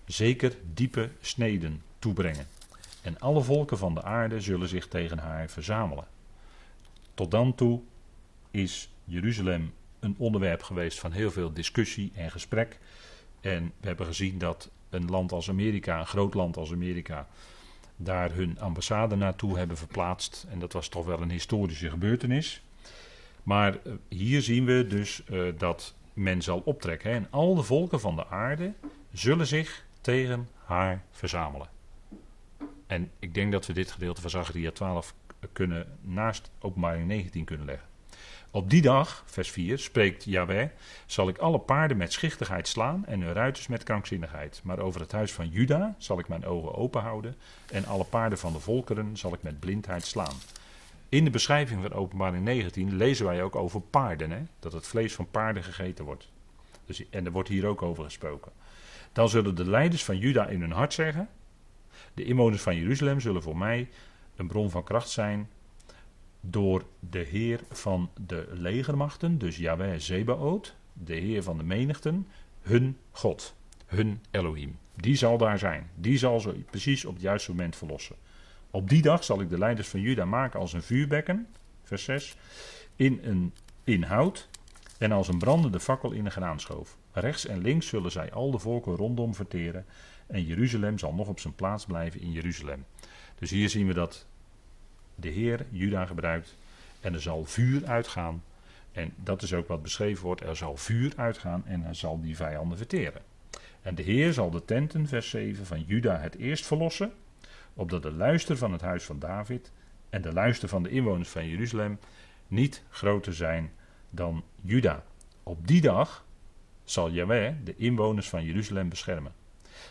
zeker 0.06 0.56
diepe 0.74 1.08
sneden 1.20 1.82
toebrengen 1.98 2.46
en 3.02 3.18
alle 3.18 3.42
volken 3.42 3.78
van 3.78 3.94
de 3.94 4.02
aarde 4.02 4.40
zullen 4.40 4.68
zich 4.68 4.88
tegen 4.88 5.18
haar 5.18 5.48
verzamelen. 5.48 6.06
Tot 7.14 7.30
dan 7.30 7.54
toe 7.54 7.80
is 8.50 8.90
Jeruzalem 9.04 9.72
een 10.00 10.14
onderwerp 10.18 10.62
geweest 10.62 10.98
van 10.98 11.12
heel 11.12 11.30
veel 11.30 11.52
discussie 11.52 12.12
en 12.14 12.30
gesprek. 12.30 12.78
En 13.40 13.72
we 13.80 13.86
hebben 13.86 14.06
gezien 14.06 14.38
dat 14.38 14.70
een 14.90 15.10
land 15.10 15.32
als 15.32 15.48
Amerika, 15.48 15.98
een 15.98 16.06
groot 16.06 16.34
land 16.34 16.56
als 16.56 16.72
Amerika, 16.72 17.26
daar 17.96 18.32
hun 18.32 18.60
ambassade 18.60 19.16
naartoe 19.16 19.58
hebben 19.58 19.76
verplaatst. 19.76 20.46
En 20.50 20.58
dat 20.58 20.72
was 20.72 20.88
toch 20.88 21.06
wel 21.06 21.22
een 21.22 21.30
historische 21.30 21.90
gebeurtenis. 21.90 22.62
Maar 23.42 23.74
eh, 23.84 23.92
hier 24.08 24.42
zien 24.42 24.64
we 24.64 24.86
dus 24.88 25.22
uh, 25.30 25.52
dat 25.58 25.94
men 26.12 26.42
zal 26.42 26.62
optrekken. 26.64 27.10
En 27.10 27.26
al 27.30 27.54
de 27.54 27.62
volken 27.62 28.00
van 28.00 28.16
de 28.16 28.26
aarde 28.26 28.72
zullen 29.12 29.46
zich 29.46 29.84
tegen 30.00 30.48
haar 30.64 31.04
verzamelen. 31.10 31.68
En 32.90 33.10
ik 33.18 33.34
denk 33.34 33.52
dat 33.52 33.66
we 33.66 33.72
dit 33.72 33.90
gedeelte 33.90 34.20
van 34.20 34.30
Zachariah 34.30 34.72
12 34.72 35.14
kunnen 35.52 35.98
naast 36.00 36.50
openbaring 36.60 37.06
19 37.06 37.44
kunnen 37.44 37.66
leggen. 37.66 37.88
Op 38.50 38.70
die 38.70 38.82
dag, 38.82 39.22
vers 39.26 39.50
4, 39.50 39.78
spreekt 39.78 40.24
Yahweh, 40.24 40.68
zal 41.06 41.28
ik 41.28 41.38
alle 41.38 41.58
paarden 41.58 41.96
met 41.96 42.12
schichtigheid 42.12 42.68
slaan 42.68 43.06
en 43.06 43.20
hun 43.20 43.32
ruiters 43.32 43.66
met 43.66 43.82
krankzinnigheid. 43.82 44.60
Maar 44.64 44.78
over 44.78 45.00
het 45.00 45.12
huis 45.12 45.32
van 45.32 45.48
Juda 45.48 45.94
zal 45.98 46.18
ik 46.18 46.28
mijn 46.28 46.44
ogen 46.44 46.74
open 46.74 47.02
houden 47.02 47.36
en 47.72 47.84
alle 47.84 48.04
paarden 48.04 48.38
van 48.38 48.52
de 48.52 48.60
volkeren 48.60 49.16
zal 49.16 49.34
ik 49.34 49.42
met 49.42 49.60
blindheid 49.60 50.04
slaan. 50.04 50.36
In 51.08 51.24
de 51.24 51.30
beschrijving 51.30 51.82
van 51.82 51.92
openbaring 51.92 52.44
19 52.44 52.96
lezen 52.96 53.26
wij 53.26 53.42
ook 53.42 53.56
over 53.56 53.80
paarden, 53.80 54.30
hè? 54.30 54.42
dat 54.58 54.72
het 54.72 54.86
vlees 54.86 55.14
van 55.14 55.30
paarden 55.30 55.62
gegeten 55.62 56.04
wordt. 56.04 56.28
Dus, 56.84 57.10
en 57.10 57.24
er 57.24 57.32
wordt 57.32 57.48
hier 57.48 57.66
ook 57.66 57.82
over 57.82 58.04
gesproken. 58.04 58.52
Dan 59.12 59.28
zullen 59.28 59.54
de 59.54 59.70
leiders 59.70 60.04
van 60.04 60.18
Juda 60.18 60.46
in 60.46 60.60
hun 60.60 60.72
hart 60.72 60.92
zeggen, 60.92 61.28
de 62.14 62.24
inwoners 62.24 62.62
van 62.62 62.76
Jeruzalem 62.76 63.20
zullen 63.20 63.42
voor 63.42 63.56
mij 63.56 63.88
een 64.36 64.46
bron 64.46 64.70
van 64.70 64.84
kracht 64.84 65.08
zijn 65.08 65.48
door 66.40 66.84
de 67.10 67.18
Heer 67.18 67.60
van 67.70 68.10
de 68.26 68.48
legermachten, 68.50 69.38
dus 69.38 69.56
Yahweh 69.56 69.98
Zebaoth, 69.98 70.74
de 70.92 71.14
Heer 71.14 71.42
van 71.42 71.56
de 71.56 71.64
menigten, 71.64 72.26
hun 72.62 72.96
God, 73.10 73.54
hun 73.86 74.20
Elohim. 74.30 74.78
Die 74.96 75.16
zal 75.16 75.38
daar 75.38 75.58
zijn. 75.58 75.90
Die 75.94 76.18
zal 76.18 76.40
ze 76.40 76.50
precies 76.70 77.04
op 77.04 77.12
het 77.12 77.22
juiste 77.22 77.50
moment 77.50 77.76
verlossen. 77.76 78.16
Op 78.70 78.88
die 78.88 79.02
dag 79.02 79.24
zal 79.24 79.40
ik 79.40 79.48
de 79.48 79.58
leiders 79.58 79.88
van 79.88 80.00
Juda 80.00 80.24
maken 80.24 80.60
als 80.60 80.72
een 80.72 80.82
vuurbekken, 80.82 81.46
vers 81.82 82.04
6, 82.04 82.36
in 82.96 83.20
een 83.22 83.54
inhoud 83.84 84.48
en 84.98 85.12
als 85.12 85.28
een 85.28 85.38
brandende 85.38 85.80
fakkel 85.80 86.10
in 86.10 86.24
een 86.24 86.30
graanschoof. 86.30 86.96
Rechts 87.12 87.46
en 87.46 87.60
links 87.60 87.86
zullen 87.86 88.10
zij 88.10 88.32
al 88.32 88.50
de 88.50 88.58
volken 88.58 88.96
rondom 88.96 89.34
verteren 89.34 89.84
en 90.30 90.44
Jeruzalem 90.44 90.98
zal 90.98 91.14
nog 91.14 91.28
op 91.28 91.40
zijn 91.40 91.54
plaats 91.54 91.84
blijven 91.84 92.20
in 92.20 92.32
Jeruzalem. 92.32 92.84
Dus 93.38 93.50
hier 93.50 93.68
zien 93.68 93.86
we 93.86 93.94
dat 93.94 94.26
de 95.14 95.28
Heer 95.28 95.66
Juda 95.70 96.06
gebruikt. 96.06 96.56
En 97.00 97.14
er 97.14 97.20
zal 97.20 97.44
vuur 97.44 97.86
uitgaan 97.86 98.42
En 98.92 99.12
dat 99.16 99.42
is 99.42 99.54
ook 99.54 99.68
wat 99.68 99.82
beschreven 99.82 100.24
wordt. 100.24 100.42
Er 100.42 100.56
zal 100.56 100.76
vuur 100.76 101.12
uitgaan 101.16 101.66
en 101.66 101.82
hij 101.82 101.94
zal 101.94 102.20
die 102.20 102.36
vijanden 102.36 102.78
verteren. 102.78 103.22
En 103.82 103.94
de 103.94 104.02
Heer 104.02 104.32
zal 104.32 104.50
de 104.50 104.64
tenten, 104.64 105.08
vers 105.08 105.30
7, 105.30 105.66
van 105.66 105.82
Juda 105.82 106.18
het 106.18 106.36
eerst 106.36 106.66
verlossen. 106.66 107.12
Opdat 107.74 108.02
de 108.02 108.12
luister 108.12 108.56
van 108.56 108.72
het 108.72 108.80
huis 108.80 109.04
van 109.04 109.18
David 109.18 109.72
en 110.08 110.22
de 110.22 110.32
luister 110.32 110.68
van 110.68 110.82
de 110.82 110.90
inwoners 110.90 111.28
van 111.28 111.48
Jeruzalem 111.48 111.98
niet 112.48 112.82
groter 112.90 113.34
zijn 113.34 113.72
dan 114.10 114.44
Juda. 114.60 115.04
Op 115.42 115.66
die 115.66 115.80
dag 115.80 116.24
zal 116.84 117.10
Jahweh 117.10 117.54
de 117.64 117.76
inwoners 117.76 118.28
van 118.28 118.44
Jeruzalem 118.44 118.88
beschermen. 118.88 119.32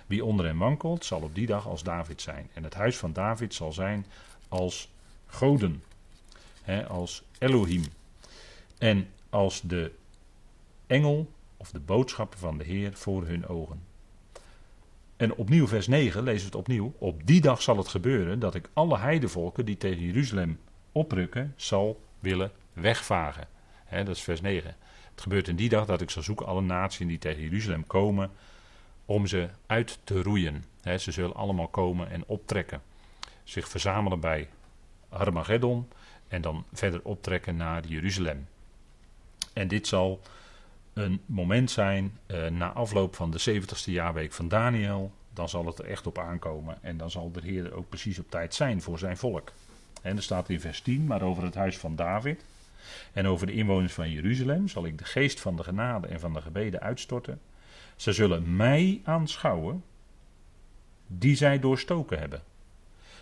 Wie 0.07 0.25
onder 0.25 0.45
hen 0.45 0.57
wankelt, 0.57 1.05
zal 1.05 1.21
op 1.21 1.35
die 1.35 1.45
dag 1.45 1.67
als 1.67 1.83
David 1.83 2.21
zijn. 2.21 2.49
En 2.53 2.63
het 2.63 2.73
huis 2.73 2.97
van 2.97 3.13
David 3.13 3.53
zal 3.53 3.73
zijn 3.73 4.05
als 4.47 4.89
goden, 5.25 5.83
hè, 6.61 6.87
als 6.87 7.23
Elohim. 7.37 7.83
En 8.77 9.07
als 9.29 9.61
de 9.61 9.91
engel 10.87 11.31
of 11.57 11.71
de 11.71 11.79
boodschapper 11.79 12.39
van 12.39 12.57
de 12.57 12.63
Heer 12.63 12.93
voor 12.93 13.25
hun 13.25 13.47
ogen. 13.47 13.81
En 15.17 15.35
opnieuw 15.35 15.67
vers 15.67 15.87
9, 15.87 16.23
lezen 16.23 16.39
we 16.39 16.45
het 16.45 16.55
opnieuw. 16.55 16.93
Op 16.97 17.27
die 17.27 17.41
dag 17.41 17.61
zal 17.61 17.77
het 17.77 17.87
gebeuren 17.87 18.39
dat 18.39 18.55
ik 18.55 18.69
alle 18.73 18.97
heidevolken 18.97 19.65
die 19.65 19.77
tegen 19.77 20.05
Jeruzalem 20.05 20.59
oprukken, 20.91 21.53
zal 21.55 22.01
willen 22.19 22.51
wegvagen. 22.73 23.47
dat 23.89 24.07
is 24.07 24.21
vers 24.21 24.41
9. 24.41 24.75
Het 25.11 25.21
gebeurt 25.21 25.47
in 25.47 25.55
die 25.55 25.69
dag 25.69 25.85
dat 25.85 26.01
ik 26.01 26.09
zal 26.09 26.23
zoeken 26.23 26.45
alle 26.45 26.61
naties 26.61 27.07
die 27.07 27.17
tegen 27.17 27.41
Jeruzalem 27.41 27.87
komen, 27.87 28.31
om 29.09 29.27
ze 29.27 29.49
uit 29.65 29.99
te 30.03 30.21
roeien. 30.21 30.63
ze 30.83 31.11
zullen 31.11 31.35
allemaal 31.35 31.67
komen 31.67 32.09
en 32.09 32.23
optrekken. 32.25 32.81
Zich 33.43 33.69
verzamelen 33.69 34.19
bij 34.19 34.49
Armageddon 35.09 35.87
en 36.27 36.41
dan 36.41 36.65
verder 36.73 37.01
optrekken 37.03 37.55
naar 37.55 37.85
Jeruzalem. 37.87 38.47
En 39.53 39.67
dit 39.67 39.87
zal 39.87 40.21
een 40.93 41.21
moment 41.25 41.71
zijn 41.71 42.17
uh, 42.27 42.47
na 42.47 42.71
afloop 42.71 43.15
van 43.15 43.31
de 43.31 43.61
70ste 43.61 43.91
jaarweek 43.91 44.33
van 44.33 44.47
Daniel. 44.47 45.11
Dan 45.33 45.49
zal 45.49 45.65
het 45.65 45.79
er 45.79 45.85
echt 45.85 46.07
op 46.07 46.17
aankomen. 46.17 46.77
En 46.81 46.97
dan 46.97 47.11
zal 47.11 47.31
de 47.31 47.41
Heer 47.41 47.73
ook 47.73 47.89
precies 47.89 48.19
op 48.19 48.29
tijd 48.29 48.53
zijn 48.53 48.81
voor 48.81 48.99
zijn 48.99 49.17
volk. 49.17 49.51
En 50.01 50.15
er 50.15 50.23
staat 50.23 50.49
in 50.49 50.59
vers 50.59 50.81
10, 50.81 51.05
maar 51.05 51.21
over 51.21 51.43
het 51.43 51.55
huis 51.55 51.77
van 51.77 51.95
David. 51.95 52.45
En 53.13 53.27
over 53.27 53.47
de 53.47 53.53
inwoners 53.53 53.93
van 53.93 54.11
Jeruzalem 54.11 54.67
zal 54.67 54.85
ik 54.85 54.97
de 54.97 55.05
geest 55.05 55.39
van 55.39 55.55
de 55.55 55.63
genade 55.63 56.07
en 56.07 56.19
van 56.19 56.33
de 56.33 56.41
gebeden 56.41 56.79
uitstorten. 56.79 57.39
Ze 57.99 58.13
zullen 58.13 58.55
mij 58.55 59.01
aanschouwen, 59.03 59.83
die 61.07 61.35
zij 61.35 61.59
doorstoken 61.59 62.19
hebben. 62.19 62.41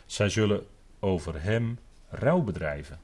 Zij 0.06 0.30
zullen 0.30 0.66
over 1.00 1.42
hem 1.42 1.80
rouw 2.10 2.42
bedrijven, 2.42 3.00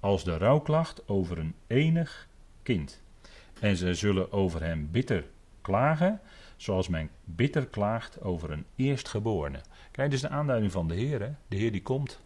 als 0.00 0.24
de 0.24 0.36
rouwklacht 0.36 1.08
over 1.08 1.38
een 1.38 1.54
enig 1.66 2.28
kind. 2.62 3.02
En 3.60 3.76
ze 3.76 3.94
zullen 3.94 4.32
over 4.32 4.62
hem 4.62 4.88
bitter 4.90 5.24
klagen, 5.60 6.20
zoals 6.56 6.88
men 6.88 7.10
bitter 7.24 7.66
klaagt 7.66 8.20
over 8.20 8.50
een 8.50 8.64
eerstgeborene. 8.76 9.60
Kijk, 9.90 10.10
dit 10.10 10.20
is 10.22 10.28
de 10.28 10.34
aanduiding 10.34 10.72
van 10.72 10.88
de 10.88 10.94
Heer. 10.94 11.36
De 11.48 11.56
Heer 11.56 11.72
die 11.72 11.82
komt. 11.82 12.20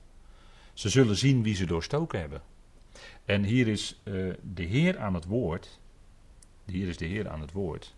Ze 0.72 0.89
zullen 0.89 1.16
zien 1.16 1.43
wie 1.43 1.55
ze 1.55 1.66
doorstoken 1.66 2.20
hebben. 2.20 2.43
En 3.24 3.45
hier 3.45 3.68
is 3.68 4.01
uh, 4.05 4.34
de 4.55 4.62
Heer 4.62 4.99
aan 4.99 5.14
het 5.14 5.24
woord. 5.24 5.80
Hier 6.64 6.89
is 6.89 6.97
de 6.97 7.07
Heer 7.07 7.28
aan 7.28 7.41
het 7.41 7.53
woord. 7.53 7.95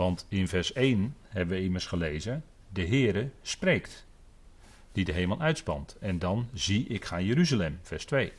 Want 0.00 0.26
in 0.28 0.48
vers 0.48 0.72
1 0.72 1.14
hebben 1.28 1.56
we 1.56 1.62
immers 1.62 1.86
gelezen: 1.86 2.44
De 2.68 2.86
Heere 2.86 3.30
spreekt, 3.42 4.06
die 4.92 5.04
de 5.04 5.12
hemel 5.12 5.40
uitspant. 5.40 5.96
En 5.98 6.18
dan 6.18 6.48
zie 6.54 6.86
ik 6.86 7.04
ga 7.04 7.20
Jeruzalem, 7.20 7.78
vers 7.82 8.04
2. 8.04 8.32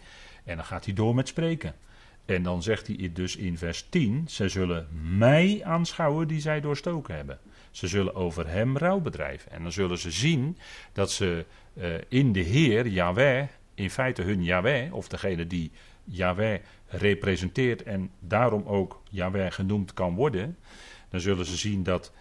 En 0.44 0.56
dan 0.56 0.66
gaat 0.66 0.86
hij 0.86 0.94
door 0.94 1.16
met 1.16 1.28
spreken. 1.28 1.76
En 2.26 2.44
dan 2.44 2.64
zegt 2.64 2.88
hij 2.88 3.12
dus 3.14 3.36
in 3.36 3.58
vers 3.58 3.86
10: 3.90 4.24
Zij 4.28 4.50
zullen 4.50 4.88
mij 5.18 5.62
aanschouwen 5.64 6.28
die 6.28 6.42
zij 6.42 6.62
doorstoken 6.62 7.16
hebben. 7.16 7.40
Ze 7.72 7.88
zullen 7.88 8.16
over 8.16 8.48
hem 8.48 8.78
rouw 8.78 9.00
bedrijven. 9.00 9.52
En 9.52 9.64
dan 9.64 9.72
zullen 9.72 9.98
ze 9.98 10.12
zien 10.12 10.58
dat 10.94 11.12
ze 11.12 11.46
uh, 11.74 11.94
in 12.08 12.32
de 12.32 12.40
Heer, 12.40 12.88
Yahweh, 12.88 13.48
in 13.74 13.90
feite 13.90 14.22
hun 14.22 14.44
Yahweh, 14.44 14.94
of 14.94 15.08
degene 15.08 15.48
die 15.48 15.72
Yahweh 16.04 16.60
representeert 16.88 17.84
en 17.84 18.12
daarom 18.20 18.64
ook 18.66 19.02
Yahweh 19.10 19.52
genoemd 19.52 19.94
kan 19.94 20.16
worden, 20.16 20.58
dan 21.12 21.20
zullen 21.20 21.46
ze 21.46 21.58
zien 21.58 21.84
dat 21.84 22.12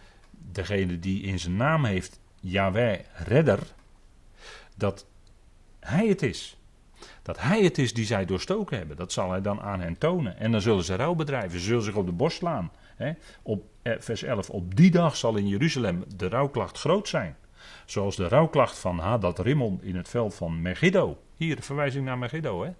degene 0.53 0.99
die 0.99 1.22
in 1.22 1.38
zijn 1.38 1.57
naam 1.57 1.84
heeft 1.84 2.20
Yahweh 2.41 3.01
redder, 3.14 3.61
dat 4.76 5.07
hij 5.80 6.07
het 6.07 6.22
is. 6.22 6.57
Dat 7.22 7.41
hij 7.41 7.62
het 7.62 7.78
is 7.78 7.95
die 7.95 8.07
zij 8.07 8.24
doorstoken 8.24 8.78
hebben. 8.78 8.97
Dat 8.97 9.12
zal 9.12 9.30
hij 9.30 9.41
dan 9.41 9.61
aan 9.61 9.80
hen 9.80 9.99
tonen. 9.99 10.38
En 10.38 10.53
dan 10.53 10.61
zullen 10.61 10.84
ze 10.84 10.95
rouw 10.95 11.14
bedrijven. 11.14 11.59
Ze 11.59 11.64
zullen 11.64 11.82
zich 11.82 11.95
op 11.95 12.07
de 12.07 12.12
borst 12.12 12.36
slaan. 12.36 12.70
Hè? 12.97 13.12
Op 13.43 13.64
eh, 13.82 13.93
vers 13.99 14.22
11. 14.22 14.51
Op 14.51 14.76
die 14.76 14.91
dag 14.91 15.16
zal 15.16 15.36
in 15.36 15.49
Jeruzalem 15.49 16.05
de 16.16 16.28
rouwklacht 16.28 16.78
groot 16.78 17.09
zijn. 17.09 17.36
Zoals 17.84 18.16
de 18.16 18.28
rouwklacht 18.28 18.78
van 18.78 18.99
Hadad 18.99 19.38
Rimmon 19.38 19.82
in 19.82 19.97
het 19.97 20.09
veld 20.09 20.34
van 20.34 20.62
Megiddo. 20.62 21.22
Hier, 21.36 21.62
verwijzing 21.62 22.05
naar 22.05 22.18
Megiddo. 22.18 22.64
Hè? 22.64 22.70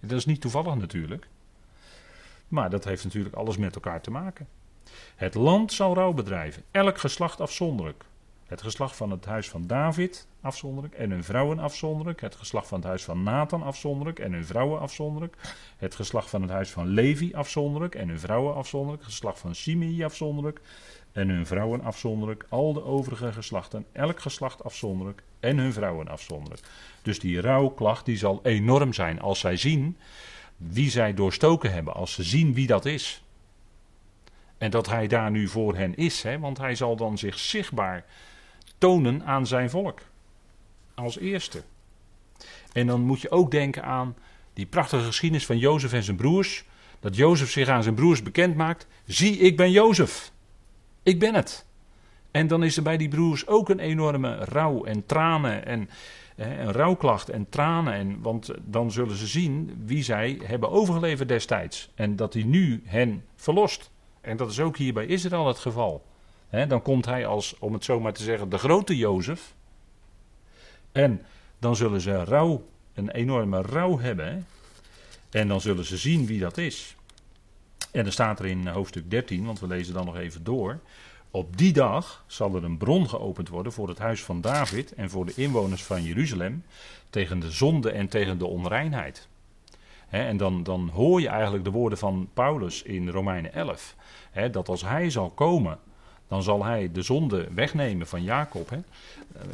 Dat 0.00 0.18
is 0.18 0.26
niet 0.26 0.40
toevallig 0.40 0.74
natuurlijk. 0.74 1.28
Maar 2.48 2.70
dat 2.70 2.84
heeft 2.84 3.04
natuurlijk 3.04 3.34
alles 3.34 3.56
met 3.56 3.74
elkaar 3.74 4.00
te 4.00 4.10
maken. 4.10 4.48
Het 5.16 5.34
land 5.34 5.72
zal 5.72 5.94
rouw 5.94 6.12
bedrijven. 6.12 6.62
Elk 6.70 6.98
geslacht 6.98 7.40
afzonderlijk. 7.40 8.04
Het 8.46 8.62
geslacht 8.62 8.96
van 8.96 9.10
het 9.10 9.24
huis 9.24 9.48
van 9.48 9.66
David 9.66 10.26
afzonderlijk 10.40 10.94
en 10.94 11.10
hun 11.10 11.24
vrouwen 11.24 11.58
afzonderlijk. 11.58 12.20
Het 12.20 12.34
geslacht 12.34 12.68
van 12.68 12.78
het 12.78 12.86
huis 12.86 13.04
van 13.04 13.22
Nathan 13.22 13.62
afzonderlijk 13.62 14.18
en 14.18 14.32
hun 14.32 14.46
vrouwen 14.46 14.80
afzonderlijk. 14.80 15.36
Het 15.76 15.94
geslacht 15.94 16.30
van 16.30 16.42
het 16.42 16.50
huis 16.50 16.70
van 16.70 16.86
Levi 16.86 17.34
afzonderlijk 17.34 17.94
en 17.94 18.08
hun 18.08 18.20
vrouwen 18.20 18.54
afzonderlijk. 18.54 19.02
Het 19.02 19.12
geslacht 19.12 19.38
van 19.38 19.54
Simei 19.54 20.04
afzonderlijk 20.04 20.60
en 21.12 21.28
hun 21.28 21.46
vrouwen 21.46 21.82
afzonderlijk. 21.82 22.46
Al 22.48 22.72
de 22.72 22.84
overige 22.84 23.32
geslachten, 23.32 23.86
elk 23.92 24.20
geslacht 24.20 24.64
afzonderlijk 24.64 25.22
en 25.40 25.58
hun 25.58 25.72
vrouwen 25.72 26.08
afzonderlijk. 26.08 26.62
Dus 27.02 27.18
die 27.18 27.40
rouwklacht 27.40 28.04
die 28.04 28.16
zal 28.16 28.40
enorm 28.42 28.92
zijn 28.92 29.20
als 29.20 29.40
zij 29.40 29.56
zien 29.56 29.96
wie 30.56 30.90
zij 30.90 31.14
doorstoken 31.14 31.72
hebben. 31.72 31.94
Als 31.94 32.12
ze 32.12 32.22
zien 32.22 32.54
wie 32.54 32.66
dat 32.66 32.84
is. 32.84 33.24
En 34.58 34.70
dat 34.70 34.88
hij 34.88 35.06
daar 35.06 35.30
nu 35.30 35.48
voor 35.48 35.76
hen 35.76 35.94
is, 35.94 36.22
hè, 36.22 36.38
want 36.38 36.58
hij 36.58 36.74
zal 36.74 36.96
dan 36.96 37.18
zich 37.18 37.38
zichtbaar 37.38 38.04
tonen 38.78 39.24
aan 39.24 39.46
zijn 39.46 39.70
volk. 39.70 40.00
Als 40.94 41.18
eerste. 41.18 41.62
En 42.72 42.86
dan 42.86 43.00
moet 43.00 43.20
je 43.20 43.30
ook 43.30 43.50
denken 43.50 43.84
aan 43.84 44.16
die 44.52 44.66
prachtige 44.66 45.04
geschiedenis 45.04 45.46
van 45.46 45.58
Jozef 45.58 45.92
en 45.92 46.02
zijn 46.02 46.16
broers. 46.16 46.64
Dat 47.00 47.16
Jozef 47.16 47.50
zich 47.50 47.68
aan 47.68 47.82
zijn 47.82 47.94
broers 47.94 48.22
bekend 48.22 48.56
maakt. 48.56 48.86
Zie, 49.04 49.38
ik 49.38 49.56
ben 49.56 49.70
Jozef. 49.70 50.32
Ik 51.02 51.18
ben 51.18 51.34
het. 51.34 51.66
En 52.30 52.46
dan 52.46 52.62
is 52.62 52.76
er 52.76 52.82
bij 52.82 52.96
die 52.96 53.08
broers 53.08 53.46
ook 53.46 53.68
een 53.68 53.78
enorme 53.78 54.34
rouw 54.34 54.84
en 54.84 55.06
tranen 55.06 55.66
en 55.66 55.90
een 56.36 56.72
rouwklacht 56.72 57.28
en 57.28 57.48
tranen. 57.48 57.92
En, 57.92 58.20
want 58.22 58.50
dan 58.64 58.90
zullen 58.90 59.16
ze 59.16 59.26
zien 59.26 59.82
wie 59.84 60.02
zij 60.02 60.40
hebben 60.44 60.70
overgeleverd 60.70 61.28
destijds. 61.28 61.90
En 61.94 62.16
dat 62.16 62.34
hij 62.34 62.42
nu 62.42 62.82
hen 62.84 63.24
verlost. 63.34 63.90
En 64.26 64.36
dat 64.36 64.50
is 64.50 64.60
ook 64.60 64.76
hier 64.76 64.92
bij 64.92 65.06
Israël 65.06 65.46
het 65.46 65.58
geval 65.58 66.04
dan 66.50 66.82
komt 66.82 67.04
hij 67.04 67.26
als, 67.26 67.58
om 67.58 67.72
het 67.72 67.84
zo 67.84 68.00
maar 68.00 68.12
te 68.12 68.22
zeggen, 68.22 68.48
de 68.48 68.58
grote 68.58 68.96
Jozef. 68.96 69.54
En 70.92 71.24
dan 71.58 71.76
zullen 71.76 72.00
ze 72.00 72.52
een 72.94 73.10
enorme 73.10 73.62
rouw 73.62 73.98
hebben. 73.98 74.46
En 75.30 75.48
dan 75.48 75.60
zullen 75.60 75.84
ze 75.84 75.96
zien 75.96 76.26
wie 76.26 76.40
dat 76.40 76.58
is. 76.58 76.96
En 77.92 78.02
dan 78.02 78.12
staat 78.12 78.38
er 78.38 78.46
in 78.46 78.66
hoofdstuk 78.66 79.10
13, 79.10 79.44
want 79.44 79.60
we 79.60 79.66
lezen 79.66 79.94
dan 79.94 80.04
nog 80.04 80.16
even 80.16 80.44
door. 80.44 80.78
Op 81.30 81.56
die 81.56 81.72
dag 81.72 82.24
zal 82.26 82.54
er 82.54 82.64
een 82.64 82.78
bron 82.78 83.08
geopend 83.08 83.48
worden 83.48 83.72
voor 83.72 83.88
het 83.88 83.98
huis 83.98 84.24
van 84.24 84.40
David 84.40 84.94
en 84.94 85.10
voor 85.10 85.26
de 85.26 85.32
inwoners 85.36 85.84
van 85.84 86.02
Jeruzalem 86.02 86.64
tegen 87.10 87.38
de 87.38 87.50
zonde 87.50 87.90
en 87.90 88.08
tegen 88.08 88.38
de 88.38 88.46
onreinheid. 88.46 89.28
En 90.08 90.36
dan, 90.36 90.62
dan 90.62 90.88
hoor 90.88 91.20
je 91.20 91.28
eigenlijk 91.28 91.64
de 91.64 91.70
woorden 91.70 91.98
van 91.98 92.28
Paulus 92.34 92.82
in 92.82 93.08
Romeinen 93.08 93.52
11. 93.52 93.94
dat 94.50 94.68
als 94.68 94.82
hij 94.82 95.10
zal 95.10 95.30
komen 95.30 95.78
dan 96.28 96.42
zal 96.42 96.64
hij 96.64 96.92
de 96.92 97.02
zonde 97.02 97.48
wegnemen 97.54 98.06
van 98.06 98.22
Jacob. 98.22 98.70
Hè? 98.70 98.78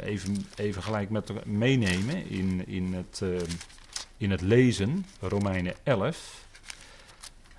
Even, 0.03 0.45
even 0.55 0.83
gelijk 0.83 1.09
met 1.09 1.45
meenemen 1.45 2.29
in, 2.29 2.67
in, 2.67 2.93
het, 2.93 3.19
uh, 3.23 3.39
in 4.17 4.31
het 4.31 4.41
lezen, 4.41 5.05
Romeinen 5.19 5.73
11, 5.83 6.45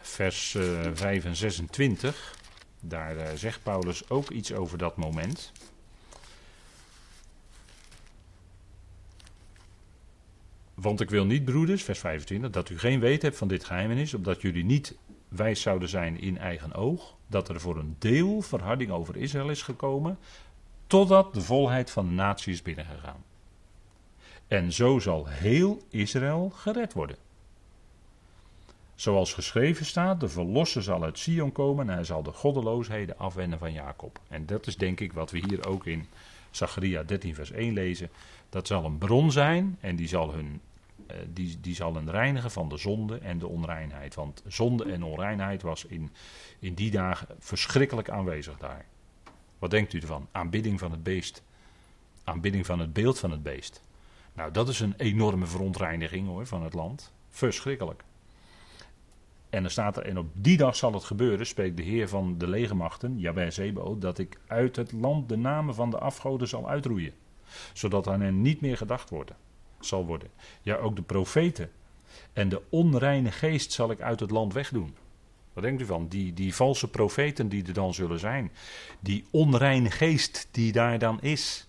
vers 0.00 0.54
uh, 0.54 0.86
eh, 0.86 0.90
5 0.94 1.24
en 1.24 1.36
26. 1.36 2.34
Daar 2.80 3.38
zegt 3.38 3.62
Paulus 3.62 4.10
ook 4.10 4.30
iets 4.30 4.52
over 4.52 4.78
dat 4.78 4.96
moment. 4.96 5.52
Want 10.74 11.00
ik 11.00 11.10
wil 11.10 11.24
niet, 11.24 11.44
broeders, 11.44 11.82
vers 11.82 11.98
25, 11.98 12.50
dat 12.50 12.70
u 12.70 12.78
geen 12.78 13.00
weet 13.00 13.22
hebt 13.22 13.36
van 13.36 13.48
dit 13.48 13.64
geheimenis, 13.64 14.14
opdat 14.14 14.40
jullie 14.40 14.64
niet 14.64 14.96
wijs 15.28 15.60
zouden 15.60 15.88
zijn 15.88 16.20
in 16.20 16.38
eigen 16.38 16.74
oog, 16.74 17.14
dat 17.26 17.48
er 17.48 17.60
voor 17.60 17.78
een 17.78 17.96
deel 17.98 18.40
verharding 18.40 18.90
over 18.90 19.16
Israël 19.16 19.50
is 19.50 19.62
gekomen, 19.62 20.18
totdat 20.86 21.34
de 21.34 21.40
volheid 21.40 21.90
van 21.90 22.06
de 22.06 22.12
natie 22.12 22.52
is 22.52 22.62
binnengegaan. 22.62 23.24
En 24.48 24.72
zo 24.72 24.98
zal 24.98 25.26
heel 25.26 25.82
Israël 25.90 26.52
gered 26.54 26.92
worden. 26.92 27.16
Zoals 28.94 29.32
geschreven 29.32 29.86
staat, 29.86 30.20
de 30.20 30.28
verlosser 30.28 30.82
zal 30.82 31.02
uit 31.02 31.18
Sion 31.18 31.52
komen 31.52 31.88
en 31.88 31.94
hij 31.94 32.04
zal 32.04 32.22
de 32.22 32.32
goddeloosheden 32.32 33.18
afwenden 33.18 33.58
van 33.58 33.72
Jacob. 33.72 34.20
En 34.28 34.46
dat 34.46 34.66
is 34.66 34.76
denk 34.76 35.00
ik 35.00 35.12
wat 35.12 35.30
we 35.30 35.38
hier 35.38 35.66
ook 35.66 35.86
in 35.86 36.06
Zacharia 36.50 37.02
13 37.02 37.34
vers 37.34 37.50
1 37.50 37.72
lezen. 37.72 38.10
Dat 38.54 38.66
zal 38.66 38.84
een 38.84 38.98
bron 38.98 39.32
zijn 39.32 39.76
en 39.80 39.96
die 39.96 40.08
zal, 40.08 40.32
hun, 40.32 40.60
eh, 41.06 41.16
die, 41.32 41.60
die 41.60 41.74
zal 41.74 41.94
hen 41.94 42.10
reinigen 42.10 42.50
van 42.50 42.68
de 42.68 42.76
zonde 42.76 43.18
en 43.18 43.38
de 43.38 43.46
onreinheid. 43.46 44.14
Want 44.14 44.42
zonde 44.46 44.84
en 44.92 45.02
onreinheid 45.02 45.62
was 45.62 45.84
in, 45.84 46.10
in 46.58 46.74
die 46.74 46.90
dagen 46.90 47.28
verschrikkelijk 47.38 48.10
aanwezig 48.10 48.58
daar. 48.58 48.84
Wat 49.58 49.70
denkt 49.70 49.92
u 49.92 49.98
ervan? 49.98 50.28
Aanbidding 50.32 50.78
van 50.78 50.90
het 50.90 51.02
beest. 51.02 51.42
Aanbidding 52.24 52.66
van 52.66 52.78
het 52.78 52.92
beeld 52.92 53.18
van 53.18 53.30
het 53.30 53.42
beest. 53.42 53.82
Nou, 54.32 54.50
dat 54.50 54.68
is 54.68 54.80
een 54.80 54.94
enorme 54.96 55.46
verontreiniging 55.46 56.26
hoor, 56.26 56.46
van 56.46 56.62
het 56.62 56.74
land. 56.74 57.12
Verschrikkelijk. 57.28 58.04
En 59.50 59.62
dan 59.62 59.70
staat 59.70 59.96
er, 59.96 60.04
en 60.04 60.18
op 60.18 60.28
die 60.32 60.56
dag 60.56 60.76
zal 60.76 60.92
het 60.92 61.04
gebeuren, 61.04 61.46
spreekt 61.46 61.76
de 61.76 61.82
Heer 61.82 62.08
van 62.08 62.38
de 62.38 62.48
legermachten, 62.48 63.18
Jabez 63.18 63.54
Zebo, 63.54 63.98
dat 63.98 64.18
ik 64.18 64.38
uit 64.46 64.76
het 64.76 64.92
land 64.92 65.28
de 65.28 65.36
namen 65.36 65.74
van 65.74 65.90
de 65.90 65.98
afgoden 65.98 66.48
zal 66.48 66.68
uitroeien. 66.68 67.12
Zodat 67.72 68.08
aan 68.08 68.20
hen 68.20 68.42
niet 68.42 68.60
meer 68.60 68.76
gedacht 68.76 69.10
worden, 69.10 69.36
zal 69.80 70.06
worden. 70.06 70.28
Ja, 70.62 70.76
ook 70.76 70.96
de 70.96 71.02
profeten 71.02 71.70
en 72.32 72.48
de 72.48 72.62
onreine 72.68 73.30
geest 73.30 73.72
zal 73.72 73.90
ik 73.90 74.00
uit 74.00 74.20
het 74.20 74.30
land 74.30 74.52
wegdoen. 74.52 74.96
Wat 75.52 75.64
denkt 75.64 75.82
u 75.82 75.84
van? 75.84 76.08
Die, 76.08 76.32
die 76.32 76.54
valse 76.54 76.90
profeten 76.90 77.48
die 77.48 77.66
er 77.66 77.72
dan 77.72 77.94
zullen 77.94 78.18
zijn. 78.18 78.52
Die 79.00 79.24
onreine 79.30 79.90
geest 79.90 80.48
die 80.50 80.72
daar 80.72 80.98
dan 80.98 81.20
is. 81.20 81.68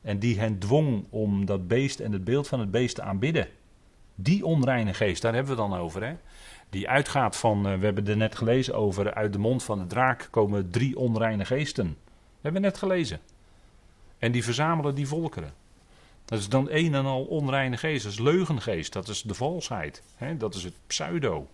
En 0.00 0.18
die 0.18 0.38
hen 0.38 0.58
dwong 0.58 1.06
om 1.10 1.44
dat 1.44 1.68
beest 1.68 2.00
en 2.00 2.12
het 2.12 2.24
beeld 2.24 2.48
van 2.48 2.60
het 2.60 2.70
beest 2.70 2.94
te 2.94 3.02
aanbidden. 3.02 3.48
Die 4.14 4.44
onreine 4.44 4.94
geest, 4.94 5.22
daar 5.22 5.34
hebben 5.34 5.52
we 5.52 5.60
dan 5.60 5.74
over. 5.74 6.04
Hè? 6.04 6.16
Die 6.70 6.88
uitgaat 6.88 7.36
van, 7.36 7.66
uh, 7.66 7.78
we 7.78 7.84
hebben 7.84 8.06
er 8.06 8.16
net 8.16 8.34
gelezen 8.34 8.74
over, 8.74 9.14
uit 9.14 9.32
de 9.32 9.38
mond 9.38 9.62
van 9.62 9.78
de 9.78 9.86
draak 9.86 10.28
komen 10.30 10.70
drie 10.70 10.98
onreine 10.98 11.44
geesten. 11.44 11.86
We 12.06 12.40
hebben 12.40 12.62
net 12.62 12.78
gelezen. 12.78 13.20
En 14.22 14.32
die 14.32 14.44
verzamelen 14.44 14.94
die 14.94 15.06
volkeren. 15.06 15.54
Dat 16.24 16.38
is 16.38 16.48
dan 16.48 16.68
een 16.70 16.94
en 16.94 17.04
al 17.04 17.24
onreine 17.24 17.76
geest, 17.76 18.02
dat 18.02 18.12
is 18.12 18.18
leugengeest, 18.18 18.92
dat 18.92 19.08
is 19.08 19.22
de 19.22 19.34
valsheid. 19.34 20.02
Hè? 20.14 20.36
Dat 20.36 20.54
is 20.54 20.64
het 20.64 20.74
pseudo. 20.86 21.48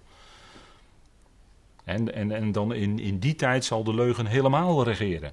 En, 1.85 2.15
en, 2.15 2.33
en 2.33 2.53
dan 2.53 2.75
in, 2.75 2.99
in 2.99 3.19
die 3.19 3.35
tijd 3.35 3.65
zal 3.65 3.85
de 3.85 3.95
leugen 3.95 4.27
helemaal 4.27 4.85
regeren. 4.85 5.33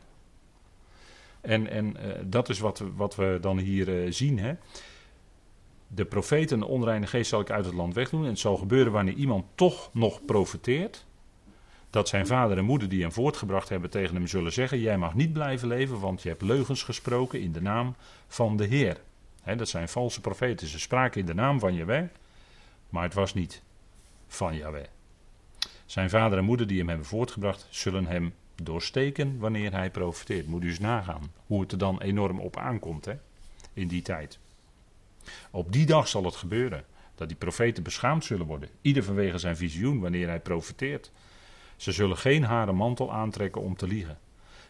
En, 1.41 1.69
en 1.69 1.85
uh, 1.85 2.13
dat 2.23 2.49
is 2.49 2.59
wat, 2.59 2.83
wat 2.95 3.15
we 3.15 3.37
dan 3.41 3.57
hier 3.57 4.03
uh, 4.03 4.11
zien. 4.11 4.39
Hè? 4.39 4.53
De 5.87 6.05
profeten 6.05 6.55
en 6.55 6.59
de 6.59 6.71
onreine 6.71 7.07
geest 7.07 7.29
zal 7.29 7.41
ik 7.41 7.49
uit 7.49 7.65
het 7.65 7.73
land 7.73 7.93
wegdoen. 7.93 8.23
En 8.23 8.29
het 8.29 8.39
zal 8.39 8.57
gebeuren 8.57 8.91
wanneer 8.91 9.13
iemand 9.15 9.45
toch 9.55 9.89
nog 9.93 10.25
profeteert. 10.25 11.05
Dat 11.95 12.07
zijn 12.07 12.27
vader 12.27 12.57
en 12.57 12.65
moeder 12.65 12.89
die 12.89 13.01
hem 13.01 13.11
voortgebracht 13.11 13.69
hebben 13.69 13.89
tegen 13.89 14.15
hem 14.15 14.27
zullen 14.27 14.53
zeggen: 14.53 14.79
Jij 14.79 14.97
mag 14.97 15.13
niet 15.13 15.33
blijven 15.33 15.67
leven, 15.67 15.99
want 15.99 16.21
je 16.21 16.29
hebt 16.29 16.41
leugens 16.41 16.83
gesproken 16.83 17.41
in 17.41 17.51
de 17.51 17.61
naam 17.61 17.95
van 18.27 18.57
de 18.57 18.65
Heer. 18.65 18.97
He, 19.41 19.55
dat 19.55 19.67
zijn 19.67 19.89
valse 19.89 20.21
profeten. 20.21 20.67
Ze 20.67 20.79
spraken 20.79 21.19
in 21.19 21.25
de 21.25 21.33
naam 21.33 21.59
van 21.59 21.73
Jahweh, 21.73 22.03
maar 22.89 23.03
het 23.03 23.13
was 23.13 23.33
niet 23.33 23.61
van 24.27 24.55
Jahweh. 24.55 24.85
Zijn 25.85 26.09
vader 26.09 26.37
en 26.37 26.43
moeder 26.43 26.67
die 26.67 26.77
hem 26.77 26.87
hebben 26.87 27.07
voortgebracht, 27.07 27.67
zullen 27.69 28.05
hem 28.05 28.33
doorsteken 28.55 29.39
wanneer 29.39 29.71
hij 29.71 29.89
profiteert. 29.89 30.47
Moet 30.47 30.63
u 30.63 30.67
eens 30.67 30.79
nagaan 30.79 31.31
hoe 31.45 31.61
het 31.61 31.71
er 31.71 31.77
dan 31.77 32.01
enorm 32.01 32.39
op 32.39 32.57
aankomt 32.57 33.05
hè, 33.05 33.13
in 33.73 33.87
die 33.87 34.01
tijd. 34.01 34.39
Op 35.51 35.71
die 35.71 35.85
dag 35.85 36.07
zal 36.07 36.23
het 36.23 36.35
gebeuren 36.35 36.85
dat 37.15 37.27
die 37.27 37.37
profeten 37.37 37.83
beschaamd 37.83 38.25
zullen 38.25 38.45
worden. 38.45 38.69
Ieder 38.81 39.03
vanwege 39.03 39.37
zijn 39.37 39.57
visioen 39.57 39.99
wanneer 39.99 40.27
hij 40.27 40.39
profeteert. 40.39 41.11
Ze 41.75 41.91
zullen 41.91 42.17
geen 42.17 42.43
haren 42.43 42.75
mantel 42.75 43.13
aantrekken 43.13 43.61
om 43.61 43.75
te 43.75 43.87
liegen. 43.87 44.17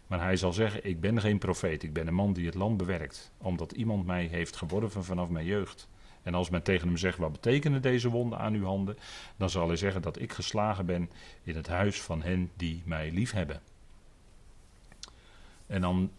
Maar 0.08 0.22
hij 0.22 0.38
zal 0.38 0.54
zeggen: 0.54 0.86
Ik 0.86 1.00
ben 1.00 1.22
geen 1.22 1.38
profeet, 1.38 1.84
ik 1.84 1.94
ben 1.94 2.08
een 2.08 2.14
man 2.14 2.34
die 2.34 2.46
het 2.46 2.56
land 2.56 2.78
bewerkt, 2.78 3.32
omdat 3.38 3.72
iemand 3.72 4.06
mij 4.06 4.26
heeft 4.26 4.56
geworven 4.56 5.04
vanaf 5.04 5.30
mijn 5.30 5.46
jeugd. 5.46 5.88
En 6.24 6.34
als 6.34 6.50
men 6.50 6.64
tegen 6.64 6.88
hem 6.88 6.98
zegt: 6.98 7.18
Wat 7.18 7.32
betekenen 7.32 7.82
deze 7.82 8.10
wonden 8.10 8.40
aan 8.40 8.54
uw 8.54 8.66
handen? 8.66 8.98
Dan 9.38 9.50
zal 9.50 9.68
hij 9.68 9.78
zeggen 9.78 10.02
dat 10.02 10.20
ik 10.20 10.34
geslagen 10.34 10.86
ben 10.86 11.10
in 11.44 11.56
het 11.56 11.68
huis 11.68 12.02
van 12.02 12.22
hen 12.22 12.52
die 12.56 12.82
mij 12.86 13.12
liefhebben. 13.12 13.62
En 15.68 15.82
dan 15.82 16.12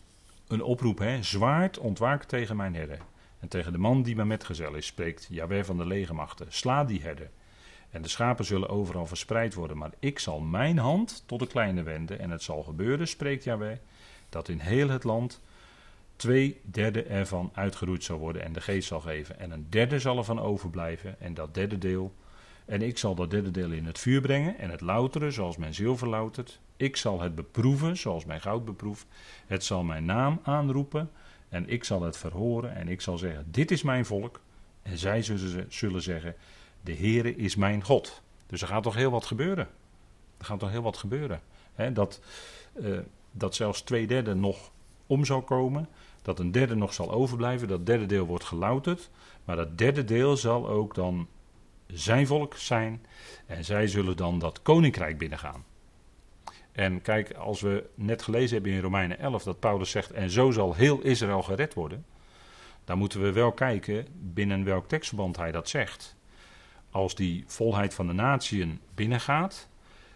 een 0.47 0.63
oproep: 0.63 0.99
hè? 0.99 1.23
Zwaard 1.23 1.79
ontwaakt 1.79 2.29
tegen 2.29 2.57
mijn 2.57 2.75
herder. 2.75 2.99
En 3.39 3.49
tegen 3.49 3.73
de 3.73 3.79
man 3.79 4.03
die 4.03 4.17
mijn 4.17 4.29
metgezel 4.29 4.75
is, 4.75 4.87
spreekt 4.87 5.27
Jaweh 5.31 5.65
van 5.65 5.77
de 5.77 5.87
legermachten: 5.87 6.47
Sla 6.49 6.85
die 6.85 7.03
herder. 7.03 7.31
En 7.97 8.03
de 8.03 8.09
schapen 8.09 8.45
zullen 8.45 8.69
overal 8.69 9.07
verspreid 9.07 9.55
worden, 9.55 9.77
maar 9.77 9.91
ik 9.99 10.19
zal 10.19 10.41
mijn 10.41 10.79
hand 10.79 11.23
tot 11.27 11.39
de 11.39 11.47
kleine 11.47 11.83
wenden. 11.83 12.19
En 12.19 12.31
het 12.31 12.43
zal 12.43 12.63
gebeuren, 12.63 13.09
spreekt 13.09 13.45
Jaweh, 13.45 13.77
dat 14.29 14.49
in 14.49 14.59
heel 14.59 14.89
het 14.89 15.05
land 15.05 15.41
twee 16.17 16.61
derde 16.65 17.03
ervan 17.03 17.51
uitgeroeid 17.55 18.05
zal 18.05 18.19
worden 18.19 18.43
en 18.43 18.53
de 18.53 18.61
geest 18.61 18.89
zal 18.89 19.01
geven. 19.01 19.39
En 19.39 19.51
een 19.51 19.67
derde 19.69 19.99
zal 19.99 20.19
ervan 20.19 20.41
overblijven 20.41 21.21
en 21.21 21.35
dat 21.35 21.55
derde 21.55 21.79
deel. 21.79 22.15
En 22.65 22.83
ik 22.83 22.99
zal 22.99 23.15
dat 23.15 23.31
derde 23.31 23.51
deel 23.51 23.71
in 23.71 23.87
het 23.87 23.99
vuur 23.99 24.21
brengen 24.21 24.59
en 24.59 24.71
het 24.71 24.81
louteren 24.81 25.33
zoals 25.33 25.57
mijn 25.57 25.75
zilver 25.75 26.09
loutert. 26.09 26.61
Ik 26.77 26.97
zal 26.97 27.21
het 27.21 27.35
beproeven 27.35 27.97
zoals 27.97 28.25
mijn 28.25 28.41
goud 28.41 28.65
beproeft. 28.65 29.07
Het 29.47 29.65
zal 29.65 29.83
mijn 29.83 30.05
naam 30.05 30.41
aanroepen 30.43 31.11
en 31.49 31.69
ik 31.69 31.85
zal 31.85 32.03
het 32.03 32.17
verhoren 32.17 32.75
en 32.75 32.89
ik 32.89 33.01
zal 33.01 33.19
zeggen, 33.19 33.47
dit 33.51 33.71
is 33.71 33.83
mijn 33.83 34.07
volk. 34.07 34.41
En 34.83 34.99
zij 34.99 35.23
zullen 35.69 36.03
zeggen, 36.03 36.35
de 36.87 36.97
Heere 36.97 37.37
is 37.37 37.57
mijn 37.57 37.85
God. 37.85 38.23
Dus 38.47 38.63
er 38.63 38.69
gaat 38.69 38.83
toch 38.83 38.95
heel 38.95 39.11
wat 39.11 39.27
gebeuren. 39.27 39.69
Er 40.39 40.45
gaat 40.45 40.59
toch 40.59 40.71
heel 40.71 40.83
wat 40.83 40.97
gebeuren. 40.97 41.41
dat, 41.93 42.21
uh, 42.81 42.99
dat 43.31 43.55
zelfs 43.55 43.81
twee 43.81 44.07
derde 44.07 44.35
nog 44.35 44.71
om 45.07 45.25
zal 45.25 45.43
komen. 45.43 45.89
Dat 46.23 46.39
een 46.39 46.53
derde 46.53 46.75
nog 46.75 46.95
zal 46.95 47.11
overblijven. 47.13 47.69
Dat 47.69 47.87
derde 47.87 48.07
deel 48.07 48.27
wordt 48.27 48.45
gelouterd. 48.45 49.11
Maar 49.45 49.57
dat 49.57 49.79
derde 49.79 50.05
deel 50.05 50.37
zal 50.37 50.69
ook 50.69 50.95
dan 50.95 51.29
zijn 51.87 52.27
volk 52.27 52.57
zijn. 52.57 53.07
En 53.47 53.65
zij 53.65 53.87
zullen 53.87 54.17
dan 54.17 54.39
dat 54.39 54.63
koninkrijk 54.63 55.19
binnengaan. 55.19 55.65
En 56.73 57.03
kijk, 57.03 57.35
als 57.35 57.61
we 57.61 57.85
net 57.95 58.23
gelezen 58.23 58.55
hebben 58.55 58.73
in 58.73 58.81
Romeinen 58.81 59.19
11 59.19 59.43
dat 59.43 59.59
Paulus 59.61 59.91
zegt: 59.91 60.11
En 60.11 60.31
zo 60.31 60.51
zal 60.51 60.75
heel 60.75 61.01
Israël 61.01 61.43
gered 61.43 61.75
worden. 61.75 62.05
Dan 62.85 62.99
moeten 62.99 63.23
we 63.23 63.33
wel 63.33 63.53
kijken 63.53 64.07
binnen 64.13 64.65
welk 64.65 64.89
tekstverband 64.89 65.37
hij 65.37 65.53
dat 65.53 65.69
zegt. 65.69 66.17
Als 66.97 67.15
die 67.15 67.45
volheid 67.47 67.95
van 67.95 68.07
de 68.07 68.13
natieën 68.13 68.81
binnengaat, 68.95 69.69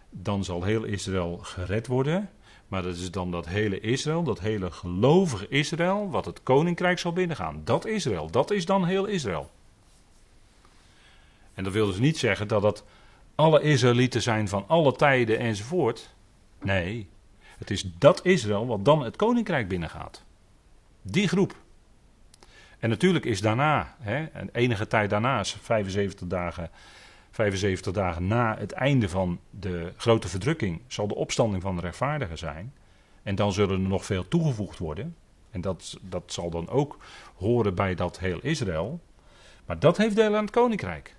dan 0.09 0.43
zal 0.43 0.63
heel 0.63 0.83
Israël 0.83 1.37
gered 1.41 1.87
worden. 1.87 2.29
Maar 2.67 2.81
dat 2.81 2.95
is 2.95 3.11
dan 3.11 3.31
dat 3.31 3.47
hele 3.47 3.79
Israël, 3.79 4.23
dat 4.23 4.39
hele 4.39 4.71
gelovige 4.71 5.47
Israël, 5.47 6.09
wat 6.09 6.25
het 6.25 6.43
koninkrijk 6.43 6.99
zal 6.99 7.13
binnengaan. 7.13 7.61
Dat 7.63 7.85
Israël, 7.85 8.29
dat 8.29 8.51
is 8.51 8.65
dan 8.65 8.85
heel 8.85 9.05
Israël. 9.05 9.51
En 11.53 11.63
dat 11.63 11.73
wil 11.73 11.85
dus 11.85 11.99
niet 11.99 12.17
zeggen 12.17 12.47
dat 12.47 12.61
dat 12.61 12.83
alle 13.35 13.61
Israëlieten 13.61 14.21
zijn 14.21 14.47
van 14.47 14.63
alle 14.67 14.95
tijden 14.95 15.39
enzovoort. 15.39 16.13
Nee, 16.61 17.07
het 17.57 17.71
is 17.71 17.85
dat 17.97 18.25
Israël 18.25 18.67
wat 18.67 18.85
dan 18.85 19.03
het 19.03 19.15
koninkrijk 19.15 19.67
binnengaat. 19.67 20.23
Die 21.01 21.27
groep. 21.27 21.55
En 22.81 22.89
natuurlijk 22.89 23.25
is 23.25 23.41
daarna, 23.41 23.95
hè, 23.99 24.25
enige 24.51 24.87
tijd 24.87 25.09
daarna, 25.09 25.43
75 25.43 26.27
dagen, 26.27 26.69
75 27.31 27.93
dagen 27.93 28.27
na 28.27 28.57
het 28.57 28.71
einde 28.71 29.09
van 29.09 29.39
de 29.49 29.93
grote 29.97 30.27
verdrukking, 30.27 30.81
zal 30.87 31.07
de 31.07 31.15
opstanding 31.15 31.61
van 31.61 31.75
de 31.75 31.81
rechtvaardigen 31.81 32.37
zijn. 32.37 32.73
En 33.23 33.35
dan 33.35 33.53
zullen 33.53 33.83
er 33.83 33.89
nog 33.89 34.05
veel 34.05 34.27
toegevoegd 34.27 34.77
worden. 34.77 35.15
En 35.51 35.61
dat, 35.61 35.97
dat 36.01 36.23
zal 36.33 36.49
dan 36.49 36.69
ook 36.69 36.97
horen 37.35 37.75
bij 37.75 37.95
dat 37.95 38.19
heel 38.19 38.39
Israël. 38.41 38.99
Maar 39.65 39.79
dat 39.79 39.97
heeft 39.97 40.15
deel 40.15 40.35
aan 40.35 40.43
het 40.43 40.53
koninkrijk. 40.53 41.15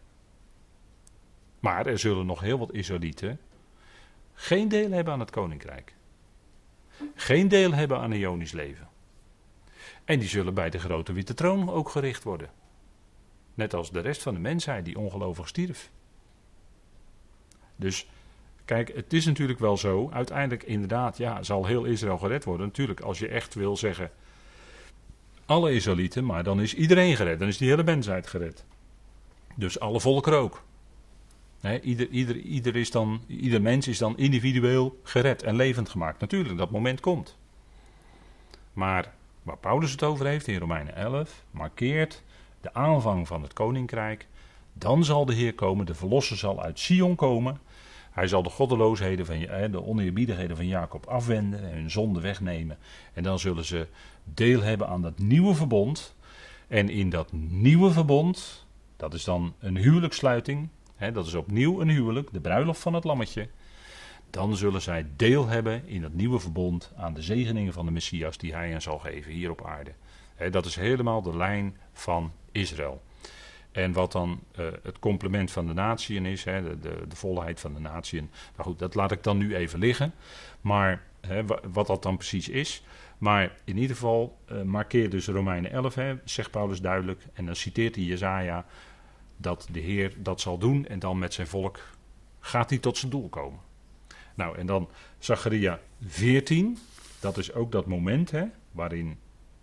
Maar 1.61 1.87
er 1.87 1.99
zullen 1.99 2.27
nog 2.27 2.41
heel 2.41 2.59
wat 2.59 2.73
Israëlieten 2.73 3.41
geen 4.35 4.69
deel 4.69 4.91
hebben 4.91 5.13
aan 5.13 5.21
het 5.21 5.31
koninkrijk. 5.31 5.95
Geen 7.15 7.49
deel 7.49 7.73
hebben 7.73 7.99
aan 7.99 8.11
een 8.11 8.19
Ionisch 8.19 8.53
leven. 8.53 8.92
En 10.05 10.19
die 10.19 10.29
zullen 10.29 10.55
bij 10.55 10.71
de 10.71 10.79
grote 10.79 11.13
witte 11.13 11.35
troon 11.35 11.71
ook 11.71 11.89
gericht 11.89 12.23
worden. 12.23 12.51
Net 13.55 13.75
als 13.75 13.91
de 13.91 14.01
rest 14.01 14.23
van 14.23 14.35
de 14.35 14.41
mensheid 14.41 14.85
die 14.85 14.99
ongelovig 14.99 15.49
stierf. 15.49 15.91
Dus 17.77 18.07
kijk, 18.65 18.95
het 18.95 19.13
is 19.13 19.25
natuurlijk 19.25 19.59
wel 19.59 19.77
zo. 19.77 20.11
Uiteindelijk 20.13 20.63
inderdaad, 20.63 21.19
ja, 21.19 21.43
zal 21.43 21.67
heel 21.67 21.85
Israël 21.85 22.19
gered 22.19 22.45
worden. 22.45 22.67
Natuurlijk, 22.67 23.01
als 23.01 23.19
je 23.19 23.29
echt 23.29 23.55
wil 23.55 23.77
zeggen. 23.77 24.11
Alle 25.47 25.73
Israëlieten, 25.73 26.25
maar 26.25 26.45
dan 26.45 26.61
is 26.61 26.75
iedereen 26.75 27.17
gered. 27.17 27.39
Dan 27.39 27.49
is 27.49 27.59
die 27.59 27.69
hele 27.69 27.85
mensheid 27.85 28.27
gered. 28.27 28.65
Dus 29.55 29.81
alle 29.81 30.01
volkeren 30.01 30.39
ook. 30.39 30.63
ieder, 31.83 32.09
ieder, 32.09 32.37
ieder, 32.37 32.77
is 32.77 32.91
dan, 32.91 33.23
ieder 33.27 33.63
mens 33.63 33.89
is 33.89 33.99
dan 33.99 34.19
individueel 34.19 35.01
gered 35.03 35.43
en 35.43 35.57
levend 35.57 35.89
gemaakt. 35.89 36.21
Natuurlijk, 36.21 36.59
dat 36.59 36.71
moment 36.71 37.01
komt. 37.01 37.37
Maar 38.73 39.15
waar 39.43 39.57
Paulus 39.57 39.91
het 39.91 40.03
over 40.03 40.27
heeft 40.27 40.47
in 40.47 40.59
Romeinen 40.59 40.97
11, 40.97 41.45
markeert 41.51 42.23
de 42.61 42.75
aanvang 42.75 43.27
van 43.27 43.43
het 43.43 43.53
koninkrijk 43.53 44.27
Dan 44.73 45.05
zal 45.05 45.25
de 45.25 45.35
Heer 45.35 45.55
komen, 45.55 45.87
de 45.87 45.95
Verlosser 45.95 46.37
zal 46.37 46.63
uit 46.63 46.79
Sion 46.79 47.15
komen. 47.15 47.61
Hij 48.11 48.27
zal 48.27 48.43
de 48.43 48.51
goddeloosheden, 48.51 49.27
van, 49.27 49.39
de 49.71 49.85
oneerbiedigheden 49.85 50.57
van 50.57 50.67
Jacob 50.67 51.07
afwenden 51.07 51.71
en 51.71 51.75
hun 51.75 51.91
zonde 51.91 52.21
wegnemen. 52.21 52.79
En 53.13 53.23
dan 53.23 53.39
zullen 53.39 53.65
ze 53.65 53.87
deel 54.25 54.63
hebben 54.63 54.89
aan 54.89 55.03
dat 55.03 55.19
nieuwe 55.19 55.55
verbond. 55.55 56.15
En 56.69 56.89
in 56.89 57.11
dat 57.11 57.33
nieuwe 57.33 57.91
verbond, 57.91 58.67
dat 58.97 59.15
is 59.15 59.25
dan 59.25 59.55
een 59.59 59.77
huwelijkssluiting, 59.77 60.69
dat 61.13 61.27
is 61.27 61.35
opnieuw 61.35 61.81
een 61.81 61.91
huwelijk, 61.91 62.33
de 62.33 62.41
bruiloft 62.41 62.81
van 62.81 62.95
het 62.95 63.05
lammetje. 63.05 63.49
Dan 64.33 64.57
zullen 64.57 64.83
zij 64.83 65.07
deel 65.17 65.47
hebben 65.47 65.87
in 65.87 66.01
dat 66.01 66.13
nieuwe 66.13 66.39
verbond 66.39 66.93
aan 66.97 67.15
de 67.15 67.23
zegeningen 67.23 67.73
van 67.73 67.85
de 67.85 67.93
Messias 67.93 68.39
die 68.39 68.55
hij 68.55 68.71
hen 68.71 68.83
zal 68.83 68.99
geven 68.99 69.33
hier 69.33 69.51
op 69.51 69.67
aarde. 69.67 69.93
Dat 70.51 70.67
is 70.67 70.77
helemaal 70.77 71.23
de 71.23 71.37
lijn 71.37 71.77
van 71.93 72.33
Israël. 72.53 73.03
En 73.73 73.93
wat 73.93 74.13
dan 74.13 74.41
uh, 74.59 74.67
het 74.83 74.99
complement 74.99 75.51
van 75.51 75.67
de 75.67 75.73
natieën 75.73 76.27
is, 76.27 76.43
de, 76.43 76.77
de, 76.81 77.05
de, 77.09 77.17
volheid 77.17 77.61
van 77.61 77.75
de 77.75 77.81
natieën. 77.81 78.31
Nou 78.57 78.69
goed, 78.69 78.79
dat 78.79 78.95
laat 78.95 79.13
ik 79.13 79.23
dan 79.23 79.39
nu 79.39 79.57
even 79.57 79.79
liggen. 79.79 80.15
Maar 80.61 81.03
wat 81.73 81.87
dat 81.87 82.03
dan 82.03 82.17
precies 82.17 82.49
is. 82.49 82.85
Maar 83.19 83.55
in 83.65 83.79
ieder 83.79 83.97
geval 83.97 84.39
uh, 84.53 84.63
markeert 84.63 85.11
dus 85.11 85.27
Romeinen 85.27 85.71
11, 85.71 85.95
hè, 85.95 86.15
zegt 86.25 86.51
Paulus 86.51 86.81
duidelijk. 86.81 87.23
En 87.33 87.47
dan 87.47 87.57
citeert 87.57 87.95
hij 87.95 88.05
Jezaja 88.05 88.67
dat 89.37 89.69
de 89.71 89.81
Heer 89.81 90.15
dat 90.17 90.41
zal 90.41 90.59
doen. 90.59 90.87
En 90.87 90.99
dan 90.99 91.19
met 91.19 91.35
zijn 91.35 91.47
volk 91.47 91.81
gaat 92.41 92.71
hij 92.71 92.79
tot 92.79 92.97
zijn 92.97 93.11
doel 93.11 93.29
komen. 93.29 93.61
Nou, 94.43 94.59
en 94.59 94.67
dan 94.67 94.89
Zacharia 95.19 95.81
14. 96.07 96.79
Dat 97.21 97.39
is 97.39 97.53
ook 97.53 97.73
dat 97.73 97.87
moment 97.87 98.31
hè, 98.31 98.45
waarin 98.73 99.19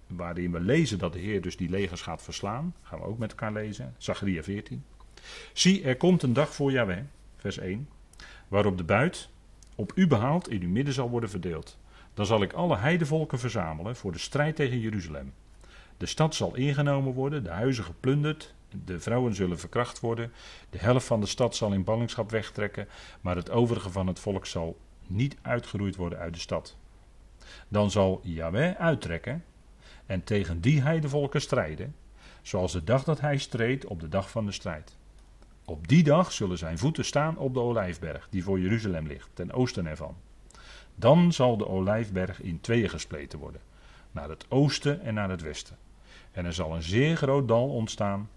waarin 0.08 0.52
we 0.52 0.60
lezen 0.60 0.98
dat 0.98 1.14
de 1.14 1.20
Heer 1.20 1.42
dus 1.42 1.58
die 1.58 1.70
legers 1.70 2.02
gaat 2.02 2.22
verslaan. 2.22 2.76
Gaan 2.82 3.00
we 3.00 3.06
ook 3.06 3.18
met 3.18 3.30
elkaar 3.30 3.54
lezen. 3.54 3.96
Zachariah 3.98 4.44
14. 4.44 4.84
Zie, 5.54 5.84
er 5.84 5.96
komt 5.96 6.24
een 6.24 6.34
dag 6.34 6.56
voor 6.56 6.72
Yahweh, 6.72 7.04
vers 7.36 7.58
1, 7.58 7.90
waarop 8.48 8.78
de 8.78 8.84
buit 8.84 9.30
op 9.76 9.92
u 9.96 10.08
behaald 10.08 10.50
in 10.50 10.62
uw 10.62 10.70
midden 10.70 10.94
zal 10.94 11.10
worden 11.10 11.30
verdeeld. 11.30 11.78
Dan 12.14 12.26
zal 12.26 12.42
ik 12.42 12.54
alle 12.54 12.78
heidevolken 12.78 13.40
verzamelen 13.40 13.96
voor 13.96 14.12
de 14.12 14.20
strijd 14.20 14.56
tegen 14.56 14.80
Jeruzalem. 14.80 15.34
De 15.98 16.06
stad 16.06 16.36
zal 16.36 16.56
ingenomen 16.56 17.14
worden, 17.14 17.44
de 17.44 17.50
huizen 17.50 17.84
geplunderd, 17.84 18.54
de 18.86 19.00
vrouwen 19.00 19.36
zullen 19.36 19.60
verkracht 19.60 20.00
worden, 20.00 20.32
de 20.70 20.78
helft 20.78 21.06
van 21.06 21.20
de 21.20 21.26
stad 21.26 21.56
zal 21.56 21.74
in 21.74 21.84
ballingschap 21.84 22.32
wegtrekken, 22.32 22.88
maar 23.22 23.36
het 23.36 23.50
overige 23.50 23.90
van 23.90 24.08
het 24.08 24.20
volk 24.20 24.46
zal 24.46 24.78
niet 25.08 25.38
uitgeroeid 25.42 25.96
worden 25.96 26.20
uit 26.20 26.34
de 26.34 26.40
stad. 26.40 26.78
Dan 27.68 27.92
zal 27.92 28.20
Yahweh 28.24 28.76
uittrekken 28.76 29.44
en 30.06 30.24
tegen 30.24 30.62
die 30.62 30.82
heidevolken 30.82 31.42
strijden, 31.42 31.96
zoals 32.42 32.72
de 32.72 32.84
dag 32.84 33.04
dat 33.04 33.20
hij 33.20 33.38
streed 33.38 33.86
op 33.86 34.00
de 34.00 34.10
dag 34.10 34.32
van 34.32 34.46
de 34.46 34.52
strijd. 34.52 34.98
Op 35.66 35.88
die 35.88 36.04
dag 36.04 36.32
zullen 36.32 36.58
zijn 36.58 36.78
voeten 36.78 37.06
staan 37.06 37.38
op 37.38 37.54
de 37.54 37.60
olijfberg, 37.60 38.28
die 38.30 38.44
voor 38.44 38.60
Jeruzalem 38.60 39.08
ligt, 39.08 39.30
ten 39.34 39.52
oosten 39.52 39.86
ervan. 39.86 40.16
Dan 40.96 41.34
zal 41.34 41.58
de 41.58 41.68
olijfberg 41.68 42.42
in 42.42 42.62
tweeën 42.62 42.90
gespleten 42.90 43.40
worden, 43.40 43.62
naar 44.12 44.30
het 44.30 44.46
oosten 44.48 45.02
en 45.02 45.14
naar 45.14 45.30
het 45.30 45.42
westen. 45.42 45.78
En 46.32 46.46
er 46.46 46.54
zal 46.54 46.76
een 46.76 46.84
zeer 46.84 47.16
groot 47.18 47.48
dal 47.48 47.70
ontstaan, 47.70 48.30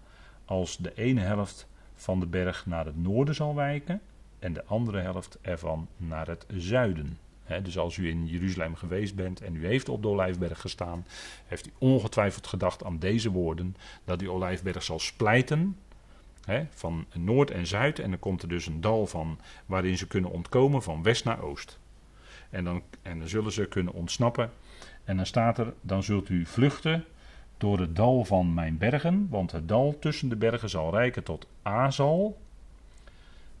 als 0.45 0.77
de 0.77 0.93
ene 0.95 1.21
helft 1.21 1.67
van 1.95 2.19
de 2.19 2.27
berg 2.27 2.65
naar 2.65 2.85
het 2.85 2.97
noorden 2.97 3.35
zal 3.35 3.55
wijken 3.55 4.01
en 4.39 4.53
de 4.53 4.65
andere 4.65 4.99
helft 4.99 5.37
ervan 5.41 5.87
naar 5.97 6.27
het 6.27 6.45
zuiden 6.57 7.17
dus 7.61 7.77
als 7.77 7.97
u 7.97 8.09
in 8.09 8.27
Jeruzalem 8.27 8.75
geweest 8.75 9.15
bent 9.15 9.41
en 9.41 9.55
u 9.55 9.65
heeft 9.65 9.89
op 9.89 10.01
de 10.01 10.07
Olijfberg 10.07 10.61
gestaan, 10.61 11.05
heeft 11.45 11.67
u 11.67 11.71
ongetwijfeld 11.77 12.47
gedacht 12.47 12.83
aan 12.83 12.99
deze 12.99 13.31
woorden: 13.31 13.75
dat 14.03 14.19
die 14.19 14.31
Olijfberg 14.31 14.83
zal 14.83 14.99
splijten 14.99 15.77
van 16.69 17.05
noord 17.13 17.51
en 17.51 17.67
zuid. 17.67 17.99
En 17.99 18.09
dan 18.09 18.19
komt 18.19 18.41
er 18.41 18.47
dus 18.47 18.65
een 18.65 18.81
dal 18.81 19.07
van 19.07 19.39
waarin 19.65 19.97
ze 19.97 20.07
kunnen 20.07 20.31
ontkomen 20.31 20.83
van 20.83 21.03
west 21.03 21.25
naar 21.25 21.41
oost. 21.41 21.79
En 22.49 22.63
dan, 22.63 22.81
en 23.01 23.19
dan 23.19 23.27
zullen 23.27 23.51
ze 23.51 23.65
kunnen 23.65 23.93
ontsnappen. 23.93 24.51
En 25.03 25.15
dan 25.15 25.25
staat 25.25 25.57
er: 25.57 25.73
dan 25.81 26.03
zult 26.03 26.29
u 26.29 26.45
vluchten 26.45 27.05
door 27.63 27.79
het 27.79 27.95
dal 27.95 28.25
van 28.25 28.53
mijn 28.53 28.77
bergen, 28.77 29.27
want 29.29 29.51
het 29.51 29.67
dal 29.67 29.99
tussen 29.99 30.29
de 30.29 30.35
bergen 30.35 30.69
zal 30.69 30.91
rijken 30.91 31.23
tot 31.23 31.47
Azal. 31.61 32.41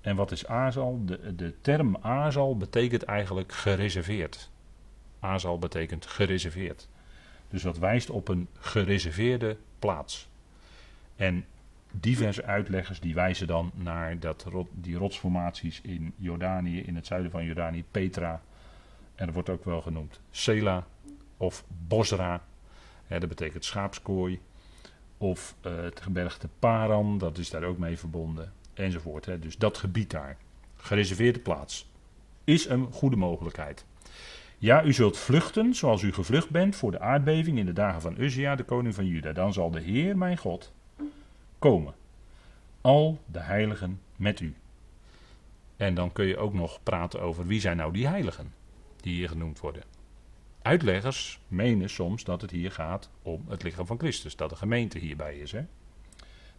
En 0.01 0.15
wat 0.15 0.31
is 0.31 0.47
Azal? 0.47 1.01
De, 1.05 1.35
de 1.35 1.53
term 1.61 1.97
Azal 2.01 2.57
betekent 2.57 3.03
eigenlijk 3.03 3.51
gereserveerd. 3.51 4.49
Azal 5.19 5.59
betekent 5.59 6.05
gereserveerd. 6.05 6.87
Dus 7.49 7.61
dat 7.61 7.77
wijst 7.77 8.09
op 8.09 8.27
een 8.27 8.47
gereserveerde 8.59 9.57
plaats. 9.79 10.29
En 11.15 11.45
diverse 11.91 12.45
uitleggers 12.45 12.99
die 12.99 13.13
wijzen 13.13 13.47
dan 13.47 13.71
naar 13.73 14.19
dat, 14.19 14.45
die 14.71 14.95
rotsformaties 14.95 15.81
in 15.81 16.13
Jordanië, 16.15 16.79
in 16.79 16.95
het 16.95 17.07
zuiden 17.07 17.31
van 17.31 17.45
Jordanië, 17.45 17.83
Petra. 17.91 18.41
En 19.15 19.25
dat 19.25 19.33
wordt 19.33 19.49
ook 19.49 19.65
wel 19.65 19.81
genoemd 19.81 20.19
Sela 20.31 20.85
of 21.37 21.63
Bosra. 21.87 22.41
Dat 23.19 23.29
betekent 23.29 23.65
schaapskooi. 23.65 24.39
Of 25.17 25.55
uh, 25.65 25.75
het 25.75 26.01
gebergte 26.01 26.47
Paran, 26.59 27.17
dat 27.17 27.37
is 27.37 27.49
daar 27.49 27.63
ook 27.63 27.77
mee 27.77 27.97
verbonden 27.97 28.53
enzovoort. 28.73 29.25
Hè. 29.25 29.39
Dus 29.39 29.57
dat 29.57 29.77
gebied 29.77 30.11
daar, 30.11 30.37
gereserveerde 30.75 31.39
plaats, 31.39 31.89
is 32.43 32.67
een 32.69 32.91
goede 32.91 33.15
mogelijkheid. 33.15 33.85
Ja, 34.57 34.83
u 34.83 34.93
zult 34.93 35.17
vluchten 35.17 35.75
zoals 35.75 36.01
u 36.01 36.13
gevlucht 36.13 36.49
bent 36.49 36.75
voor 36.75 36.91
de 36.91 36.99
aardbeving 36.99 37.57
in 37.57 37.65
de 37.65 37.73
dagen 37.73 38.01
van 38.01 38.15
Uzia, 38.17 38.55
de 38.55 38.63
koning 38.63 38.95
van 38.95 39.05
Juda. 39.05 39.33
Dan 39.33 39.53
zal 39.53 39.71
de 39.71 39.79
Heer, 39.79 40.17
mijn 40.17 40.37
God, 40.37 40.73
komen. 41.59 41.93
Al 42.81 43.19
de 43.25 43.39
heiligen 43.39 43.99
met 44.15 44.39
u. 44.39 44.55
En 45.77 45.93
dan 45.93 46.11
kun 46.11 46.25
je 46.25 46.37
ook 46.37 46.53
nog 46.53 46.79
praten 46.83 47.21
over 47.21 47.47
wie 47.47 47.59
zijn 47.59 47.77
nou 47.77 47.93
die 47.93 48.07
heiligen 48.07 48.53
die 49.01 49.13
hier 49.13 49.29
genoemd 49.29 49.59
worden. 49.59 49.83
Uitleggers 50.63 51.39
menen 51.47 51.89
soms 51.89 52.23
dat 52.23 52.41
het 52.41 52.51
hier 52.51 52.71
gaat 52.71 53.09
om 53.21 53.45
het 53.47 53.63
lichaam 53.63 53.85
van 53.85 53.99
Christus, 53.99 54.35
dat 54.35 54.49
de 54.49 54.55
gemeente 54.55 54.97
hierbij 54.97 55.37
is. 55.37 55.51
Hè? 55.51 55.65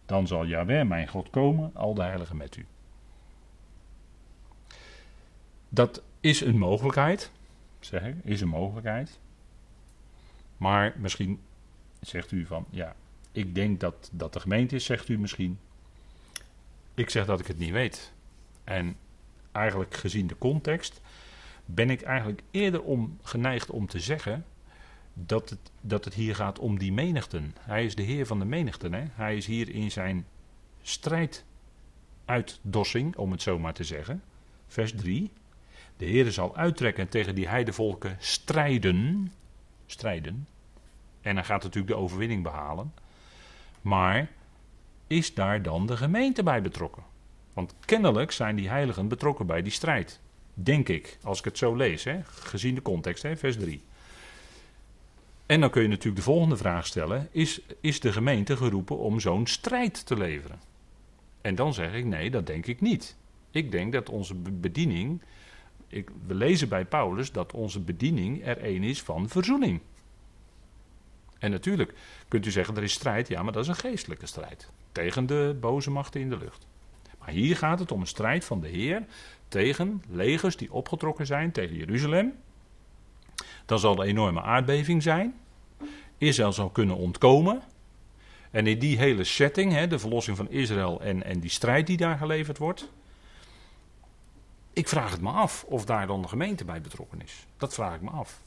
Dan 0.05 0.27
zal 0.27 0.45
Yahweh, 0.45 0.87
mijn 0.87 1.07
God, 1.07 1.29
komen, 1.29 1.71
al 1.73 1.93
de 1.93 2.01
heiligen 2.01 2.37
met 2.37 2.55
u. 2.55 2.65
Dat 5.69 6.01
is 6.19 6.41
een 6.41 6.57
mogelijkheid, 6.57 7.31
zeg 7.79 8.03
ik, 8.03 8.15
is 8.23 8.41
een 8.41 8.47
mogelijkheid. 8.47 9.19
Maar 10.57 10.93
misschien 10.97 11.39
zegt 11.99 12.31
u 12.31 12.45
van, 12.45 12.65
ja, 12.69 12.95
ik 13.31 13.55
denk 13.55 13.79
dat 13.79 14.09
dat 14.11 14.33
de 14.33 14.39
gemeente 14.39 14.75
is, 14.75 14.85
zegt 14.85 15.09
u 15.09 15.19
misschien. 15.19 15.59
Ik 16.93 17.09
zeg 17.09 17.25
dat 17.25 17.39
ik 17.39 17.47
het 17.47 17.57
niet 17.57 17.71
weet. 17.71 18.13
En 18.63 18.95
eigenlijk 19.51 19.93
gezien 19.93 20.27
de 20.27 20.37
context 20.37 21.01
ben 21.65 21.89
ik 21.89 22.01
eigenlijk 22.01 22.41
eerder 22.51 22.83
om 22.83 23.17
geneigd 23.21 23.69
om 23.69 23.87
te 23.87 23.99
zeggen 23.99 24.45
dat 25.13 25.49
het, 25.49 25.71
dat 25.81 26.05
het 26.05 26.13
hier 26.13 26.35
gaat 26.35 26.59
om 26.59 26.77
die 26.77 26.93
menigten. 26.93 27.55
Hij 27.59 27.85
is 27.85 27.95
de 27.95 28.03
Heer 28.03 28.25
van 28.25 28.39
de 28.39 28.45
menigten. 28.45 28.93
Hè? 28.93 29.03
Hij 29.11 29.37
is 29.37 29.45
hier 29.45 29.69
in 29.69 29.91
zijn 29.91 30.25
strijduitdossing, 30.81 33.15
om 33.15 33.31
het 33.31 33.41
zo 33.41 33.59
maar 33.59 33.73
te 33.73 33.83
zeggen. 33.83 34.23
Vers 34.67 34.95
3. 34.95 35.31
De 35.97 36.05
Heer 36.05 36.31
zal 36.31 36.55
uittrekken 36.55 37.09
tegen 37.09 37.35
die 37.35 37.47
heidevolken 37.47 38.15
strijden. 38.19 39.31
Strijden. 39.85 40.47
En 41.21 41.35
hij 41.35 41.45
gaat 41.45 41.63
natuurlijk 41.63 41.93
de 41.93 41.99
overwinning 41.99 42.43
behalen. 42.43 42.93
Maar 43.81 44.29
is 45.07 45.33
daar 45.33 45.61
dan 45.61 45.85
de 45.85 45.97
gemeente 45.97 46.43
bij 46.43 46.61
betrokken? 46.61 47.03
Want 47.53 47.75
kennelijk 47.85 48.31
zijn 48.31 48.55
die 48.55 48.69
heiligen 48.69 49.07
betrokken 49.07 49.45
bij 49.45 49.61
die 49.61 49.71
strijd. 49.71 50.19
Denk 50.57 50.89
ik, 50.89 51.17
als 51.23 51.39
ik 51.39 51.45
het 51.45 51.57
zo 51.57 51.75
lees, 51.75 52.03
hè? 52.03 52.19
gezien 52.23 52.75
de 52.75 52.81
context, 52.81 53.23
hè? 53.23 53.37
vers 53.37 53.57
3. 53.57 53.81
En 55.45 55.59
dan 55.59 55.69
kun 55.69 55.81
je 55.81 55.87
natuurlijk 55.87 56.15
de 56.15 56.21
volgende 56.21 56.57
vraag 56.57 56.85
stellen: 56.85 57.27
is, 57.31 57.61
is 57.81 57.99
de 57.99 58.11
gemeente 58.11 58.57
geroepen 58.57 58.97
om 58.97 59.19
zo'n 59.19 59.47
strijd 59.47 60.05
te 60.05 60.17
leveren? 60.17 60.59
En 61.41 61.55
dan 61.55 61.73
zeg 61.73 61.93
ik: 61.93 62.05
nee, 62.05 62.29
dat 62.29 62.47
denk 62.47 62.65
ik 62.65 62.81
niet. 62.81 63.15
Ik 63.51 63.71
denk 63.71 63.93
dat 63.93 64.09
onze 64.09 64.35
bediening. 64.35 65.21
Ik, 65.87 66.09
we 66.27 66.33
lezen 66.33 66.69
bij 66.69 66.85
Paulus 66.85 67.31
dat 67.31 67.53
onze 67.53 67.79
bediening 67.79 68.45
er 68.45 68.65
een 68.65 68.83
is 68.83 69.01
van 69.01 69.29
verzoening. 69.29 69.81
En 71.39 71.51
natuurlijk 71.51 71.93
kunt 72.27 72.45
u 72.45 72.51
zeggen: 72.51 72.75
er 72.75 72.83
is 72.83 72.93
strijd, 72.93 73.27
ja, 73.27 73.43
maar 73.43 73.53
dat 73.53 73.63
is 73.63 73.69
een 73.69 73.75
geestelijke 73.75 74.25
strijd. 74.25 74.69
Tegen 74.91 75.25
de 75.25 75.57
boze 75.59 75.91
machten 75.91 76.21
in 76.21 76.29
de 76.29 76.37
lucht. 76.37 76.67
Maar 77.19 77.29
hier 77.29 77.57
gaat 77.57 77.79
het 77.79 77.91
om 77.91 78.01
een 78.01 78.07
strijd 78.07 78.45
van 78.45 78.61
de 78.61 78.67
Heer 78.67 79.05
tegen 79.47 80.03
legers 80.09 80.57
die 80.57 80.73
opgetrokken 80.73 81.25
zijn 81.25 81.51
tegen 81.51 81.75
Jeruzalem. 81.75 82.33
Dan 83.65 83.79
zal 83.79 83.93
er 83.93 83.99
een 83.99 84.07
enorme 84.07 84.41
aardbeving 84.41 85.03
zijn. 85.03 85.39
Israël 86.17 86.53
zal 86.53 86.69
kunnen 86.69 86.95
ontkomen. 86.95 87.61
En 88.51 88.67
in 88.67 88.79
die 88.79 88.97
hele 88.97 89.23
setting, 89.23 89.71
hè, 89.71 89.87
de 89.87 89.99
verlossing 89.99 90.37
van 90.37 90.49
Israël 90.49 91.01
en, 91.01 91.23
en 91.23 91.39
die 91.39 91.49
strijd 91.49 91.87
die 91.87 91.97
daar 91.97 92.17
geleverd 92.17 92.57
wordt. 92.57 92.91
Ik 94.73 94.87
vraag 94.87 95.11
het 95.11 95.21
me 95.21 95.29
af 95.29 95.63
of 95.63 95.85
daar 95.85 96.07
dan 96.07 96.21
de 96.21 96.27
gemeente 96.27 96.65
bij 96.65 96.81
betrokken 96.81 97.21
is. 97.21 97.45
Dat 97.57 97.73
vraag 97.73 97.95
ik 97.95 98.01
me 98.01 98.09
af. 98.09 98.41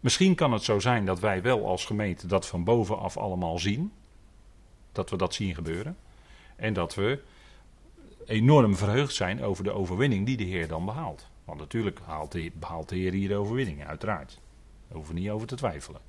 Misschien 0.00 0.34
kan 0.34 0.52
het 0.52 0.62
zo 0.62 0.78
zijn 0.78 1.06
dat 1.06 1.20
wij 1.20 1.42
wel 1.42 1.66
als 1.66 1.84
gemeente 1.84 2.26
dat 2.26 2.46
van 2.46 2.64
bovenaf 2.64 3.16
allemaal 3.16 3.58
zien. 3.58 3.92
dat 4.92 5.10
we 5.10 5.16
dat 5.16 5.34
zien 5.34 5.54
gebeuren. 5.54 5.96
En 6.56 6.72
dat 6.72 6.94
we 6.94 7.22
enorm 8.26 8.76
verheugd 8.76 9.14
zijn 9.14 9.42
over 9.42 9.64
de 9.64 9.72
overwinning 9.72 10.26
die 10.26 10.36
de 10.36 10.44
Heer 10.44 10.68
dan 10.68 10.84
behaalt. 10.84 11.26
Want 11.44 11.58
natuurlijk 11.58 11.98
haalt 12.04 12.58
behaalt 12.60 12.88
de 12.88 12.96
Heer 12.96 13.12
hier 13.12 13.28
de 13.28 13.34
overwinning, 13.34 13.86
uiteraard. 13.86 14.38
Daar 14.86 14.96
hoeven 14.96 15.14
we 15.14 15.20
niet 15.20 15.30
over 15.30 15.46
te 15.46 15.56
twijfelen. 15.56 16.00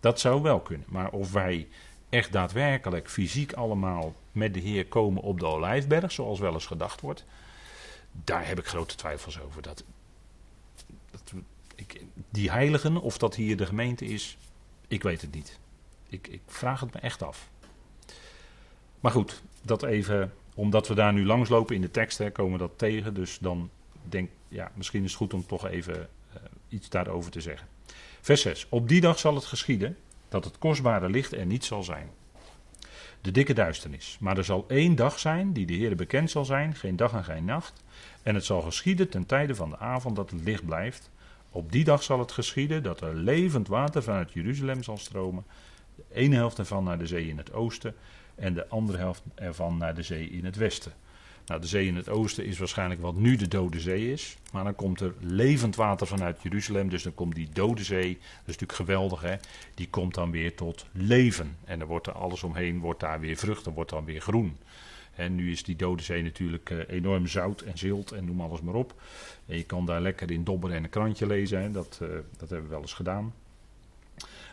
Dat 0.00 0.20
zou 0.20 0.42
wel 0.42 0.60
kunnen. 0.60 0.86
Maar 0.88 1.10
of 1.10 1.32
wij 1.32 1.68
echt 2.08 2.32
daadwerkelijk 2.32 3.10
fysiek 3.10 3.52
allemaal 3.52 4.14
met 4.32 4.54
de 4.54 4.60
Heer 4.60 4.86
komen 4.86 5.22
op 5.22 5.40
de 5.40 5.46
Olijfberg, 5.46 6.12
zoals 6.12 6.38
wel 6.38 6.52
eens 6.52 6.66
gedacht 6.66 7.00
wordt, 7.00 7.24
daar 8.24 8.46
heb 8.46 8.58
ik 8.58 8.66
grote 8.66 8.94
twijfels 8.94 9.40
over. 9.40 9.62
Dat, 9.62 9.84
dat 11.10 11.32
die 12.30 12.50
heiligen, 12.50 12.96
of 12.96 13.18
dat 13.18 13.34
hier 13.34 13.56
de 13.56 13.66
gemeente 13.66 14.04
is, 14.04 14.36
ik 14.88 15.02
weet 15.02 15.20
het 15.20 15.34
niet. 15.34 15.58
Ik, 16.08 16.28
ik 16.28 16.40
vraag 16.46 16.80
het 16.80 16.94
me 16.94 17.00
echt 17.00 17.22
af. 17.22 17.50
Maar 19.00 19.12
goed, 19.12 19.42
dat 19.62 19.82
even, 19.82 20.32
omdat 20.54 20.88
we 20.88 20.94
daar 20.94 21.12
nu 21.12 21.26
langslopen 21.26 21.74
in 21.74 21.80
de 21.80 21.90
tekst, 21.90 22.18
hè, 22.18 22.30
komen 22.30 22.52
we 22.52 22.58
dat 22.58 22.78
tegen. 22.78 23.14
Dus 23.14 23.38
dan 23.38 23.70
denk 24.08 24.30
ja, 24.48 24.70
misschien 24.74 25.04
is 25.04 25.08
het 25.08 25.18
goed 25.18 25.34
om 25.34 25.46
toch 25.46 25.66
even 25.68 25.94
uh, 25.96 26.42
iets 26.68 26.88
daarover 26.88 27.30
te 27.30 27.40
zeggen. 27.40 27.66
Vers 28.20 28.40
6. 28.40 28.66
Op 28.68 28.88
die 28.88 29.00
dag 29.00 29.18
zal 29.18 29.34
het 29.34 29.44
geschieden 29.44 29.96
dat 30.28 30.44
het 30.44 30.58
kostbare 30.58 31.10
licht 31.10 31.32
er 31.32 31.46
niet 31.46 31.64
zal 31.64 31.82
zijn. 31.82 32.10
De 33.20 33.30
dikke 33.30 33.52
duisternis. 33.52 34.16
Maar 34.20 34.38
er 34.38 34.44
zal 34.44 34.64
één 34.68 34.94
dag 34.94 35.18
zijn 35.18 35.52
die 35.52 35.66
de 35.66 35.72
Heer 35.72 35.96
bekend 35.96 36.30
zal 36.30 36.44
zijn, 36.44 36.74
geen 36.74 36.96
dag 36.96 37.12
en 37.12 37.24
geen 37.24 37.44
nacht. 37.44 37.84
En 38.22 38.34
het 38.34 38.44
zal 38.44 38.60
geschieden 38.60 39.08
ten 39.08 39.26
tijde 39.26 39.54
van 39.54 39.70
de 39.70 39.78
avond 39.78 40.16
dat 40.16 40.30
het 40.30 40.42
licht 40.42 40.64
blijft. 40.64 41.10
Op 41.50 41.72
die 41.72 41.84
dag 41.84 42.02
zal 42.02 42.18
het 42.18 42.32
geschieden 42.32 42.82
dat 42.82 43.00
er 43.00 43.14
levend 43.14 43.68
water 43.68 44.02
vanuit 44.02 44.32
Jeruzalem 44.32 44.82
zal 44.82 44.96
stromen. 44.96 45.44
De 45.94 46.04
ene 46.12 46.34
helft 46.34 46.58
ervan 46.58 46.84
naar 46.84 46.98
de 46.98 47.06
zee 47.06 47.28
in 47.28 47.36
het 47.36 47.52
oosten 47.52 47.94
en 48.42 48.54
de 48.54 48.68
andere 48.68 48.98
helft 48.98 49.22
ervan 49.34 49.76
naar 49.76 49.94
de 49.94 50.02
zee 50.02 50.30
in 50.30 50.44
het 50.44 50.56
westen. 50.56 50.92
Nou, 51.46 51.60
de 51.60 51.66
zee 51.66 51.86
in 51.86 51.96
het 51.96 52.08
oosten 52.08 52.44
is 52.44 52.58
waarschijnlijk 52.58 53.00
wat 53.00 53.14
nu 53.14 53.36
de 53.36 53.48
Dode 53.48 53.80
Zee 53.80 54.12
is. 54.12 54.36
Maar 54.52 54.64
dan 54.64 54.74
komt 54.74 55.00
er 55.00 55.14
levend 55.18 55.76
water 55.76 56.06
vanuit 56.06 56.42
Jeruzalem. 56.42 56.88
Dus 56.88 57.02
dan 57.02 57.14
komt 57.14 57.34
die 57.34 57.48
Dode 57.52 57.84
Zee, 57.84 58.12
dat 58.12 58.22
is 58.22 58.46
natuurlijk 58.46 58.72
geweldig 58.72 59.20
hè. 59.20 59.34
Die 59.74 59.88
komt 59.88 60.14
dan 60.14 60.30
weer 60.30 60.54
tot 60.54 60.86
leven. 60.92 61.56
En 61.64 61.78
dan 61.78 61.88
wordt 61.88 62.06
er 62.06 62.12
alles 62.12 62.42
omheen, 62.42 62.78
wordt 62.78 63.00
daar 63.00 63.20
weer 63.20 63.36
vrucht, 63.36 63.64
dan 63.64 63.74
wordt 63.74 63.90
dan 63.90 64.04
weer 64.04 64.20
groen. 64.20 64.56
En 65.14 65.34
nu 65.34 65.50
is 65.50 65.62
die 65.62 65.76
Dode 65.76 66.02
Zee 66.02 66.22
natuurlijk 66.22 66.70
uh, 66.70 66.78
enorm 66.88 67.26
zout 67.26 67.60
en 67.60 67.78
zilt 67.78 68.12
en 68.12 68.24
noem 68.24 68.40
alles 68.40 68.60
maar 68.60 68.74
op. 68.74 68.94
En 69.46 69.56
je 69.56 69.64
kan 69.64 69.86
daar 69.86 70.00
lekker 70.00 70.30
in 70.30 70.44
dobberen 70.44 70.76
en 70.76 70.84
een 70.84 70.90
krantje 70.90 71.26
lezen. 71.26 71.60
Hè. 71.60 71.70
Dat, 71.70 71.98
uh, 72.02 72.08
dat 72.36 72.50
hebben 72.50 72.62
we 72.62 72.68
wel 72.68 72.80
eens 72.80 72.92
gedaan. 72.92 73.34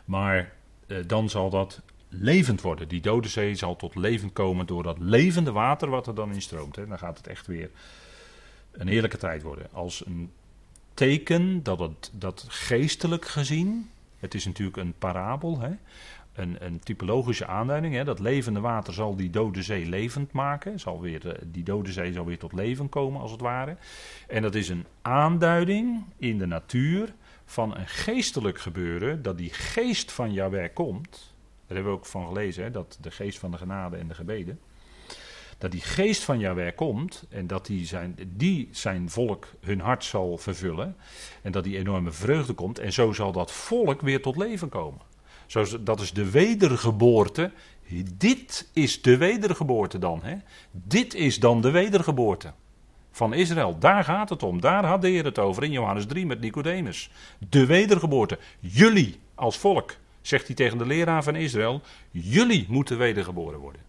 Maar 0.06 0.54
uh, 0.88 0.98
dan 1.08 1.30
zal 1.30 1.50
dat 1.50 1.82
levend 2.10 2.62
worden. 2.62 2.88
Die 2.88 3.01
dode 3.01 3.28
zee 3.28 3.55
zal 3.55 3.76
tot 3.76 3.95
leven 3.95 4.34
komen 4.34 4.66
door 4.66 4.84
dat 4.84 4.99
levende 4.99 5.51
water 5.51 5.89
wat 5.89 6.07
er 6.07 6.16
dan 6.16 6.34
in 6.34 6.41
stroomt. 6.41 6.76
Hè. 6.76 6.88
Dan 6.88 6.99
gaat 6.99 7.18
het 7.18 7.28
echt 7.28 7.47
weer 7.47 7.70
een 8.72 8.88
heerlijke 8.88 9.18
tijd 9.18 9.41
worden. 9.41 9.68
Als 9.72 10.05
een 10.05 10.32
teken 10.93 11.64
dat 11.64 11.80
het 11.80 12.12
dat 12.14 12.45
geestelijk 12.47 13.26
gezien, 13.26 13.89
het 14.18 14.34
is 14.34 14.45
natuurlijk 14.45 14.78
een 14.78 14.93
parabel, 14.97 15.60
hè, 15.60 15.72
een, 16.34 16.66
een 16.66 16.80
typologische 16.80 17.47
aanduiding. 17.47 17.93
Hè, 17.93 18.03
dat 18.03 18.20
levende 18.20 18.60
water 18.60 18.93
zal 18.93 19.16
die 19.16 19.30
dode 19.30 19.64
zee 19.64 19.86
levend 19.86 20.32
maken. 20.32 20.80
Zal 20.80 21.01
weer, 21.01 21.30
eh, 21.30 21.41
die 21.45 21.64
dode 21.64 21.91
zee 21.91 22.14
zal 22.14 22.26
weer 22.26 22.38
tot 22.38 22.53
leven 22.53 22.89
komen, 22.89 23.22
als 23.22 23.32
het 23.32 23.41
ware. 23.41 23.78
En 24.28 24.41
dat 24.41 24.55
is 24.55 24.70
een 24.70 24.86
aanduiding 25.01 26.03
in 26.18 26.38
de 26.38 26.45
natuur 26.45 27.14
van 27.45 27.76
een 27.76 27.88
geestelijk 27.88 28.60
gebeuren. 28.60 29.22
Dat 29.22 29.38
die 29.38 29.53
geest 29.53 30.12
van 30.12 30.34
Jahweh 30.34 30.74
komt. 30.74 31.34
Daar 31.70 31.78
hebben 31.78 31.94
we 31.94 32.00
ook 32.00 32.06
van 32.06 32.28
gelezen, 32.28 32.64
hè, 32.64 32.72
dat 32.72 32.98
de 33.02 33.12
geest 33.12 33.40
van 33.40 33.52
de 33.52 33.58
genade 33.58 33.98
en 33.98 34.08
de 34.08 34.14
gebeden. 34.14 34.60
Dat 35.58 35.72
die 35.72 35.82
geest 35.82 36.24
van 36.24 36.40
Jahweh 36.40 36.76
komt 36.76 37.26
en 37.30 37.48
dat 37.48 37.66
die 37.66 37.86
zijn, 37.86 38.16
die 38.28 38.70
zijn 38.72 39.10
volk 39.10 39.48
hun 39.60 39.80
hart 39.80 40.04
zal 40.04 40.38
vervullen. 40.38 40.96
En 41.42 41.52
dat 41.52 41.64
die 41.64 41.78
enorme 41.78 42.12
vreugde 42.12 42.54
komt. 42.54 42.80
En 42.80 42.94
zo 42.94 43.14
zal 43.14 43.32
dat 43.32 43.52
volk 43.52 44.02
weer 44.02 44.22
tot 44.22 44.38
leven 44.38 44.70
komen. 44.70 45.02
Zo, 45.46 45.84
dat 45.84 46.00
is 46.00 46.14
de 46.14 46.30
wedergeboorte. 46.30 47.52
Dit 48.14 48.70
is 48.74 49.02
de 49.02 49.18
wedergeboorte 49.18 50.00
dan. 50.00 50.24
Hè? 50.24 50.36
Dit 50.72 51.14
is 51.14 51.40
dan 51.40 51.62
de 51.62 51.72
wedergeboorte 51.72 52.54
van 53.12 53.34
Israël. 53.34 53.80
Daar 53.80 54.04
gaat 54.04 54.30
het 54.30 54.44
om. 54.44 54.62
Daar 54.62 54.86
had 54.86 55.02
de 55.02 55.10
Heer 55.10 55.26
het 55.26 55.40
over 55.40 55.64
in 55.64 55.72
Johannes 55.72 56.06
3 56.06 56.26
met 56.26 56.40
Nicodemus. 56.40 57.12
De 57.50 57.66
wedergeboorte. 57.66 58.40
Jullie 58.60 59.20
als 59.36 59.58
volk 59.58 59.96
zegt 60.30 60.48
hij 60.48 60.56
tegen 60.56 60.78
de 60.78 60.86
leraar 60.86 61.24
van 61.24 61.36
Israël: 61.36 61.82
Jullie 62.12 62.66
moeten 62.70 62.98
wedergeboren 62.98 63.60
worden. 63.60 63.82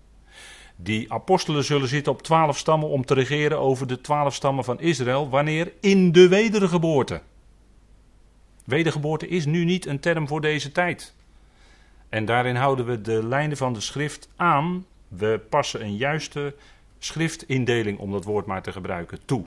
Die 0.77 1.13
apostelen 1.13 1.65
zullen 1.65 1.89
zitten 1.89 2.13
op 2.13 2.23
twaalf 2.23 2.59
stammen 2.59 2.89
om 2.89 3.05
te 3.05 3.15
regeren 3.15 3.59
over 3.59 3.87
de 3.87 4.01
twaalf 4.01 4.35
stammen 4.35 4.65
van 4.65 4.81
Israël. 4.81 5.29
Wanneer? 5.29 5.73
In 5.81 6.13
de 6.13 6.29
wedergeboorte. 6.29 7.21
Wedergeboorte 8.65 9.29
is 9.29 9.47
nu 9.47 9.65
niet 9.65 9.87
een 9.87 10.01
term 10.01 10.29
voor 10.29 10.41
deze 10.41 10.73
tijd. 10.73 11.15
En 12.09 12.25
daarin 12.25 12.57
houden 12.57 12.87
we 12.87 13.01
de 13.01 13.27
lijnen 13.27 13.57
van 13.57 13.73
de 13.73 13.81
schrift 13.81 14.29
aan. 14.37 14.87
We 15.09 15.41
passen 15.49 15.83
een 15.83 15.97
juiste 15.97 16.55
schriftindeling, 16.99 17.99
om 17.99 18.11
dat 18.11 18.25
woord 18.25 18.47
maar 18.47 18.63
te 18.63 18.73
gebruiken, 18.73 19.19
toe. 19.25 19.45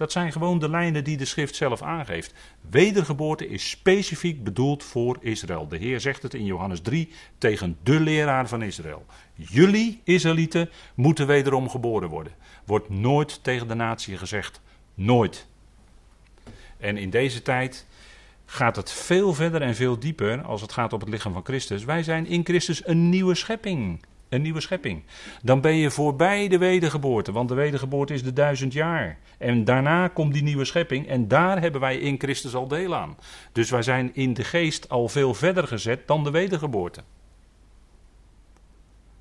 Dat 0.00 0.12
zijn 0.12 0.32
gewoon 0.32 0.58
de 0.58 0.68
lijnen 0.68 1.04
die 1.04 1.16
de 1.16 1.24
schrift 1.24 1.54
zelf 1.56 1.82
aangeeft. 1.82 2.34
Wedergeboorte 2.70 3.48
is 3.48 3.70
specifiek 3.70 4.44
bedoeld 4.44 4.84
voor 4.84 5.18
Israël. 5.20 5.68
De 5.68 5.76
Heer 5.76 6.00
zegt 6.00 6.22
het 6.22 6.34
in 6.34 6.44
Johannes 6.44 6.80
3 6.80 7.08
tegen 7.38 7.76
de 7.82 8.00
leraar 8.00 8.48
van 8.48 8.62
Israël. 8.62 9.06
Jullie, 9.34 10.00
Israëlieten, 10.04 10.70
moeten 10.94 11.26
wederom 11.26 11.68
geboren 11.68 12.08
worden. 12.08 12.32
Wordt 12.64 12.88
nooit 12.88 13.42
tegen 13.42 13.68
de 13.68 13.74
natie 13.74 14.16
gezegd. 14.16 14.60
Nooit. 14.94 15.46
En 16.78 16.96
in 16.96 17.10
deze 17.10 17.42
tijd 17.42 17.86
gaat 18.46 18.76
het 18.76 18.90
veel 18.92 19.34
verder 19.34 19.62
en 19.62 19.74
veel 19.74 19.98
dieper 19.98 20.42
als 20.42 20.60
het 20.60 20.72
gaat 20.72 20.92
op 20.92 21.00
het 21.00 21.08
lichaam 21.08 21.32
van 21.32 21.44
Christus. 21.44 21.84
Wij 21.84 22.02
zijn 22.02 22.26
in 22.26 22.44
Christus 22.44 22.86
een 22.86 23.08
nieuwe 23.08 23.34
schepping 23.34 24.00
een 24.30 24.42
nieuwe 24.42 24.60
schepping. 24.60 25.02
Dan 25.42 25.60
ben 25.60 25.74
je 25.74 25.90
voorbij 25.90 26.48
de 26.48 26.58
wedergeboorte, 26.58 27.32
want 27.32 27.48
de 27.48 27.54
wedergeboorte 27.54 28.14
is 28.14 28.22
de 28.22 28.32
duizend 28.32 28.72
jaar. 28.72 29.18
En 29.38 29.64
daarna 29.64 30.08
komt 30.08 30.32
die 30.32 30.42
nieuwe 30.42 30.64
schepping 30.64 31.08
en 31.08 31.28
daar 31.28 31.60
hebben 31.60 31.80
wij 31.80 31.96
in 31.96 32.18
Christus 32.18 32.54
al 32.54 32.68
deel 32.68 32.94
aan. 32.94 33.16
Dus 33.52 33.70
wij 33.70 33.82
zijn 33.82 34.10
in 34.14 34.34
de 34.34 34.44
geest 34.44 34.88
al 34.88 35.08
veel 35.08 35.34
verder 35.34 35.66
gezet 35.66 36.06
dan 36.06 36.24
de 36.24 36.30
wedergeboorte. 36.30 37.02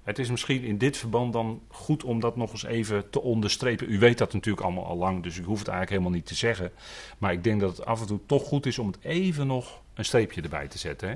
Het 0.03 0.19
is 0.19 0.29
misschien 0.29 0.63
in 0.63 0.77
dit 0.77 0.97
verband 0.97 1.33
dan 1.33 1.61
goed 1.67 2.03
om 2.03 2.19
dat 2.19 2.35
nog 2.35 2.51
eens 2.51 2.63
even 2.63 3.09
te 3.09 3.21
onderstrepen. 3.21 3.91
U 3.91 3.99
weet 3.99 4.17
dat 4.17 4.33
natuurlijk 4.33 4.65
allemaal 4.65 4.85
al 4.85 4.97
lang, 4.97 5.23
dus 5.23 5.37
u 5.37 5.43
hoeft 5.43 5.59
het 5.59 5.67
eigenlijk 5.67 5.89
helemaal 5.89 6.11
niet 6.11 6.25
te 6.25 6.35
zeggen. 6.35 6.71
Maar 7.17 7.31
ik 7.31 7.43
denk 7.43 7.59
dat 7.59 7.77
het 7.77 7.85
af 7.85 8.01
en 8.01 8.07
toe 8.07 8.19
toch 8.25 8.43
goed 8.43 8.65
is 8.65 8.79
om 8.79 8.87
het 8.87 8.97
even 9.01 9.47
nog 9.47 9.81
een 9.93 10.05
streepje 10.05 10.41
erbij 10.41 10.67
te 10.67 10.77
zetten. 10.77 11.09
Hè? 11.09 11.15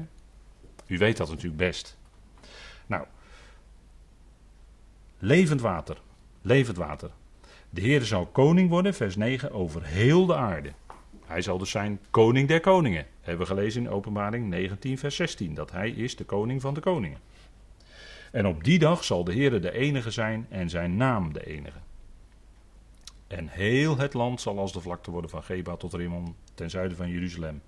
U 0.85 0.97
weet 0.97 1.17
dat 1.17 1.29
natuurlijk 1.29 1.57
best. 1.57 1.97
Nou, 2.85 3.05
Levend 5.25 5.61
water. 5.61 6.01
Levend 6.41 6.77
water. 6.77 7.11
De 7.69 7.81
Heer 7.81 8.01
zal 8.01 8.25
koning 8.25 8.69
worden, 8.69 8.93
vers 8.93 9.15
9, 9.15 9.51
over 9.51 9.83
heel 9.83 10.25
de 10.25 10.35
aarde. 10.35 10.73
Hij 11.25 11.41
zal 11.41 11.57
dus 11.57 11.69
zijn 11.69 11.99
koning 12.09 12.47
der 12.47 12.59
koningen. 12.59 13.05
Hebben 13.21 13.47
we 13.47 13.53
gelezen 13.53 13.81
in 13.81 13.89
Openbaring 13.89 14.49
19, 14.49 14.97
vers 14.97 15.15
16. 15.15 15.53
Dat 15.53 15.71
hij 15.71 15.89
is 15.89 16.15
de 16.15 16.23
koning 16.23 16.61
van 16.61 16.73
de 16.73 16.79
koningen. 16.79 17.17
En 18.31 18.47
op 18.47 18.63
die 18.63 18.79
dag 18.79 19.03
zal 19.03 19.23
de 19.23 19.33
Heer 19.33 19.61
de 19.61 19.71
enige 19.71 20.11
zijn 20.11 20.45
en 20.49 20.69
zijn 20.69 20.95
naam 20.95 21.33
de 21.33 21.45
enige. 21.45 21.79
En 23.27 23.47
heel 23.47 23.97
het 23.97 24.13
land 24.13 24.41
zal 24.41 24.59
als 24.59 24.73
de 24.73 24.81
vlakte 24.81 25.11
worden 25.11 25.29
van 25.29 25.43
Geba 25.43 25.75
tot 25.75 25.93
Rimmon, 25.93 26.35
ten 26.53 26.69
zuiden 26.69 26.97
van 26.97 27.09
Jeruzalem. 27.09 27.61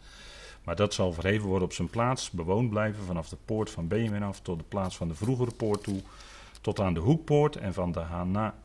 Maar 0.63 0.75
dat 0.75 0.93
zal 0.93 1.13
verheven 1.13 1.47
worden 1.47 1.67
op 1.67 1.73
zijn 1.73 1.89
plaats, 1.89 2.29
bewoond 2.31 2.69
blijven 2.69 3.03
vanaf 3.03 3.29
de 3.29 3.37
poort 3.45 3.69
van 3.69 3.87
Benjamin 3.87 4.23
af 4.23 4.41
tot 4.41 4.57
de 4.57 4.65
plaats 4.67 4.97
van 4.97 5.07
de 5.07 5.15
vroegere 5.15 5.51
poort 5.57 5.83
toe, 5.83 6.01
tot 6.65 6.79
aan 6.79 6.93
de 6.93 6.99
hoekpoort 6.99 7.55
en 7.55 7.73
van 7.73 7.91
de 7.91 7.99
Hana, 7.99 8.55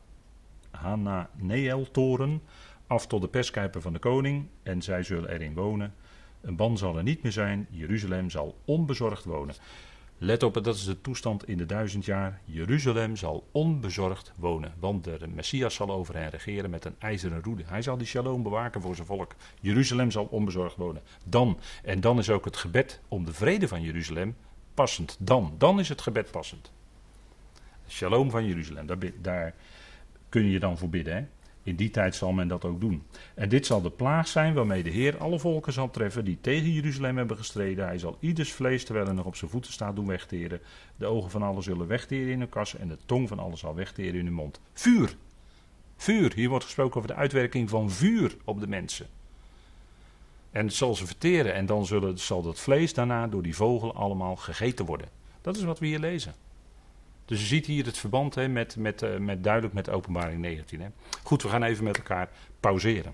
Hananeeltoren 0.71 2.41
af 2.87 3.07
tot 3.07 3.21
de 3.21 3.27
perskijper 3.27 3.81
van 3.81 3.93
de 3.93 3.99
koning 3.99 4.47
en 4.63 4.81
zij 4.81 5.03
zullen 5.03 5.29
erin 5.29 5.53
wonen. 5.53 5.93
Een 6.41 6.55
ban 6.55 6.77
zal 6.77 6.97
er 6.97 7.03
niet 7.03 7.23
meer 7.23 7.31
zijn, 7.31 7.67
Jeruzalem 7.69 8.29
zal 8.29 8.57
onbezorgd 8.65 9.23
wonen. 9.23 9.55
Let 10.17 10.43
op, 10.43 10.53
dat 10.53 10.75
is 10.75 10.83
de 10.83 11.01
toestand 11.01 11.47
in 11.47 11.57
de 11.57 11.65
duizend 11.65 12.05
jaar. 12.05 12.41
Jeruzalem 12.45 13.15
zal 13.15 13.47
onbezorgd 13.51 14.31
wonen, 14.35 14.73
want 14.79 15.03
de 15.03 15.27
Messias 15.33 15.75
zal 15.75 15.91
over 15.91 16.15
hen 16.15 16.29
regeren 16.29 16.69
met 16.69 16.85
een 16.85 16.95
ijzeren 16.99 17.43
roede. 17.43 17.63
Hij 17.65 17.81
zal 17.81 17.97
die 17.97 18.07
shalom 18.07 18.43
bewaken 18.43 18.81
voor 18.81 18.95
zijn 18.95 19.07
volk. 19.07 19.35
Jeruzalem 19.59 20.11
zal 20.11 20.25
onbezorgd 20.25 20.75
wonen. 20.75 21.01
Dan, 21.25 21.59
en 21.83 21.99
dan 21.99 22.17
is 22.17 22.29
ook 22.29 22.45
het 22.45 22.57
gebed 22.57 23.01
om 23.07 23.25
de 23.25 23.33
vrede 23.33 23.67
van 23.67 23.81
Jeruzalem 23.81 24.35
passend. 24.73 25.17
Dan, 25.19 25.55
dan 25.57 25.79
is 25.79 25.89
het 25.89 26.01
gebed 26.01 26.31
passend. 26.31 26.71
Shalom 27.91 28.29
van 28.29 28.45
Jeruzalem, 28.45 28.85
daar, 28.85 28.97
daar 29.21 29.53
kun 30.29 30.49
je 30.49 30.59
dan 30.59 30.77
voor 30.77 30.89
bidden. 30.89 31.15
Hè? 31.15 31.23
In 31.63 31.75
die 31.75 31.89
tijd 31.89 32.15
zal 32.15 32.31
men 32.31 32.47
dat 32.47 32.65
ook 32.65 32.79
doen. 32.79 33.03
En 33.33 33.49
dit 33.49 33.65
zal 33.65 33.81
de 33.81 33.89
plaag 33.89 34.27
zijn 34.27 34.53
waarmee 34.53 34.83
de 34.83 34.89
Heer 34.89 35.17
alle 35.17 35.39
volken 35.39 35.73
zal 35.73 35.89
treffen 35.89 36.25
die 36.25 36.37
tegen 36.41 36.71
Jeruzalem 36.71 37.17
hebben 37.17 37.37
gestreden. 37.37 37.85
Hij 37.85 37.97
zal 37.97 38.17
ieders 38.19 38.51
vlees, 38.51 38.83
terwijl 38.83 39.05
hij 39.05 39.15
nog 39.15 39.25
op 39.25 39.35
zijn 39.35 39.51
voeten 39.51 39.71
staat, 39.71 39.95
doen 39.95 40.07
wegteren. 40.07 40.61
De 40.95 41.05
ogen 41.05 41.29
van 41.29 41.41
allen 41.41 41.63
zullen 41.63 41.87
wegteren 41.87 42.31
in 42.31 42.39
hun 42.39 42.49
kassen 42.49 42.79
en 42.79 42.87
de 42.87 42.97
tong 43.05 43.27
van 43.27 43.39
allen 43.39 43.57
zal 43.57 43.75
wegteren 43.75 44.19
in 44.19 44.25
hun 44.25 44.33
mond. 44.33 44.59
Vuur! 44.73 45.15
Vuur! 45.95 46.33
Hier 46.35 46.49
wordt 46.49 46.65
gesproken 46.65 46.97
over 46.97 47.09
de 47.09 47.15
uitwerking 47.15 47.69
van 47.69 47.91
vuur 47.91 48.35
op 48.45 48.59
de 48.59 48.67
mensen. 48.67 49.07
En 50.51 50.65
het 50.65 50.75
zal 50.75 50.95
ze 50.95 51.05
verteren 51.05 51.53
en 51.53 51.65
dan 51.65 51.85
zullen, 51.85 52.19
zal 52.19 52.41
dat 52.41 52.59
vlees 52.59 52.93
daarna 52.93 53.27
door 53.27 53.43
die 53.43 53.55
vogel 53.55 53.95
allemaal 53.95 54.35
gegeten 54.35 54.85
worden. 54.85 55.07
Dat 55.41 55.55
is 55.55 55.63
wat 55.63 55.79
we 55.79 55.85
hier 55.85 55.99
lezen. 55.99 56.33
Dus 57.31 57.39
je 57.39 57.45
ziet 57.45 57.65
hier 57.65 57.85
het 57.85 57.97
verband 57.97 58.35
hè, 58.35 58.47
met, 58.47 58.75
met, 58.75 59.01
eh, 59.01 59.17
met 59.17 59.43
duidelijk 59.43 59.73
met 59.73 59.89
openbaring 59.89 60.41
19. 60.41 60.81
Hè. 60.81 60.87
Goed, 61.23 61.41
we 61.43 61.49
gaan 61.49 61.63
even 61.63 61.83
met 61.83 61.97
elkaar 61.97 62.29
pauzeren. 62.59 63.13